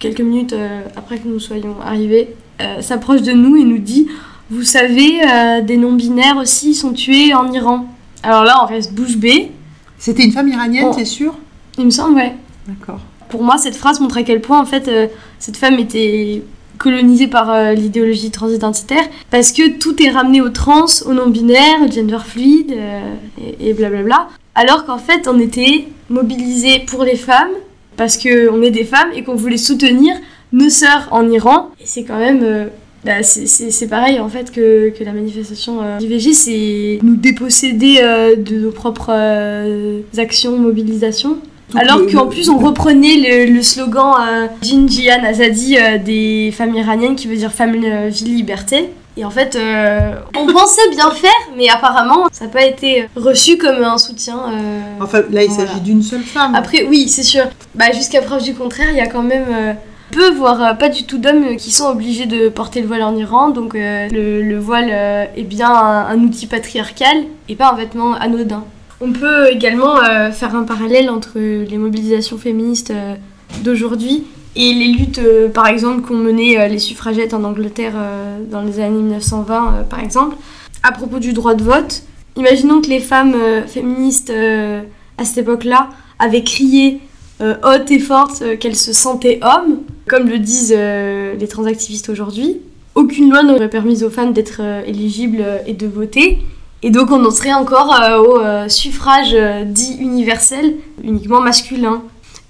quelques 0.00 0.20
minutes 0.20 0.54
après 0.96 1.18
que 1.18 1.28
nous 1.28 1.38
soyons 1.38 1.76
arrivés, 1.80 2.34
euh, 2.60 2.82
s'approche 2.82 3.22
de 3.22 3.32
nous 3.32 3.56
et 3.56 3.64
nous 3.64 3.78
dit 3.78 4.08
Vous 4.50 4.62
savez, 4.62 5.20
euh, 5.24 5.60
des 5.62 5.76
non-binaires 5.76 6.36
aussi 6.36 6.74
sont 6.74 6.92
tués 6.92 7.34
en 7.34 7.50
Iran. 7.52 7.86
Alors 8.22 8.44
là, 8.44 8.60
on 8.62 8.66
reste 8.66 8.92
bouche 8.92 9.16
bée. 9.16 9.50
C'était 9.98 10.24
une 10.24 10.32
femme 10.32 10.48
iranienne, 10.48 10.86
Oh. 10.90 10.94
t'es 10.94 11.04
sûre 11.04 11.34
Il 11.78 11.84
me 11.86 11.90
semble, 11.90 12.16
ouais. 12.16 12.34
D'accord. 12.66 13.00
Pour 13.28 13.42
moi, 13.42 13.58
cette 13.58 13.76
phrase 13.76 14.00
montre 14.00 14.16
à 14.18 14.22
quel 14.22 14.40
point, 14.40 14.60
en 14.60 14.64
fait, 14.64 14.88
euh, 14.88 15.06
cette 15.38 15.56
femme 15.56 15.78
était 15.78 16.42
colonisée 16.78 17.26
par 17.26 17.74
l'idéologie 17.74 18.30
transidentitaire, 18.30 19.04
parce 19.30 19.52
que 19.52 19.76
tout 19.78 20.02
est 20.02 20.08
ramené 20.08 20.40
aux 20.40 20.48
trans, 20.48 20.86
aux 21.04 21.12
non-binaires, 21.12 21.82
au 21.86 21.92
gender 21.92 22.16
fluide, 22.24 22.74
et, 23.38 23.68
et 23.68 23.74
blablabla. 23.74 24.28
Alors 24.54 24.86
qu'en 24.86 24.96
fait, 24.96 25.28
on 25.28 25.38
était 25.38 25.88
mobilisés 26.08 26.80
pour 26.86 27.04
les 27.04 27.16
femmes, 27.16 27.50
parce 27.98 28.16
qu'on 28.16 28.62
est 28.62 28.70
des 28.70 28.84
femmes, 28.84 29.10
et 29.14 29.22
qu'on 29.22 29.34
voulait 29.34 29.58
soutenir 29.58 30.14
nos 30.52 30.68
sœurs 30.70 31.08
en 31.10 31.28
Iran. 31.30 31.70
Et 31.80 31.84
c'est 31.86 32.04
quand 32.04 32.18
même... 32.18 32.40
euh, 32.42 32.66
bah, 33.04 33.22
c'est- 33.22 33.46
c'est 33.46 33.70
c'est 33.70 33.86
pareil 33.86 34.20
en 34.20 34.28
fait 34.28 34.50
que, 34.52 34.90
que 34.90 35.02
la 35.04 35.12
manifestation 35.12 35.78
euh, 35.82 35.98
IVG, 36.00 36.34
c'est 36.34 36.98
nous 37.02 37.16
déposséder 37.16 38.00
euh, 38.02 38.36
de 38.36 38.56
nos 38.56 38.72
propres 38.72 39.10
euh, 39.10 40.00
actions, 40.18 40.58
mobilisations. 40.58 41.38
Alors 41.76 42.00
qu'en 42.12 42.26
plus 42.26 42.50
on 42.50 42.58
reprenait 42.58 43.46
le, 43.46 43.52
le 43.54 43.62
slogan 43.62 44.14
euh, 44.20 44.46
Jin 44.60 44.86
Jian 44.88 45.22
Azadi 45.24 45.76
des 46.04 46.52
femmes 46.54 46.74
iraniennes 46.74 47.14
qui 47.14 47.26
veut 47.28 47.36
dire 47.36 47.52
femme, 47.52 47.74
euh, 47.82 48.08
vie, 48.10 48.24
liberté. 48.24 48.90
Et 49.16 49.24
en 49.24 49.30
fait, 49.30 49.56
euh, 49.56 50.12
on 50.38 50.46
pensait 50.46 50.88
bien 50.90 51.10
faire, 51.10 51.30
mais 51.56 51.68
apparemment 51.68 52.26
ça 52.32 52.44
n'a 52.46 52.50
pas 52.50 52.64
été 52.64 53.06
reçu 53.16 53.56
comme 53.56 53.82
un 53.82 53.98
soutien. 53.98 54.36
euh, 54.52 54.80
Enfin, 55.00 55.22
là, 55.30 55.42
il 55.44 55.50
Voilà. 55.50 55.68
s'agit 55.70 55.80
d'une 55.80 56.02
seule 56.02 56.22
femme. 56.22 56.54
Après, 56.54 56.84
oui, 56.88 57.08
c'est 57.08 57.22
sûr. 57.22 57.44
Bah, 57.74 57.92
jusqu'à 57.92 58.20
preuve 58.22 58.42
du 58.42 58.54
contraire, 58.54 58.88
il 58.90 58.96
y 58.96 59.00
a 59.00 59.08
quand 59.08 59.22
même 59.22 59.46
euh, 59.50 59.72
peu, 60.10 60.30
voire 60.30 60.62
euh, 60.62 60.74
pas 60.74 60.88
du 60.88 61.04
tout 61.04 61.18
d'hommes 61.18 61.44
euh, 61.44 61.54
qui 61.54 61.70
sont 61.70 61.86
obligés 61.86 62.26
de 62.26 62.48
porter 62.48 62.80
le 62.80 62.86
voile 62.86 63.02
en 63.02 63.16
Iran. 63.16 63.50
Donc 63.50 63.74
euh, 63.74 64.08
le, 64.10 64.42
le 64.42 64.58
voile 64.58 64.90
est 64.90 65.44
bien 65.44 65.70
un, 65.70 66.18
outil 66.18 66.46
patriarcal 66.46 67.24
et 67.48 67.56
pas 67.56 67.70
un 67.72 67.76
vêtement 67.76 68.14
anodin. 68.14 68.64
On 69.00 69.12
peut 69.12 69.50
également 69.50 69.96
faire 70.30 70.54
un 70.54 70.64
parallèle 70.64 71.08
entre 71.08 71.38
les 71.38 71.78
mobilisations 71.78 72.36
féministes 72.36 72.92
d'aujourd'hui 73.64 74.24
et 74.56 74.74
les 74.74 74.88
luttes, 74.88 75.22
par 75.54 75.68
exemple, 75.68 76.02
qu'ont 76.02 76.18
menées 76.18 76.68
les 76.68 76.78
suffragettes 76.78 77.32
en 77.32 77.44
Angleterre 77.44 77.94
dans 78.50 78.60
les 78.60 78.78
années 78.78 79.00
1920, 79.00 79.54
euh, 79.54 79.82
par 79.84 80.00
exemple. 80.00 80.36
À 80.82 80.92
propos 80.92 81.18
du 81.18 81.32
droit 81.32 81.54
de 81.54 81.62
vote, 81.62 82.02
imaginons 82.36 82.82
que 82.82 82.88
les 82.88 83.00
femmes 83.00 83.36
féministes 83.66 84.32
à 85.16 85.24
cette 85.24 85.38
époque-là 85.38 85.88
avaient 86.18 86.44
crié 86.44 87.00
haute 87.40 87.90
et 87.90 87.98
forte 87.98 88.42
euh, 88.42 88.56
qu'elles 88.56 88.76
se 88.76 88.92
sentaient 88.92 89.40
hommes, 89.42 89.80
comme 90.06 90.28
le 90.28 90.38
disent 90.38 90.74
euh, 90.76 91.34
les 91.34 91.48
transactivistes 91.48 92.08
aujourd'hui. 92.08 92.58
Aucune 92.94 93.30
loi 93.30 93.42
n'aurait 93.42 93.70
permis 93.70 94.02
aux 94.04 94.10
femmes 94.10 94.32
d'être 94.32 94.60
euh, 94.60 94.82
éligibles 94.84 95.40
euh, 95.40 95.58
et 95.66 95.74
de 95.74 95.86
voter. 95.86 96.38
Et 96.82 96.90
donc 96.90 97.10
on 97.10 97.24
en 97.24 97.30
serait 97.30 97.52
encore 97.52 97.94
euh, 97.94 98.18
au 98.18 98.40
euh, 98.40 98.68
suffrage 98.68 99.30
euh, 99.34 99.64
dit 99.64 99.96
universel, 100.00 100.76
uniquement 101.02 101.40
masculin. 101.40 102.02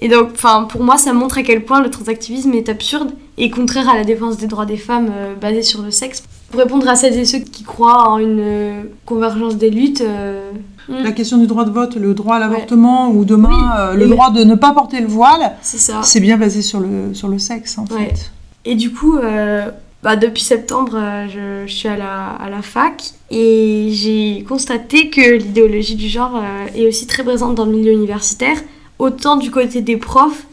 Et 0.03 0.09
donc, 0.09 0.33
pour 0.69 0.83
moi, 0.83 0.97
ça 0.97 1.13
montre 1.13 1.39
à 1.39 1.43
quel 1.43 1.63
point 1.65 1.83
le 1.83 1.91
transactivisme 1.91 2.55
est 2.55 2.71
absurde 2.71 3.11
et 3.37 3.51
contraire 3.51 3.89
à 3.89 3.97
la 3.97 4.05
défense 4.05 4.39
des 4.39 4.47
droits 4.47 4.65
des 4.65 4.79
femmes 4.79 5.11
euh, 5.15 5.35
basée 5.35 5.63
sur 5.63 5.83
le 5.83 5.91
sexe. 5.91 6.23
Pour 6.51 6.61
répondre 6.61 6.89
à 6.89 6.97
celles 6.97 7.19
et 7.19 7.27
ceux 7.27 7.41
qui 7.41 7.65
croient 7.65 8.09
en 8.09 8.19
une 8.19 8.41
euh, 8.41 8.83
convergence 9.05 9.57
des 9.57 9.69
luttes, 9.71 10.01
euh, 10.01 10.51
hmm, 10.89 11.03
La 11.03 11.13
question 11.13 11.39
du 11.39 11.47
droit 11.47 11.65
de 11.65 11.71
vote, 11.71 11.97
le 11.97 12.15
droit 12.15 12.37
à 12.37 12.39
l'avortement 12.39 13.11
ou 13.11 13.25
demain 13.25 13.49
Oui. 13.51 13.65
euh, 13.79 13.95
le 13.95 14.07
Et- 14.07 14.09
droit 14.09 14.31
de 14.31 14.45
ne 14.45 14.55
pas 14.55 14.73
porter 14.73 15.01
le 15.01 15.07
voile, 15.07 15.53
c'est 15.63 16.21
bien 16.21 16.37
basé 16.37 16.63
sur 16.63 16.81
le, 16.81 17.13
sur 17.15 17.29
le 17.29 17.39
sexe 17.39 17.79
en 17.79 17.85
Ouais. 17.95 18.07
fait. 18.11 18.31
Et 18.65 18.75
du 18.75 18.93
coup, 18.93 19.17
euh, 19.17 19.71
bah, 20.03 20.17
depuis 20.17 20.43
septembre, 20.43 20.93
euh, 20.95 21.27
je, 21.29 21.71
je 21.71 21.75
suis 21.75 21.89
à 21.89 21.97
la, 21.97 22.29
à 22.31 22.49
la 22.51 22.63
fac 22.63 23.03
et 23.31 23.89
j'ai 23.93 24.45
constaté 24.49 25.09
que 25.11 25.35
l'idéologie 25.37 25.95
du 25.97 26.09
genre 26.09 26.37
euh, 26.37 26.67
est 26.75 26.87
aussi 26.87 27.07
très 27.07 27.23
présente 27.23 27.55
dans 27.55 27.65
le 27.67 27.73
milieu 27.73 27.93
universitaire, 27.93 28.57
autant 28.99 29.37
du 29.37 29.51
côté 29.51 29.81
des 29.81 29.97
profs. 29.97 30.47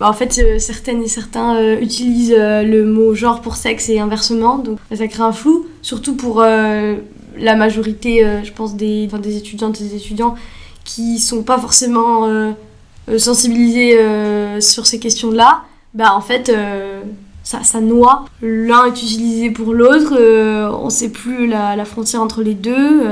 Bah, 0.00 0.08
en 0.10 0.12
fait, 0.12 0.38
euh, 0.44 0.58
certaines 0.58 1.02
et 1.02 1.08
certains 1.08 1.76
utilisent 1.78 2.34
le 2.36 2.84
mot 2.84 3.14
genre 3.14 3.40
pour 3.40 3.54
sexe 3.56 3.88
et 3.88 4.00
inversement, 4.00 4.58
donc 4.58 4.78
ça 4.92 5.06
crée 5.06 5.22
un 5.22 5.32
flou, 5.32 5.66
surtout 5.82 6.16
pour 6.16 6.42
la 7.36 7.56
majorité, 7.56 8.24
euh, 8.24 8.42
je 8.42 8.52
pense, 8.52 8.76
des, 8.76 9.04
enfin, 9.06 9.18
des 9.18 9.36
étudiantes 9.36 9.80
et 9.80 9.84
des 9.84 9.96
étudiants 9.96 10.34
qui 10.84 11.18
sont 11.18 11.42
pas 11.42 11.58
forcément 11.58 12.26
euh, 12.26 12.50
euh, 13.08 13.18
sensibilisés 13.18 13.98
sur 14.60 14.86
ces 14.86 14.98
questions-là. 14.98 15.62
Bah, 15.94 16.14
en 16.14 16.20
fait, 16.20 16.52
ça, 17.42 17.80
noie. 17.80 18.24
L'un 18.42 18.86
est 18.86 19.02
utilisé 19.02 19.50
pour 19.50 19.72
l'autre, 19.72 20.18
on 20.72 20.90
sait 20.90 21.10
plus 21.10 21.46
la, 21.46 21.84
frontière 21.84 22.20
entre 22.20 22.42
les 22.42 22.54
deux. 22.54 23.02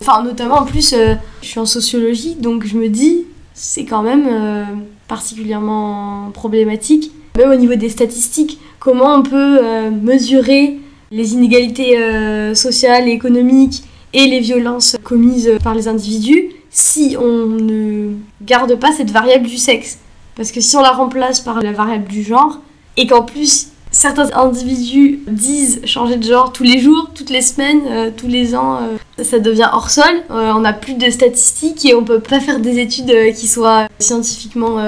Enfin, 0.00 0.22
notamment 0.22 0.56
en 0.56 0.64
plus, 0.64 0.94
je 1.42 1.46
suis 1.46 1.60
en 1.60 1.66
sociologie, 1.66 2.34
donc 2.34 2.66
je 2.66 2.76
me 2.76 2.88
dis, 2.88 3.24
c'est 3.54 3.84
quand 3.84 4.02
même 4.02 4.66
particulièrement 5.06 6.30
problématique. 6.32 7.12
Même 7.38 7.50
au 7.50 7.56
niveau 7.56 7.76
des 7.76 7.88
statistiques, 7.88 8.58
comment 8.80 9.14
on 9.14 9.22
peut 9.22 9.90
mesurer 9.90 10.80
les 11.14 11.32
inégalités 11.32 11.96
euh, 11.96 12.54
sociales 12.54 13.08
et 13.08 13.12
économiques 13.12 13.84
et 14.12 14.26
les 14.26 14.40
violences 14.40 14.96
commises 15.02 15.50
par 15.62 15.74
les 15.74 15.86
individus 15.86 16.50
si 16.70 17.16
on 17.18 17.46
ne 17.46 18.14
garde 18.42 18.74
pas 18.74 18.90
cette 18.90 19.12
variable 19.12 19.46
du 19.46 19.58
sexe 19.58 19.98
Parce 20.34 20.50
que 20.50 20.60
si 20.60 20.76
on 20.76 20.82
la 20.82 20.90
remplace 20.90 21.40
par 21.40 21.62
la 21.62 21.70
variable 21.70 22.08
du 22.08 22.24
genre, 22.24 22.58
et 22.96 23.06
qu'en 23.06 23.22
plus 23.22 23.68
certains 23.92 24.28
individus 24.34 25.20
disent 25.28 25.80
changer 25.84 26.16
de 26.16 26.24
genre 26.24 26.52
tous 26.52 26.64
les 26.64 26.80
jours, 26.80 27.10
toutes 27.14 27.30
les 27.30 27.42
semaines, 27.42 27.82
euh, 27.88 28.10
tous 28.14 28.26
les 28.26 28.56
ans, 28.56 28.78
euh, 28.78 29.22
ça 29.22 29.38
devient 29.38 29.68
hors 29.72 29.88
sol. 29.88 30.04
Euh, 30.32 30.52
on 30.52 30.60
n'a 30.60 30.72
plus 30.72 30.94
de 30.94 31.08
statistiques 31.10 31.86
et 31.86 31.94
on 31.94 32.02
peut 32.02 32.18
pas 32.18 32.40
faire 32.40 32.58
des 32.58 32.80
études 32.80 33.12
qui 33.36 33.46
soient 33.46 33.86
scientifiquement 34.00 34.78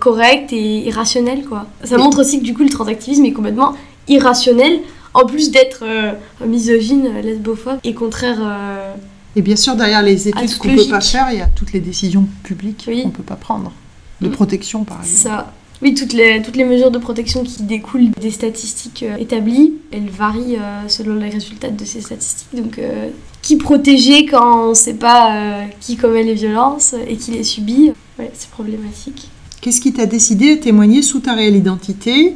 correctes 0.00 0.52
et, 0.52 0.88
et 0.88 0.90
rationnelles 0.90 1.44
quoi. 1.44 1.66
Ça 1.84 1.96
montre 1.96 2.20
aussi 2.20 2.40
que 2.40 2.44
du 2.44 2.54
coup 2.54 2.64
le 2.64 2.70
transactivisme 2.70 3.24
est 3.24 3.32
complètement 3.32 3.74
irrationnel. 4.08 4.80
En 5.16 5.26
plus 5.26 5.50
d'être 5.50 5.80
euh, 5.82 6.12
misogyne, 6.46 7.08
lesbophobe 7.22 7.78
et 7.84 7.94
contraire 7.94 8.38
euh, 8.40 8.94
Et 9.34 9.42
bien 9.42 9.56
sûr, 9.56 9.74
derrière 9.76 10.02
les 10.02 10.28
études 10.28 10.56
qu'on 10.58 10.68
ne 10.68 10.76
peut 10.76 10.88
pas 10.90 11.00
faire, 11.00 11.28
il 11.32 11.38
y 11.38 11.42
a 11.42 11.46
toutes 11.46 11.72
les 11.72 11.80
décisions 11.80 12.26
publiques 12.42 12.84
Oui. 12.88 13.02
qu'on 13.02 13.08
ne 13.08 13.12
peut 13.14 13.22
pas 13.22 13.36
prendre. 13.36 13.72
De 14.20 14.28
Mm. 14.28 14.32
protection, 14.32 14.84
par 14.84 15.00
C'est 15.02 15.10
exemple. 15.12 15.36
ça. 15.36 15.52
Oui, 15.82 15.92
toutes 15.92 16.14
les, 16.14 16.40
toutes 16.40 16.56
les 16.56 16.64
mesures 16.64 16.90
de 16.90 16.98
protection 16.98 17.44
qui 17.44 17.62
découlent 17.64 18.08
des 18.18 18.30
statistiques 18.30 19.02
euh, 19.02 19.16
établies, 19.18 19.74
elles 19.92 20.08
varient 20.08 20.56
euh, 20.56 20.88
selon 20.88 21.16
les 21.16 21.28
résultats 21.28 21.68
de 21.68 21.84
ces 21.84 22.00
statistiques. 22.00 22.48
Donc, 22.54 22.78
euh, 22.78 23.10
qui 23.42 23.56
protéger 23.56 24.24
quand 24.24 24.64
on 24.66 24.68
ne 24.70 24.74
sait 24.74 24.94
pas 24.94 25.34
euh, 25.34 25.64
qui 25.80 25.96
commet 25.96 26.22
les 26.22 26.32
violences 26.34 26.94
et 27.06 27.16
qui 27.16 27.30
les 27.32 27.44
subit 27.44 27.92
Ouais, 28.18 28.30
c'est 28.32 28.48
problématique. 28.50 29.28
Qu'est-ce 29.60 29.82
qui 29.82 29.92
t'a 29.92 30.06
décidé 30.06 30.56
de 30.56 30.62
témoigner 30.62 31.02
sous 31.02 31.20
ta 31.20 31.34
réelle 31.34 31.56
identité 31.56 32.34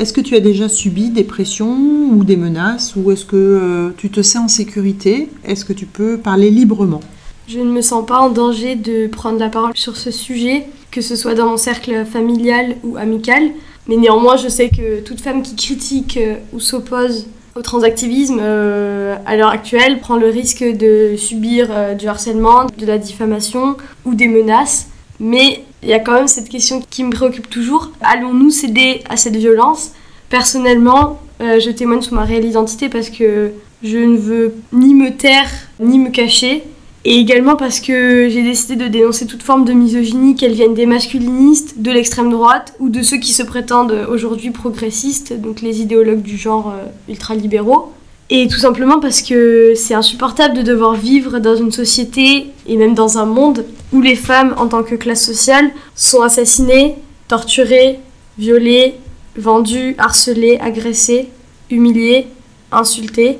Est-ce 0.00 0.14
que 0.14 0.22
tu 0.22 0.34
as 0.34 0.40
déjà 0.40 0.70
subi 0.70 1.10
des 1.10 1.24
pressions 1.24 1.76
ou 2.10 2.24
des 2.24 2.36
menaces 2.36 2.96
Ou 2.96 3.10
est-ce 3.10 3.26
que 3.26 3.36
euh, 3.36 3.90
tu 3.98 4.08
te 4.08 4.22
sens 4.22 4.44
en 4.44 4.48
sécurité? 4.48 5.28
Est-ce 5.44 5.62
que 5.62 5.74
tu 5.74 5.84
peux 5.84 6.16
parler 6.16 6.48
librement? 6.48 7.00
Je 7.46 7.58
ne 7.58 7.70
me 7.70 7.82
sens 7.82 8.06
pas 8.06 8.18
en 8.18 8.30
danger 8.30 8.76
de 8.76 9.08
prendre 9.08 9.38
la 9.38 9.50
parole 9.50 9.76
sur 9.76 9.98
ce 9.98 10.10
sujet, 10.10 10.64
que 10.90 11.02
ce 11.02 11.16
soit 11.16 11.34
dans 11.34 11.50
mon 11.50 11.58
cercle 11.58 12.06
familial 12.06 12.76
ou 12.82 12.96
amical. 12.96 13.50
Mais 13.88 13.96
néanmoins, 13.98 14.38
je 14.38 14.48
sais 14.48 14.70
que 14.70 15.00
toute 15.00 15.20
femme 15.20 15.42
qui 15.42 15.54
critique 15.54 16.16
euh, 16.16 16.36
ou 16.54 16.60
s'oppose 16.60 17.26
au 17.54 17.60
transactivisme 17.60 18.38
euh, 18.40 19.16
à 19.26 19.36
l'heure 19.36 19.50
actuelle 19.50 20.00
prend 20.00 20.16
le 20.16 20.30
risque 20.30 20.64
de 20.64 21.16
subir 21.18 21.68
du 21.98 22.08
harcèlement, 22.08 22.68
de 22.78 22.86
la 22.86 22.96
diffamation 22.96 23.76
ou 24.06 24.14
des 24.14 24.28
menaces. 24.28 24.88
Mais 25.18 25.62
il 25.82 25.88
y 25.88 25.94
a 25.94 25.98
quand 25.98 26.12
même 26.12 26.28
cette 26.28 26.48
question 26.48 26.82
qui 26.90 27.04
me 27.04 27.10
préoccupe 27.10 27.48
toujours. 27.48 27.90
Allons-nous 28.00 28.50
céder 28.50 29.02
à 29.08 29.16
cette 29.16 29.36
violence? 29.36 29.92
Personnellement, 30.28 31.20
euh, 31.40 31.58
je 31.58 31.70
témoigne 31.70 32.02
sous 32.02 32.14
ma 32.14 32.24
réelle 32.24 32.44
identité 32.44 32.88
parce 32.88 33.08
que 33.08 33.52
je 33.82 33.98
ne 33.98 34.16
veux 34.16 34.54
ni 34.72 34.94
me 34.94 35.16
taire 35.16 35.50
ni 35.78 35.98
me 35.98 36.10
cacher. 36.10 36.64
Et 37.06 37.16
également 37.16 37.56
parce 37.56 37.80
que 37.80 38.28
j'ai 38.28 38.42
décidé 38.42 38.76
de 38.76 38.86
dénoncer 38.86 39.26
toute 39.26 39.42
forme 39.42 39.64
de 39.64 39.72
misogynie, 39.72 40.36
qu'elle 40.36 40.52
vienne 40.52 40.74
des 40.74 40.84
masculinistes, 40.84 41.80
de 41.80 41.90
l'extrême 41.90 42.30
droite 42.30 42.74
ou 42.78 42.90
de 42.90 43.02
ceux 43.02 43.16
qui 43.16 43.32
se 43.32 43.42
prétendent 43.42 44.06
aujourd'hui 44.10 44.50
progressistes, 44.50 45.32
donc 45.32 45.62
les 45.62 45.80
idéologues 45.80 46.20
du 46.20 46.36
genre 46.36 46.74
euh, 46.76 46.84
ultralibéraux. 47.10 47.90
Et 48.30 48.46
tout 48.46 48.58
simplement 48.58 49.00
parce 49.00 49.22
que 49.22 49.72
c'est 49.74 49.94
insupportable 49.94 50.56
de 50.56 50.62
devoir 50.62 50.94
vivre 50.94 51.40
dans 51.40 51.56
une 51.56 51.72
société 51.72 52.46
et 52.66 52.76
même 52.76 52.94
dans 52.94 53.18
un 53.18 53.26
monde 53.26 53.64
où 53.92 54.00
les 54.00 54.14
femmes, 54.14 54.54
en 54.56 54.68
tant 54.68 54.84
que 54.84 54.94
classe 54.94 55.24
sociale, 55.24 55.70
sont 55.96 56.22
assassinées, 56.22 56.96
torturées, 57.26 57.98
violées, 58.38 58.94
vendues, 59.36 59.96
harcelées, 59.98 60.58
agressées, 60.60 61.28
humiliées, 61.70 62.28
insultées 62.70 63.38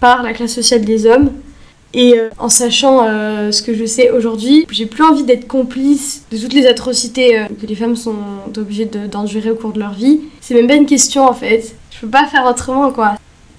par 0.00 0.24
la 0.24 0.32
classe 0.32 0.54
sociale 0.54 0.84
des 0.84 1.06
hommes 1.06 1.30
et 1.96 2.18
euh, 2.18 2.28
en 2.38 2.50
sachant 2.50 3.06
euh, 3.06 3.50
ce 3.52 3.62
que 3.62 3.74
je 3.74 3.86
sais 3.86 4.10
aujourd'hui, 4.10 4.66
j'ai 4.70 4.84
plus 4.84 5.02
envie 5.02 5.24
d'être 5.24 5.48
complice 5.48 6.24
de 6.30 6.36
toutes 6.36 6.52
les 6.52 6.66
atrocités 6.66 7.38
euh, 7.38 7.46
que 7.60 7.66
les 7.66 7.74
femmes 7.74 7.96
sont 7.96 8.16
obligées 8.56 8.84
d'endurer 8.84 9.50
au 9.50 9.54
cours 9.54 9.72
de 9.72 9.78
leur 9.78 9.94
vie. 9.94 10.20
C'est 10.42 10.54
même 10.54 10.66
pas 10.66 10.74
une 10.74 10.84
question 10.84 11.24
en 11.24 11.32
fait. 11.32 11.74
Je 11.90 12.00
peux 12.00 12.08
pas 12.08 12.26
faire 12.26 12.44
autrement 12.44 12.90
quoi. 12.90 13.14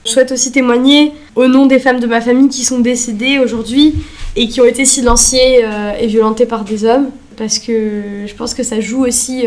Je 0.08 0.14
souhaite 0.14 0.32
aussi 0.32 0.52
témoigner 0.52 1.12
au 1.36 1.48
nom 1.48 1.68
des 1.68 1.78
femmes 1.78 2.00
de 2.00 2.08
ma 2.08 2.22
famille 2.22 2.50
qui 2.50 2.64
sont 2.64 2.80
décédées 2.80 3.38
aujourd'hui 3.38 3.94
et 4.36 4.48
qui 4.48 4.62
ont 4.62 4.66
été 4.66 4.86
silenciées 4.86 5.66
et 6.00 6.08
violentées 6.08 6.46
par 6.46 6.64
des 6.64 6.86
hommes. 6.86 7.10
Parce 7.36 7.60
que 7.60 8.24
je 8.26 8.34
pense 8.34 8.54
que 8.54 8.64
ça 8.64 8.80
joue 8.80 9.06
aussi 9.06 9.46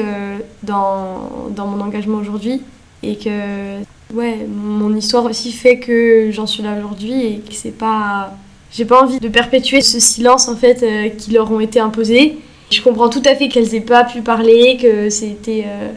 dans, 0.62 1.50
dans 1.56 1.66
mon 1.66 1.82
engagement 1.82 2.18
aujourd'hui. 2.18 2.61
Et 3.02 3.16
que 3.16 3.78
ouais, 4.14 4.46
mon 4.48 4.94
histoire 4.94 5.24
aussi 5.24 5.50
fait 5.52 5.78
que 5.78 6.30
j'en 6.30 6.46
suis 6.46 6.62
là 6.62 6.76
aujourd'hui 6.76 7.24
et 7.24 7.36
que 7.38 7.54
c'est 7.54 7.76
pas 7.76 8.34
j'ai 8.72 8.84
pas 8.84 9.02
envie 9.02 9.18
de 9.18 9.28
perpétuer 9.28 9.80
ce 9.80 9.98
silence 9.98 10.48
en 10.48 10.56
fait 10.56 10.82
euh, 10.82 11.08
qui 11.08 11.32
leur 11.32 11.50
ont 11.50 11.61
été 11.61 11.80
imposés. 11.80 12.38
Je 12.70 12.80
comprends 12.82 13.08
tout 13.08 13.22
à 13.24 13.34
fait 13.34 13.48
qu'elles 13.48 13.74
aient 13.74 13.80
pas 13.80 14.04
pu 14.04 14.20
parler, 14.20 14.78
que 14.80 15.11
c'était 15.11 15.64
euh, 15.66 15.90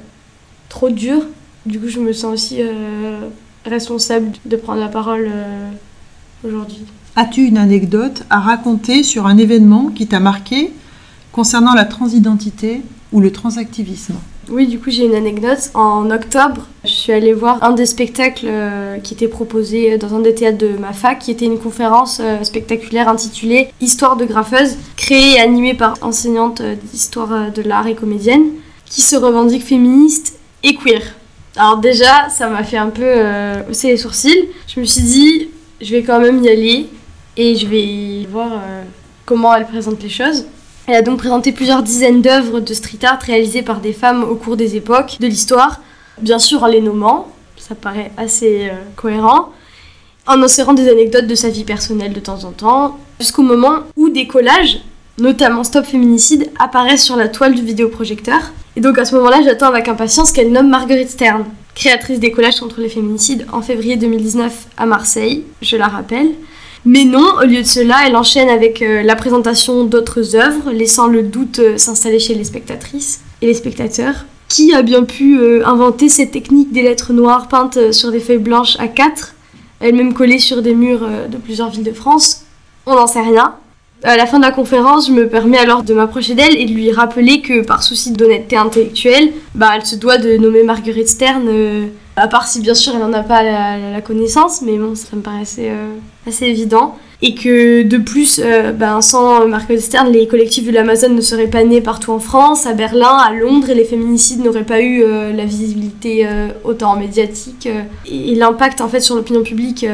trop 0.69 0.89
dur. 0.89 1.21
Du 1.67 1.79
coup, 1.79 1.87
je 1.87 1.99
me 1.99 2.13
sens 2.13 2.33
aussi 2.33 2.57
euh, 2.61 3.19
responsable 3.65 4.31
de 4.45 4.55
prendre 4.55 4.79
la 4.79 4.87
parole 4.87 5.29
aujourd'hui. 6.45 6.85
As-tu 7.15 7.45
une 7.45 7.57
anecdote 7.57 8.23
à 8.29 8.39
raconter 8.39 9.03
sur 9.03 9.27
un 9.27 9.37
événement 9.37 9.91
qui 9.93 10.07
t'a 10.07 10.19
marqué 10.19 10.71
concernant 11.31 11.73
la 11.73 11.85
transidentité 11.85 12.81
ou 13.11 13.19
le 13.21 13.31
transactivisme? 13.31 14.15
Oui, 14.49 14.67
du 14.67 14.79
coup, 14.79 14.89
j'ai 14.89 15.05
une 15.05 15.15
anecdote. 15.15 15.69
En 15.73 16.11
octobre, 16.11 16.67
je 16.83 16.89
suis 16.89 17.13
allée 17.13 17.33
voir 17.33 17.63
un 17.63 17.71
des 17.71 17.85
spectacles 17.85 18.45
euh, 18.49 18.97
qui 18.97 19.13
était 19.13 19.27
proposé 19.27 19.97
dans 19.97 20.15
un 20.15 20.19
des 20.19 20.35
théâtres 20.35 20.57
de 20.57 20.77
ma 20.77 20.91
fac, 20.91 21.19
qui 21.19 21.31
était 21.31 21.45
une 21.45 21.59
conférence 21.59 22.19
euh, 22.19 22.43
spectaculaire 22.43 23.07
intitulée 23.07 23.69
Histoire 23.79 24.17
de 24.17 24.25
graffeuse, 24.25 24.75
créée 24.97 25.35
et 25.35 25.39
animée 25.39 25.75
par 25.75 25.95
enseignante 26.01 26.61
euh, 26.61 26.75
d'histoire 26.91 27.51
de 27.51 27.61
l'art 27.61 27.87
et 27.87 27.95
comédienne, 27.95 28.43
qui 28.85 29.01
se 29.01 29.15
revendique 29.15 29.63
féministe 29.63 30.39
et 30.63 30.75
queer. 30.75 31.15
Alors 31.55 31.77
déjà, 31.77 32.29
ça 32.29 32.49
m'a 32.49 32.63
fait 32.63 32.77
un 32.77 32.89
peu 32.89 33.13
hausser 33.69 33.89
les 33.89 33.97
sourcils. 33.97 34.49
Je 34.67 34.79
me 34.79 34.85
suis 34.85 35.01
dit, 35.01 35.49
je 35.81 35.91
vais 35.91 36.03
quand 36.03 36.19
même 36.19 36.43
y 36.43 36.49
aller 36.49 36.89
et 37.37 37.55
je 37.55 37.67
vais 37.67 38.27
voir 38.31 38.51
comment 39.25 39.55
elle 39.55 39.67
présente 39.67 40.01
les 40.01 40.09
choses. 40.09 40.45
Elle 40.85 40.95
a 40.95 41.01
donc 41.01 41.19
présenté 41.19 41.53
plusieurs 41.53 41.81
dizaines 41.81 42.21
d'œuvres 42.21 42.59
de 42.59 42.73
street 42.73 42.99
art 43.03 43.19
réalisées 43.21 43.61
par 43.61 43.79
des 43.79 43.93
femmes 43.93 44.23
au 44.23 44.35
cours 44.35 44.57
des 44.57 44.75
époques 44.75 45.17
de 45.21 45.27
l'histoire, 45.27 45.79
bien 46.19 46.39
sûr 46.39 46.63
en 46.63 46.67
les 46.67 46.81
nommant, 46.81 47.31
ça 47.55 47.73
paraît 47.73 48.11
assez 48.17 48.69
euh, 48.69 48.73
cohérent, 48.97 49.53
en 50.27 50.41
insérant 50.43 50.73
des 50.73 50.89
anecdotes 50.89 51.27
de 51.27 51.35
sa 51.35 51.47
vie 51.47 51.63
personnelle 51.63 52.11
de 52.11 52.19
temps 52.19 52.43
en 52.43 52.51
temps, 52.51 52.99
jusqu'au 53.17 53.43
moment 53.43 53.83
où 53.95 54.09
des 54.09 54.27
collages, 54.27 54.81
notamment 55.17 55.63
Stop 55.63 55.85
Féminicide, 55.85 56.49
apparaissent 56.59 57.03
sur 57.03 57.15
la 57.15 57.27
toile 57.27 57.55
du 57.55 57.63
vidéoprojecteur. 57.63 58.39
Et 58.75 58.81
donc 58.81 58.97
à 58.97 59.05
ce 59.05 59.15
moment-là, 59.15 59.41
j'attends 59.43 59.67
avec 59.67 59.87
impatience 59.87 60.31
qu'elle 60.31 60.51
nomme 60.51 60.69
Marguerite 60.69 61.09
Stern, 61.09 61.45
créatrice 61.75 62.19
des 62.19 62.31
collages 62.31 62.59
contre 62.59 62.81
les 62.81 62.89
féminicides 62.89 63.45
en 63.51 63.61
février 63.61 63.95
2019 63.95 64.67
à 64.77 64.85
Marseille, 64.85 65.43
je 65.61 65.77
la 65.77 65.87
rappelle. 65.87 66.31
Mais 66.85 67.05
non, 67.05 67.35
au 67.41 67.45
lieu 67.45 67.61
de 67.61 67.67
cela, 67.67 67.95
elle 68.05 68.15
enchaîne 68.15 68.49
avec 68.49 68.81
euh, 68.81 69.03
la 69.03 69.15
présentation 69.15 69.85
d'autres 69.85 70.35
œuvres, 70.35 70.71
laissant 70.71 71.07
le 71.07 71.23
doute 71.23 71.59
euh, 71.59 71.77
s'installer 71.77 72.19
chez 72.19 72.35
les 72.35 72.43
spectatrices 72.43 73.21
et 73.41 73.47
les 73.47 73.53
spectateurs. 73.53 74.25
Qui 74.49 74.73
a 74.73 74.81
bien 74.81 75.03
pu 75.03 75.39
euh, 75.39 75.65
inventer 75.65 76.09
cette 76.09 76.31
technique 76.31 76.73
des 76.73 76.83
lettres 76.83 77.13
noires 77.13 77.47
peintes 77.47 77.93
sur 77.93 78.11
des 78.11 78.19
feuilles 78.19 78.37
blanches 78.37 78.77
à 78.79 78.89
4, 78.89 79.33
elles-mêmes 79.79 80.13
collées 80.13 80.39
sur 80.39 80.61
des 80.61 80.75
murs 80.75 81.07
de 81.29 81.37
plusieurs 81.37 81.69
villes 81.69 81.83
de 81.83 81.93
France? 81.93 82.43
On 82.85 82.95
n'en 82.95 83.07
sait 83.07 83.21
rien. 83.21 83.55
À 84.03 84.17
la 84.17 84.25
fin 84.25 84.37
de 84.37 84.43
la 84.43 84.51
conférence, 84.51 85.07
je 85.07 85.13
me 85.13 85.27
permets 85.29 85.57
alors 85.57 85.83
de 85.83 85.93
m'approcher 85.93 86.35
d'elle 86.35 86.57
et 86.57 86.65
de 86.65 86.73
lui 86.73 86.91
rappeler 86.91 87.41
que 87.41 87.63
par 87.63 87.83
souci 87.83 88.11
d'honnêteté 88.11 88.57
intellectuelle, 88.57 89.31
bah, 89.55 89.69
elle 89.75 89.85
se 89.85 89.95
doit 89.95 90.17
de 90.17 90.37
nommer 90.37 90.63
Marguerite 90.63 91.07
Stern 91.07 91.47
à 92.15 92.27
part 92.27 92.47
si 92.47 92.61
bien 92.61 92.73
sûr 92.73 92.93
elle 92.93 93.01
n'en 93.01 93.13
a 93.13 93.23
pas 93.23 93.43
la, 93.43 94.01
connaissance, 94.01 94.61
mais 94.61 94.77
bon, 94.77 94.95
ça 94.95 95.15
me 95.15 95.21
paraissait 95.21 95.69
euh, 95.69 95.95
assez 96.27 96.45
évident. 96.45 96.97
Et 97.21 97.35
que 97.35 97.83
de 97.83 97.97
plus, 97.97 98.41
euh, 98.43 98.71
ben, 98.71 99.01
sans 99.01 99.47
Marc 99.47 99.79
Stern, 99.79 100.11
les 100.11 100.27
collectifs 100.27 100.65
de 100.65 100.71
l'Amazon 100.71 101.09
ne 101.09 101.21
seraient 101.21 101.47
pas 101.47 101.63
nés 101.63 101.81
partout 101.81 102.11
en 102.11 102.19
France, 102.19 102.67
à 102.67 102.73
Berlin, 102.73 103.17
à 103.17 103.33
Londres, 103.33 103.69
et 103.69 103.75
les 103.75 103.85
féminicides 103.85 104.43
n'auraient 104.43 104.65
pas 104.65 104.81
eu 104.81 105.03
euh, 105.03 105.31
la 105.31 105.45
visibilité 105.45 106.27
autant 106.63 106.95
médiatique 106.97 107.67
et, 108.05 108.35
l'impact 108.35 108.81
en 108.81 108.89
fait 108.89 108.99
sur 108.99 109.15
l'opinion 109.15 109.43
publique 109.43 109.85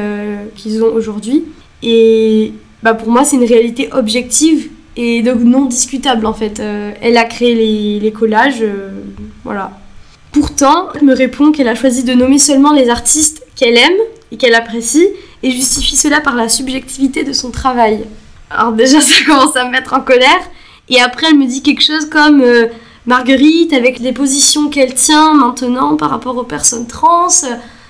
qu'ils 0.56 0.82
ont 0.82 0.92
aujourd'hui. 0.92 1.44
Et 1.82 2.52
bah, 2.82 2.94
pour 2.94 3.10
moi, 3.10 3.24
c'est 3.24 3.36
une 3.36 3.44
réalité 3.44 3.90
objective 3.92 4.70
et 4.96 5.22
donc 5.22 5.40
non 5.40 5.66
discutable 5.66 6.26
en 6.26 6.34
fait. 6.34 6.60
elle 6.60 7.16
a 7.16 7.24
créé 7.24 7.54
les, 7.54 8.00
les 8.00 8.12
collages, 8.12 8.64
voilà. 9.44 9.72
Pourtant, 10.32 10.88
elle 10.94 11.04
me 11.04 11.14
répond 11.14 11.52
qu'elle 11.52 11.68
a 11.68 11.74
choisi 11.74 12.04
de 12.04 12.12
nommer 12.12 12.38
seulement 12.38 12.72
les 12.72 12.88
artistes 12.88 13.44
qu'elle 13.56 13.76
aime 13.76 13.98
et 14.30 14.36
qu'elle 14.36 14.54
apprécie 14.54 15.06
et 15.42 15.50
justifie 15.50 15.96
cela 15.96 16.20
par 16.20 16.36
la 16.36 16.48
subjectivité 16.48 17.24
de 17.24 17.32
son 17.32 17.50
travail. 17.50 18.04
Alors 18.50 18.72
déjà, 18.72 19.00
ça 19.00 19.24
commence 19.24 19.56
à 19.56 19.64
me 19.64 19.70
mettre 19.70 19.94
en 19.94 20.00
colère. 20.00 20.40
Et 20.88 21.00
après, 21.00 21.28
elle 21.30 21.38
me 21.38 21.46
dit 21.46 21.62
quelque 21.62 21.82
chose 21.82 22.08
comme 22.10 22.42
euh, 22.42 22.66
Marguerite, 23.06 23.72
avec 23.72 23.98
les 24.00 24.12
positions 24.12 24.68
qu'elle 24.68 24.94
tient 24.94 25.34
maintenant 25.34 25.96
par 25.96 26.10
rapport 26.10 26.36
aux 26.36 26.44
personnes 26.44 26.86
trans, 26.86 27.28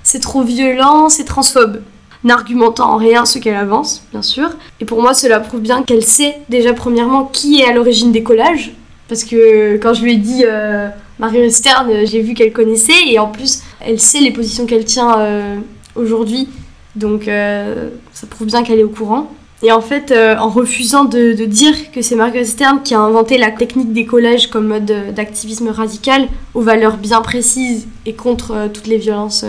c'est 0.02 0.20
trop 0.20 0.42
violent, 0.42 1.08
c'est 1.08 1.24
transphobe. 1.24 1.82
N'argumentant 2.22 2.92
en 2.92 2.96
rien 2.96 3.24
ce 3.24 3.38
qu'elle 3.38 3.56
avance, 3.56 4.02
bien 4.12 4.22
sûr. 4.22 4.50
Et 4.80 4.84
pour 4.84 5.00
moi, 5.00 5.14
cela 5.14 5.40
prouve 5.40 5.60
bien 5.60 5.82
qu'elle 5.82 6.04
sait 6.04 6.36
déjà 6.48 6.74
premièrement 6.74 7.24
qui 7.24 7.60
est 7.60 7.66
à 7.66 7.72
l'origine 7.72 8.12
des 8.12 8.22
collages. 8.22 8.72
Parce 9.08 9.24
que 9.24 9.76
quand 9.76 9.94
je 9.94 10.02
lui 10.02 10.14
ai 10.14 10.16
dit... 10.16 10.44
Euh, 10.44 10.88
Marguerite 11.20 11.52
Stern, 11.52 11.90
euh, 11.90 12.06
j'ai 12.06 12.22
vu 12.22 12.32
qu'elle 12.32 12.52
connaissait 12.52 13.06
et 13.06 13.18
en 13.18 13.28
plus, 13.28 13.62
elle 13.80 14.00
sait 14.00 14.20
les 14.20 14.30
positions 14.30 14.64
qu'elle 14.64 14.86
tient 14.86 15.18
euh, 15.20 15.56
aujourd'hui. 15.94 16.48
Donc, 16.96 17.28
euh, 17.28 17.90
ça 18.12 18.26
prouve 18.26 18.46
bien 18.46 18.62
qu'elle 18.62 18.80
est 18.80 18.84
au 18.84 18.88
courant. 18.88 19.30
Et 19.62 19.70
en 19.70 19.82
fait, 19.82 20.10
en 20.10 20.48
refusant 20.48 21.04
de, 21.04 21.34
dire 21.44 21.92
que 21.92 22.00
c'est 22.00 22.14
Marguerite 22.16 22.48
Stern 22.48 22.80
qui 22.82 22.94
a 22.94 23.00
inventé 23.00 23.36
la 23.36 23.50
technique 23.50 23.92
des 23.92 24.06
collages 24.06 24.48
comme 24.48 24.68
mode 24.68 24.90
d'activisme 25.14 25.68
radical 25.68 26.28
aux 26.54 26.62
valeurs 26.62 26.96
bien 26.96 27.20
précises 27.20 27.86
et 28.06 28.14
contre 28.14 28.70
toutes 28.72 28.86
les 28.86 28.96
violences 28.96 29.44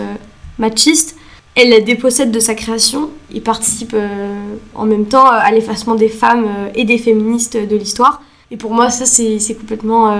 machistes, 0.58 1.16
elle 1.54 1.70
la 1.70 1.80
dépossède 1.80 2.30
de 2.30 2.40
sa 2.40 2.54
création 2.54 3.10
et 3.34 3.40
participe 3.40 3.94
en 4.74 4.84
même 4.86 5.06
temps 5.06 5.26
à 5.26 5.50
l'effacement 5.50 5.94
des 5.94 6.08
femmes 6.08 6.46
et 6.74 6.84
des 6.84 6.98
féministes 6.98 7.56
de 7.56 7.76
l'histoire. 7.76 8.22
Et 8.50 8.56
pour 8.56 8.72
moi, 8.72 8.90
ça, 8.90 9.04
c'est 9.04 9.54
complètement 9.54 10.16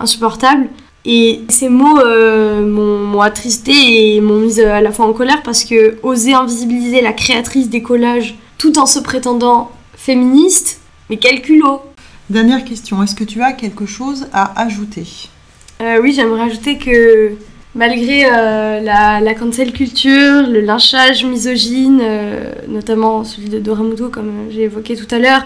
insupportable. 0.00 0.68
Et 1.04 1.40
ces 1.48 1.68
mots 1.68 1.98
euh, 1.98 2.64
m'ont 2.64 3.20
attristé 3.20 4.16
et 4.16 4.20
m'ont 4.20 4.38
mise 4.38 4.60
à 4.60 4.80
la 4.80 4.92
fois 4.92 5.06
en 5.06 5.12
colère 5.12 5.42
parce 5.42 5.64
que 5.64 5.98
oser 6.02 6.32
invisibiliser 6.32 7.00
la 7.00 7.12
créatrice 7.12 7.68
des 7.68 7.82
collages 7.82 8.36
tout 8.56 8.78
en 8.78 8.86
se 8.86 9.00
prétendant 9.00 9.72
féministe, 9.96 10.80
mais 11.10 11.16
quel 11.16 11.42
culot 11.42 11.80
Dernière 12.30 12.64
question, 12.64 13.02
est-ce 13.02 13.16
que 13.16 13.24
tu 13.24 13.42
as 13.42 13.52
quelque 13.52 13.84
chose 13.84 14.28
à 14.32 14.60
ajouter? 14.62 15.04
Euh, 15.80 16.00
Oui, 16.00 16.12
j'aimerais 16.12 16.42
ajouter 16.42 16.78
que 16.78 17.32
malgré 17.74 18.26
euh, 18.26 18.80
la, 18.80 19.20
la, 19.20 19.34
cancel 19.34 19.72
culture, 19.72 20.46
le 20.46 20.60
lynchage 20.60 21.24
misogyne, 21.24 22.02
notamment 22.68 23.24
celui 23.24 23.48
de 23.48 23.58
Dora 23.58 23.82
comme 24.12 24.48
j'ai 24.50 24.62
évoqué 24.62 24.96
tout 24.96 25.12
à 25.14 25.18
l'heure, 25.18 25.44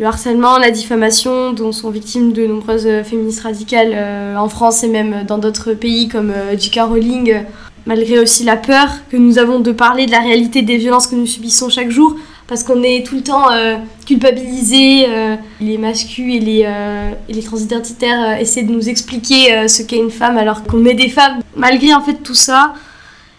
le 0.00 0.06
harcèlement, 0.06 0.58
la 0.58 0.72
diffamation 0.72 1.52
dont 1.52 1.70
sont 1.70 1.90
victimes 1.90 2.32
de 2.32 2.44
nombreuses 2.46 2.88
féministes 3.04 3.42
radicales 3.42 3.92
euh, 3.94 4.36
en 4.36 4.48
France 4.48 4.82
et 4.82 4.88
même 4.88 5.22
dans 5.24 5.38
d'autres 5.38 5.72
pays 5.72 6.08
comme 6.08 6.32
euh, 6.32 6.58
J.K. 6.58 6.80
Rowling. 6.80 7.44
malgré 7.86 8.18
aussi 8.18 8.42
la 8.42 8.56
peur 8.56 8.88
que 9.08 9.16
nous 9.16 9.38
avons 9.38 9.60
de 9.60 9.70
parler 9.70 10.06
de 10.06 10.10
la 10.10 10.18
réalité 10.18 10.62
des 10.62 10.78
violences 10.78 11.06
que 11.06 11.14
nous 11.14 11.28
subissons 11.28 11.68
chaque 11.68 11.90
jour, 11.90 12.16
parce 12.46 12.62
qu'on 12.62 12.82
est 12.82 13.06
tout 13.06 13.16
le 13.16 13.22
temps 13.22 13.50
euh, 13.50 13.76
culpabilisé. 14.06 15.06
Euh, 15.08 15.36
les 15.60 15.78
masculins 15.78 16.34
et 16.34 16.40
les, 16.40 16.64
euh, 16.66 17.42
transidentitaires 17.44 18.38
essaient 18.38 18.62
de 18.62 18.72
nous 18.72 18.88
expliquer 18.88 19.68
ce 19.68 19.82
qu'est 19.82 19.98
une 19.98 20.10
femme 20.10 20.36
alors 20.38 20.64
qu'on 20.64 20.84
est 20.84 20.94
des 20.94 21.08
femmes. 21.08 21.40
Malgré 21.56 21.94
en 21.94 22.00
fait 22.00 22.22
tout 22.22 22.34
ça, 22.34 22.74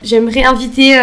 j'aimerais 0.03 0.43
inviter 0.43 0.95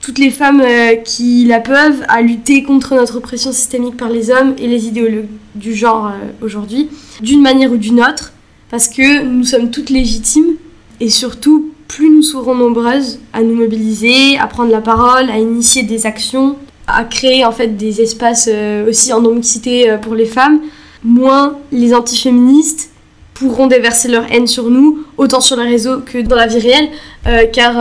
toutes 0.00 0.18
les 0.18 0.30
femmes 0.30 0.62
qui 1.04 1.44
la 1.44 1.60
peuvent 1.60 2.02
à 2.08 2.22
lutter 2.22 2.62
contre 2.62 2.94
notre 2.94 3.16
oppression 3.16 3.52
systémique 3.52 3.96
par 3.96 4.08
les 4.08 4.30
hommes 4.30 4.54
et 4.58 4.66
les 4.66 4.86
idéologues 4.86 5.28
du 5.54 5.74
genre 5.74 6.12
aujourd'hui, 6.40 6.88
d'une 7.20 7.42
manière 7.42 7.70
ou 7.72 7.76
d'une 7.76 8.00
autre, 8.00 8.32
parce 8.70 8.88
que 8.88 9.22
nous 9.22 9.44
sommes 9.44 9.70
toutes 9.70 9.90
légitimes 9.90 10.54
et 11.00 11.10
surtout 11.10 11.70
plus 11.88 12.10
nous 12.10 12.22
serons 12.22 12.54
nombreuses 12.54 13.20
à 13.32 13.42
nous 13.42 13.54
mobiliser, 13.54 14.38
à 14.38 14.46
prendre 14.46 14.70
la 14.70 14.80
parole, 14.80 15.30
à 15.30 15.38
initier 15.38 15.82
des 15.82 16.06
actions 16.06 16.56
à 16.86 17.04
créer 17.04 17.44
en 17.44 17.52
fait 17.52 17.76
des 17.76 18.00
espaces 18.00 18.48
euh, 18.52 18.88
aussi 18.88 19.12
en 19.12 19.20
non-mixité 19.20 19.90
euh, 19.90 19.98
pour 19.98 20.14
les 20.14 20.26
femmes, 20.26 20.60
moins 21.02 21.58
les 21.72 21.94
antiféministes 21.94 22.90
pourront 23.32 23.66
déverser 23.66 24.08
leur 24.08 24.30
haine 24.30 24.46
sur 24.46 24.70
nous, 24.70 25.04
autant 25.16 25.40
sur 25.40 25.56
les 25.56 25.68
réseaux 25.68 26.00
que 26.00 26.18
dans 26.18 26.36
la 26.36 26.46
vie 26.46 26.60
réelle, 26.60 26.88
euh, 27.26 27.46
car 27.52 27.74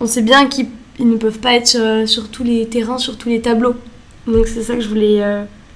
on 0.00 0.06
sait 0.06 0.22
bien 0.22 0.46
qu'ils 0.46 0.68
ne 1.00 1.16
peuvent 1.16 1.38
pas 1.38 1.52
être 1.52 2.04
sur 2.06 2.28
tous 2.28 2.44
les 2.44 2.66
terrains, 2.66 2.96
sur 2.96 3.18
tous 3.18 3.28
les 3.28 3.40
tableaux. 3.40 3.74
Donc 4.26 4.46
c'est 4.46 4.62
ça 4.62 4.74
que 4.74 4.80
je 4.80 4.88
voulais 4.88 5.22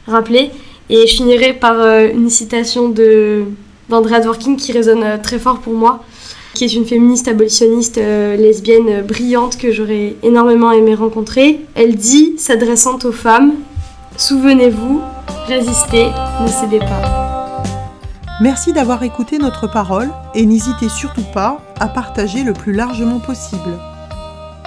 rappeler. 0.07 0.51
Et 0.89 1.07
je 1.07 1.17
finirai 1.17 1.53
par 1.53 1.79
une 1.83 2.31
citation 2.31 2.89
d'Andrea 2.89 4.21
Dworkin 4.21 4.57
qui 4.57 4.73
résonne 4.73 5.21
très 5.23 5.39
fort 5.39 5.59
pour 5.59 5.75
moi 5.75 6.03
qui 6.59 6.65
est 6.65 6.75
une 6.75 6.87
féministe 6.87 7.29
abolitionniste 7.29 7.99
euh, 7.99 8.37
lesbienne 8.37 9.03
brillante 9.03 9.59
que 9.59 9.71
j'aurais 9.71 10.17
énormément 10.25 10.73
aimé 10.73 10.97
rencontrer. 10.97 11.61
Elle 11.77 11.95
dit, 11.95 12.35
s'adressant 12.37 12.99
aux 13.05 13.13
femmes, 13.13 13.53
Souvenez-vous, 14.17 15.01
résistez, 15.47 16.09
ne 16.43 16.49
cédez 16.49 16.81
pas. 16.81 17.63
Merci 18.41 18.73
d'avoir 18.73 19.05
écouté 19.05 19.39
notre 19.39 19.69
parole 19.69 20.11
et 20.35 20.45
n'hésitez 20.45 20.89
surtout 20.89 21.23
pas 21.33 21.61
à 21.79 21.87
partager 21.87 22.43
le 22.43 22.53
plus 22.53 22.73
largement 22.73 23.21
possible. 23.21 23.79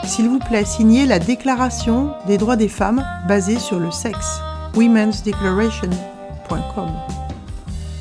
S'il 0.06 0.30
vous 0.30 0.40
plaît, 0.40 0.64
signez 0.64 1.06
la 1.06 1.20
Déclaration 1.20 2.12
des 2.26 2.38
droits 2.38 2.56
des 2.56 2.70
femmes 2.70 3.06
basée 3.28 3.60
sur 3.60 3.82
le 3.82 3.92
sexe, 3.92 4.40
womensdeclaration.com. 4.78 6.88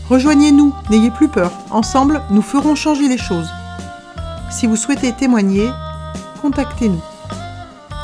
Rejoignez-nous, 0.09 0.72
n'ayez 0.91 1.11
plus 1.11 1.26
peur, 1.26 1.51
ensemble 1.72 2.22
nous 2.30 2.43
ferons 2.43 2.76
changer 2.76 3.09
les 3.09 3.18
choses. 3.18 3.49
Si 4.51 4.66
vous 4.66 4.76
souhaitez 4.76 5.12
témoigner, 5.12 5.70
contactez-nous. 6.42 7.03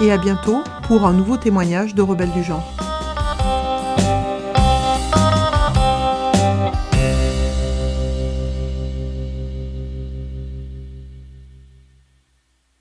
Et 0.01 0.12
à 0.12 0.16
bientôt 0.16 0.62
pour 0.86 1.05
un 1.07 1.12
nouveau 1.12 1.36
témoignage 1.36 1.94
de 1.94 2.03
Rebelles 2.03 2.32
du 2.32 2.44
genre. 2.44 2.86